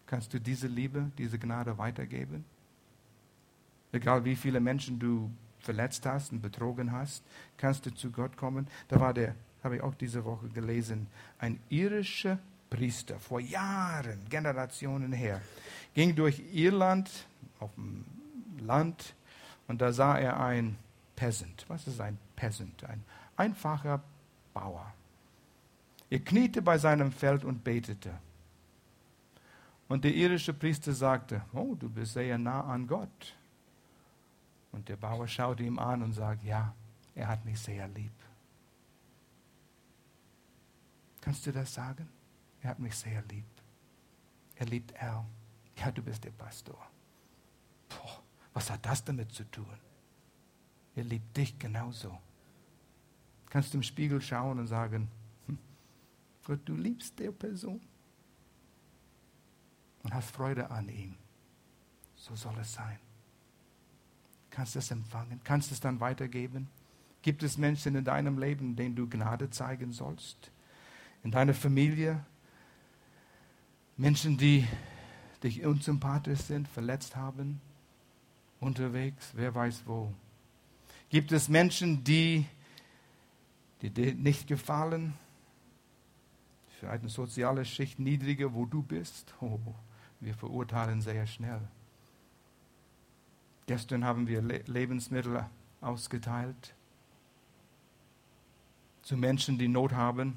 Kannst 0.06 0.32
du 0.32 0.40
diese 0.40 0.66
Liebe, 0.66 1.10
diese 1.18 1.38
Gnade 1.38 1.76
weitergeben? 1.76 2.44
Egal 3.92 4.24
wie 4.24 4.36
viele 4.36 4.60
Menschen 4.60 4.98
du 4.98 5.30
verletzt 5.60 6.06
hast 6.06 6.32
und 6.32 6.40
betrogen 6.40 6.92
hast, 6.92 7.22
kannst 7.56 7.86
du 7.86 7.94
zu 7.94 8.10
Gott 8.10 8.36
kommen. 8.36 8.66
Da 8.88 8.98
war 8.98 9.14
der, 9.14 9.34
habe 9.62 9.76
ich 9.76 9.82
auch 9.82 9.94
diese 9.94 10.24
Woche 10.24 10.48
gelesen, 10.48 11.06
ein 11.38 11.60
irischer 11.68 12.38
Priester 12.70 13.18
vor 13.18 13.38
Jahren, 13.38 14.26
Generationen 14.28 15.12
her, 15.12 15.40
ging 15.94 16.14
durch 16.14 16.42
Irland 16.52 17.10
auf 17.60 17.74
dem 17.74 18.04
Land 18.60 19.14
und 19.68 19.80
da 19.80 19.92
sah 19.92 20.18
er 20.18 20.40
ein 20.40 20.76
Peasant. 21.14 21.64
Was 21.68 21.86
ist 21.86 22.00
ein 22.00 22.18
Peasant? 22.34 22.84
Ein 22.84 23.04
einfacher 23.36 24.02
Bauer. 24.54 24.92
Er 26.10 26.20
kniete 26.20 26.62
bei 26.62 26.78
seinem 26.78 27.12
Feld 27.12 27.44
und 27.44 27.62
betete. 27.62 28.10
Und 29.88 30.04
der 30.04 30.14
irische 30.14 30.54
Priester 30.54 30.92
sagte, 30.92 31.42
oh, 31.52 31.74
du 31.74 31.88
bist 31.88 32.14
sehr 32.14 32.38
nah 32.38 32.62
an 32.62 32.86
Gott. 32.86 33.34
Und 34.72 34.88
der 34.88 34.96
Bauer 34.96 35.28
schaute 35.28 35.62
ihm 35.62 35.78
an 35.78 36.02
und 36.02 36.12
sagte, 36.12 36.46
ja, 36.46 36.74
er 37.14 37.28
hat 37.28 37.44
mich 37.44 37.60
sehr 37.60 37.86
lieb. 37.88 38.12
Kannst 41.20 41.46
du 41.46 41.52
das 41.52 41.72
sagen? 41.72 42.08
Er 42.62 42.70
hat 42.70 42.78
mich 42.78 42.96
sehr 42.96 43.22
lieb. 43.22 43.44
Er 44.56 44.66
liebt 44.66 45.00
Al. 45.00 45.24
Ja, 45.76 45.90
du 45.90 46.02
bist 46.02 46.24
der 46.24 46.30
Pastor. 46.30 46.78
Boah, 47.88 48.22
was 48.52 48.70
hat 48.70 48.84
das 48.84 49.04
damit 49.04 49.32
zu 49.32 49.44
tun? 49.50 49.78
Er 50.94 51.04
liebt 51.04 51.36
dich 51.36 51.58
genauso. 51.58 52.18
Kannst 53.48 53.72
du 53.72 53.78
im 53.78 53.82
Spiegel 53.82 54.20
schauen 54.20 54.58
und 54.58 54.66
sagen, 54.66 55.10
hm, 55.46 55.58
Gott, 56.44 56.60
du 56.64 56.74
liebst 56.74 57.18
der 57.18 57.32
Person 57.32 57.80
und 60.02 60.14
hast 60.14 60.30
Freude 60.30 60.70
an 60.70 60.88
ihm. 60.88 61.16
So 62.16 62.34
soll 62.34 62.58
es 62.58 62.72
sein. 62.72 62.98
Kannst 64.52 64.74
du 64.74 64.80
es 64.80 64.90
empfangen? 64.90 65.40
Kannst 65.44 65.70
du 65.70 65.74
es 65.74 65.80
dann 65.80 65.98
weitergeben? 65.98 66.68
Gibt 67.22 67.42
es 67.42 67.56
Menschen 67.56 67.94
in 67.96 68.04
deinem 68.04 68.38
Leben, 68.38 68.76
denen 68.76 68.94
du 68.94 69.08
Gnade 69.08 69.48
zeigen 69.48 69.92
sollst? 69.92 70.52
In 71.24 71.30
deiner 71.30 71.54
Familie? 71.54 72.22
Menschen, 73.96 74.36
die 74.36 74.66
dich 75.42 75.64
unsympathisch 75.64 76.40
sind, 76.40 76.68
verletzt 76.68 77.16
haben? 77.16 77.62
Unterwegs, 78.60 79.32
wer 79.34 79.54
weiß 79.54 79.84
wo? 79.86 80.12
Gibt 81.08 81.32
es 81.32 81.48
Menschen, 81.48 82.04
die, 82.04 82.44
dir 83.80 84.14
nicht 84.14 84.46
gefallen? 84.46 85.14
Für 86.78 86.90
eine 86.90 87.08
soziale 87.08 87.64
Schicht 87.64 87.98
niedriger, 87.98 88.52
wo 88.52 88.66
du 88.66 88.82
bist? 88.82 89.32
Oh, 89.40 89.58
wir 90.20 90.34
verurteilen 90.34 91.00
sehr 91.00 91.26
schnell. 91.26 91.62
Gestern 93.72 94.04
haben 94.04 94.28
wir 94.28 94.42
Le 94.42 94.58
Lebensmittel 94.66 95.46
ausgeteilt 95.80 96.74
zu 99.00 99.16
Menschen, 99.16 99.56
die 99.56 99.66
Not 99.66 99.92
haben. 99.92 100.36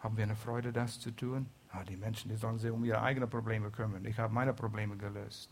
Haben 0.00 0.16
wir 0.16 0.24
eine 0.24 0.34
Freude, 0.34 0.72
das 0.72 0.98
zu 1.00 1.10
tun? 1.10 1.50
Ah, 1.70 1.84
die 1.84 1.98
Menschen, 1.98 2.30
die 2.30 2.36
sollen 2.36 2.58
sich 2.58 2.70
um 2.70 2.82
ihre 2.82 3.02
eigenen 3.02 3.28
Probleme 3.28 3.70
kümmern. 3.70 4.06
Ich 4.06 4.18
habe 4.18 4.32
meine 4.32 4.54
Probleme 4.54 4.96
gelöst. 4.96 5.50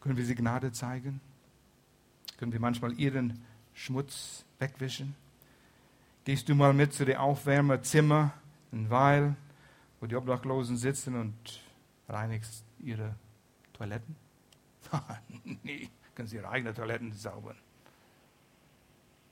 Können 0.00 0.16
wir 0.16 0.24
sie 0.24 0.36
Gnade 0.36 0.70
zeigen? 0.70 1.20
Können 2.36 2.52
wir 2.52 2.60
manchmal 2.60 2.92
ihren 2.92 3.44
Schmutz 3.72 4.44
wegwischen? 4.60 5.16
Gehst 6.22 6.48
du 6.48 6.54
mal 6.54 6.72
mit 6.72 6.92
zu 6.92 7.04
dem 7.04 7.16
Aufwärmerzimmer 7.16 8.32
in 8.70 8.88
Weil, 8.88 9.34
wo 9.98 10.06
die 10.06 10.14
Obdachlosen 10.14 10.76
sitzen 10.76 11.16
und 11.16 11.60
reinigst 12.08 12.62
ihre 12.78 13.16
Toiletten? 13.72 14.23
nee, 15.62 15.88
können 16.14 16.28
sie 16.28 16.36
ihre 16.36 16.48
eigenen 16.48 16.74
Toiletten 16.74 17.12
saubern. 17.12 17.56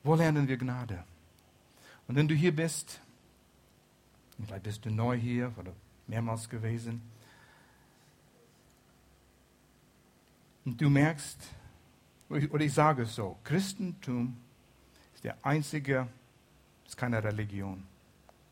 Wo 0.03 0.15
lernen 0.15 0.49
wir 0.49 0.57
Gnade? 0.57 1.05
Und 2.09 2.17
wenn 2.17 2.29
du 2.29 2.35
hier 2.35 2.55
bist, 2.55 3.01
vielleicht 4.45 4.65
bist 4.65 4.85
du 4.85 4.91
neu 4.91 5.17
hier 5.17 5.53
oder 5.57 5.73
mehrmals 6.07 6.49
gewesen, 6.49 7.03
und 10.65 10.81
du 10.81 10.89
merkst, 10.89 11.39
oder 12.29 12.65
ich 12.65 12.73
sage 12.73 13.03
es 13.03 13.15
so, 13.15 13.39
Christentum 13.43 14.37
ist 15.15 15.25
der 15.25 15.45
einzige, 15.45 16.09
ist 16.87 16.97
keine 16.97 17.23
Religion, 17.23 17.83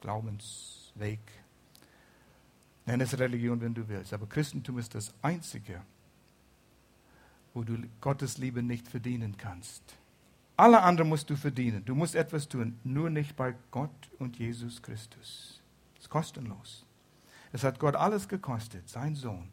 Glaubensweg. 0.00 1.20
Nenn 2.86 3.00
es 3.00 3.16
Religion, 3.18 3.60
wenn 3.60 3.74
du 3.74 3.86
willst, 3.88 4.12
aber 4.12 4.26
Christentum 4.26 4.78
ist 4.78 4.94
das 4.94 5.14
einzige, 5.22 5.82
wo 7.54 7.64
du 7.64 7.78
Gottes 8.00 8.38
Liebe 8.38 8.62
nicht 8.62 8.88
verdienen 8.88 9.36
kannst. 9.36 9.82
Alle 10.56 10.82
anderen 10.82 11.08
musst 11.08 11.30
du 11.30 11.36
verdienen. 11.36 11.84
Du 11.84 11.94
musst 11.94 12.14
etwas 12.14 12.48
tun, 12.48 12.78
nur 12.84 13.08
nicht 13.08 13.34
bei 13.36 13.54
Gott 13.70 14.10
und 14.18 14.38
Jesus 14.38 14.82
Christus. 14.82 15.60
Es 15.96 16.02
ist 16.02 16.10
kostenlos. 16.10 16.84
Es 17.52 17.64
hat 17.64 17.78
Gott 17.78 17.96
alles 17.96 18.28
gekostet. 18.28 18.88
Sein 18.88 19.14
Sohn 19.14 19.48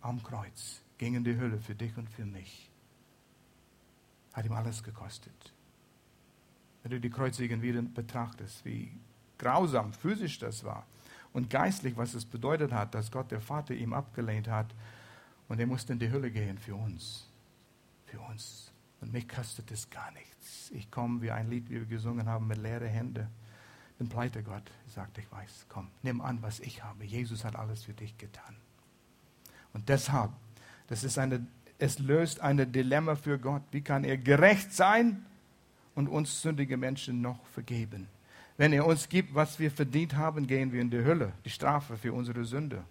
am 0.00 0.22
Kreuz 0.22 0.82
ging 0.98 1.14
in 1.14 1.24
die 1.24 1.36
Hölle 1.36 1.58
für 1.58 1.74
dich 1.74 1.96
und 1.96 2.08
für 2.08 2.26
mich. 2.26 2.70
Hat 4.34 4.44
ihm 4.44 4.52
alles 4.52 4.82
gekostet. 4.82 5.52
Wenn 6.82 6.90
du 6.92 7.00
die 7.00 7.10
Kreuzigen 7.10 7.62
wieder 7.62 7.82
betrachtest, 7.82 8.64
wie 8.64 8.92
grausam 9.38 9.92
physisch 9.92 10.38
das 10.38 10.62
war 10.64 10.86
und 11.32 11.50
geistlich, 11.50 11.96
was 11.96 12.14
es 12.14 12.24
bedeutet 12.24 12.72
hat, 12.72 12.94
dass 12.94 13.10
Gott 13.10 13.30
der 13.30 13.40
Vater 13.40 13.74
ihm 13.74 13.92
abgelehnt 13.92 14.48
hat 14.48 14.72
und 15.48 15.60
er 15.60 15.66
musste 15.66 15.92
in 15.92 15.98
die 15.98 16.10
Hölle 16.10 16.30
gehen 16.30 16.58
für 16.58 16.74
uns. 16.74 17.28
Für 18.06 18.20
uns. 18.20 18.72
Und 19.00 19.12
mich 19.12 19.28
kostet 19.28 19.70
es 19.70 19.88
gar 19.90 20.10
nichts. 20.12 20.70
Ich 20.72 20.90
komme 20.90 21.22
wie 21.22 21.30
ein 21.30 21.50
Lied, 21.50 21.68
wie 21.70 21.74
wir 21.74 21.86
gesungen 21.86 22.26
haben, 22.26 22.46
mit 22.46 22.58
leeren 22.58 22.88
Händen. 22.88 23.28
Bin 23.98 24.08
pleite, 24.08 24.42
Gott. 24.42 24.70
sagt, 24.88 25.18
ich 25.18 25.30
weiß, 25.30 25.66
komm, 25.68 25.88
nimm 26.02 26.20
an, 26.20 26.42
was 26.42 26.60
ich 26.60 26.82
habe. 26.82 27.04
Jesus 27.04 27.44
hat 27.44 27.56
alles 27.56 27.84
für 27.84 27.94
dich 27.94 28.16
getan. 28.18 28.56
Und 29.72 29.88
deshalb, 29.88 30.30
das 30.88 31.04
ist 31.04 31.18
eine, 31.18 31.46
es 31.78 31.98
löst 31.98 32.40
ein 32.40 32.72
Dilemma 32.72 33.14
für 33.14 33.38
Gott. 33.38 33.62
Wie 33.70 33.82
kann 33.82 34.04
er 34.04 34.18
gerecht 34.18 34.72
sein 34.72 35.24
und 35.94 36.08
uns 36.08 36.42
sündige 36.42 36.76
Menschen 36.76 37.20
noch 37.20 37.44
vergeben? 37.46 38.08
Wenn 38.56 38.72
er 38.72 38.86
uns 38.86 39.08
gibt, 39.08 39.34
was 39.34 39.58
wir 39.58 39.70
verdient 39.70 40.16
haben, 40.16 40.46
gehen 40.46 40.72
wir 40.72 40.80
in 40.80 40.90
die 40.90 41.04
Hölle. 41.04 41.32
Die 41.44 41.50
Strafe 41.50 41.96
für 41.96 42.12
unsere 42.12 42.44
Sünde. 42.44 42.84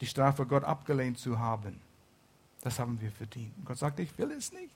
Die 0.00 0.06
Strafe, 0.06 0.46
Gott 0.46 0.64
abgelehnt 0.64 1.18
zu 1.18 1.38
haben. 1.38 1.80
Das 2.62 2.78
haben 2.78 3.00
wir 3.00 3.10
verdient. 3.10 3.56
Und 3.56 3.64
Gott 3.64 3.78
sagt, 3.78 4.00
ich 4.00 4.16
will 4.18 4.30
es 4.32 4.52
nicht. 4.52 4.74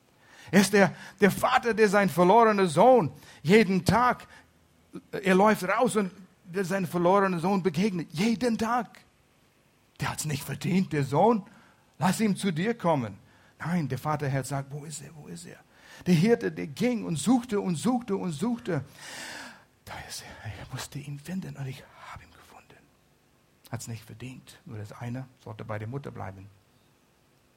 Er 0.50 0.60
ist 0.60 0.72
der, 0.72 0.94
der 1.20 1.30
Vater, 1.30 1.72
der 1.72 1.88
seinen 1.88 2.08
verlorenen 2.10 2.68
Sohn 2.68 3.10
jeden 3.42 3.84
Tag, 3.84 4.26
er 5.10 5.34
läuft 5.34 5.64
raus 5.64 5.96
und 5.96 6.10
will 6.44 6.64
seinen 6.64 6.86
verlorenen 6.86 7.40
Sohn 7.40 7.62
begegnen. 7.62 8.06
Jeden 8.10 8.58
Tag. 8.58 9.00
Der 10.00 10.10
hat 10.10 10.18
es 10.18 10.24
nicht 10.24 10.44
verdient, 10.44 10.92
der 10.92 11.04
Sohn. 11.04 11.44
Lass 11.98 12.20
ihn 12.20 12.36
zu 12.36 12.52
dir 12.52 12.74
kommen. 12.74 13.16
Nein, 13.58 13.88
der 13.88 13.98
Vaterherz 13.98 14.48
sagt, 14.48 14.70
wo 14.72 14.84
ist 14.84 15.02
er, 15.02 15.10
wo 15.14 15.28
ist 15.28 15.46
er? 15.46 15.58
Der 16.06 16.14
Hirte, 16.14 16.52
der 16.52 16.66
ging 16.66 17.04
und 17.04 17.16
suchte 17.16 17.60
und 17.60 17.76
suchte 17.76 18.16
und 18.16 18.32
suchte. 18.32 18.84
Da 19.84 19.94
ist 20.08 20.22
er. 20.22 20.64
Ich 20.64 20.72
musste 20.72 20.98
ihn 20.98 21.18
finden 21.18 21.56
und 21.56 21.66
ich. 21.66 21.82
Hat 23.74 23.80
es 23.80 23.88
nicht 23.88 24.04
verdient. 24.04 24.60
Nur 24.66 24.78
das 24.78 24.92
eine 24.92 25.26
sollte 25.40 25.64
bei 25.64 25.80
der 25.80 25.88
Mutter 25.88 26.12
bleiben. 26.12 26.48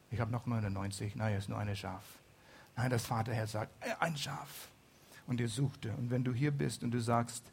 Ich 0.10 0.20
habe 0.20 0.32
noch 0.32 0.48
99. 0.48 1.16
Nein, 1.16 1.34
er 1.34 1.38
ist 1.38 1.48
nur 1.48 1.60
eine 1.60 1.76
Schaf. 1.76 2.02
Nein, 2.76 2.90
das 2.90 3.06
Vaterherz 3.06 3.52
sagt, 3.52 3.72
äh, 3.86 3.94
ein 4.00 4.18
Schaf. 4.18 4.70
Und 5.28 5.40
er 5.40 5.48
suchte. 5.48 5.92
Und 5.92 6.10
wenn 6.10 6.24
du 6.24 6.34
hier 6.34 6.50
bist 6.50 6.82
und 6.82 6.90
du 6.90 7.00
sagst, 7.00 7.44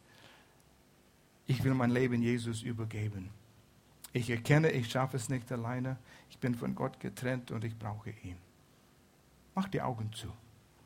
ich 1.47 1.63
will 1.63 1.75
mein 1.75 1.91
Leben 1.91 2.23
Jesus 2.23 2.63
übergeben. 2.63 3.29
Ich 4.15 4.31
erkenne, 4.31 4.71
ich 4.71 4.91
schaffe 4.91 5.19
es 5.19 5.29
nicht 5.29 5.53
alleine. 5.53 5.99
Ich 6.31 6.39
bin 6.39 6.55
von 6.55 6.75
Gott 6.75 6.99
getrennt 7.01 7.51
und 7.51 7.65
ich 7.65 7.79
brauche 7.79 8.15
ihn. 8.23 8.39
Mach 9.55 9.69
die 9.69 9.83
Augen 9.83 10.11
zu. 10.15 10.33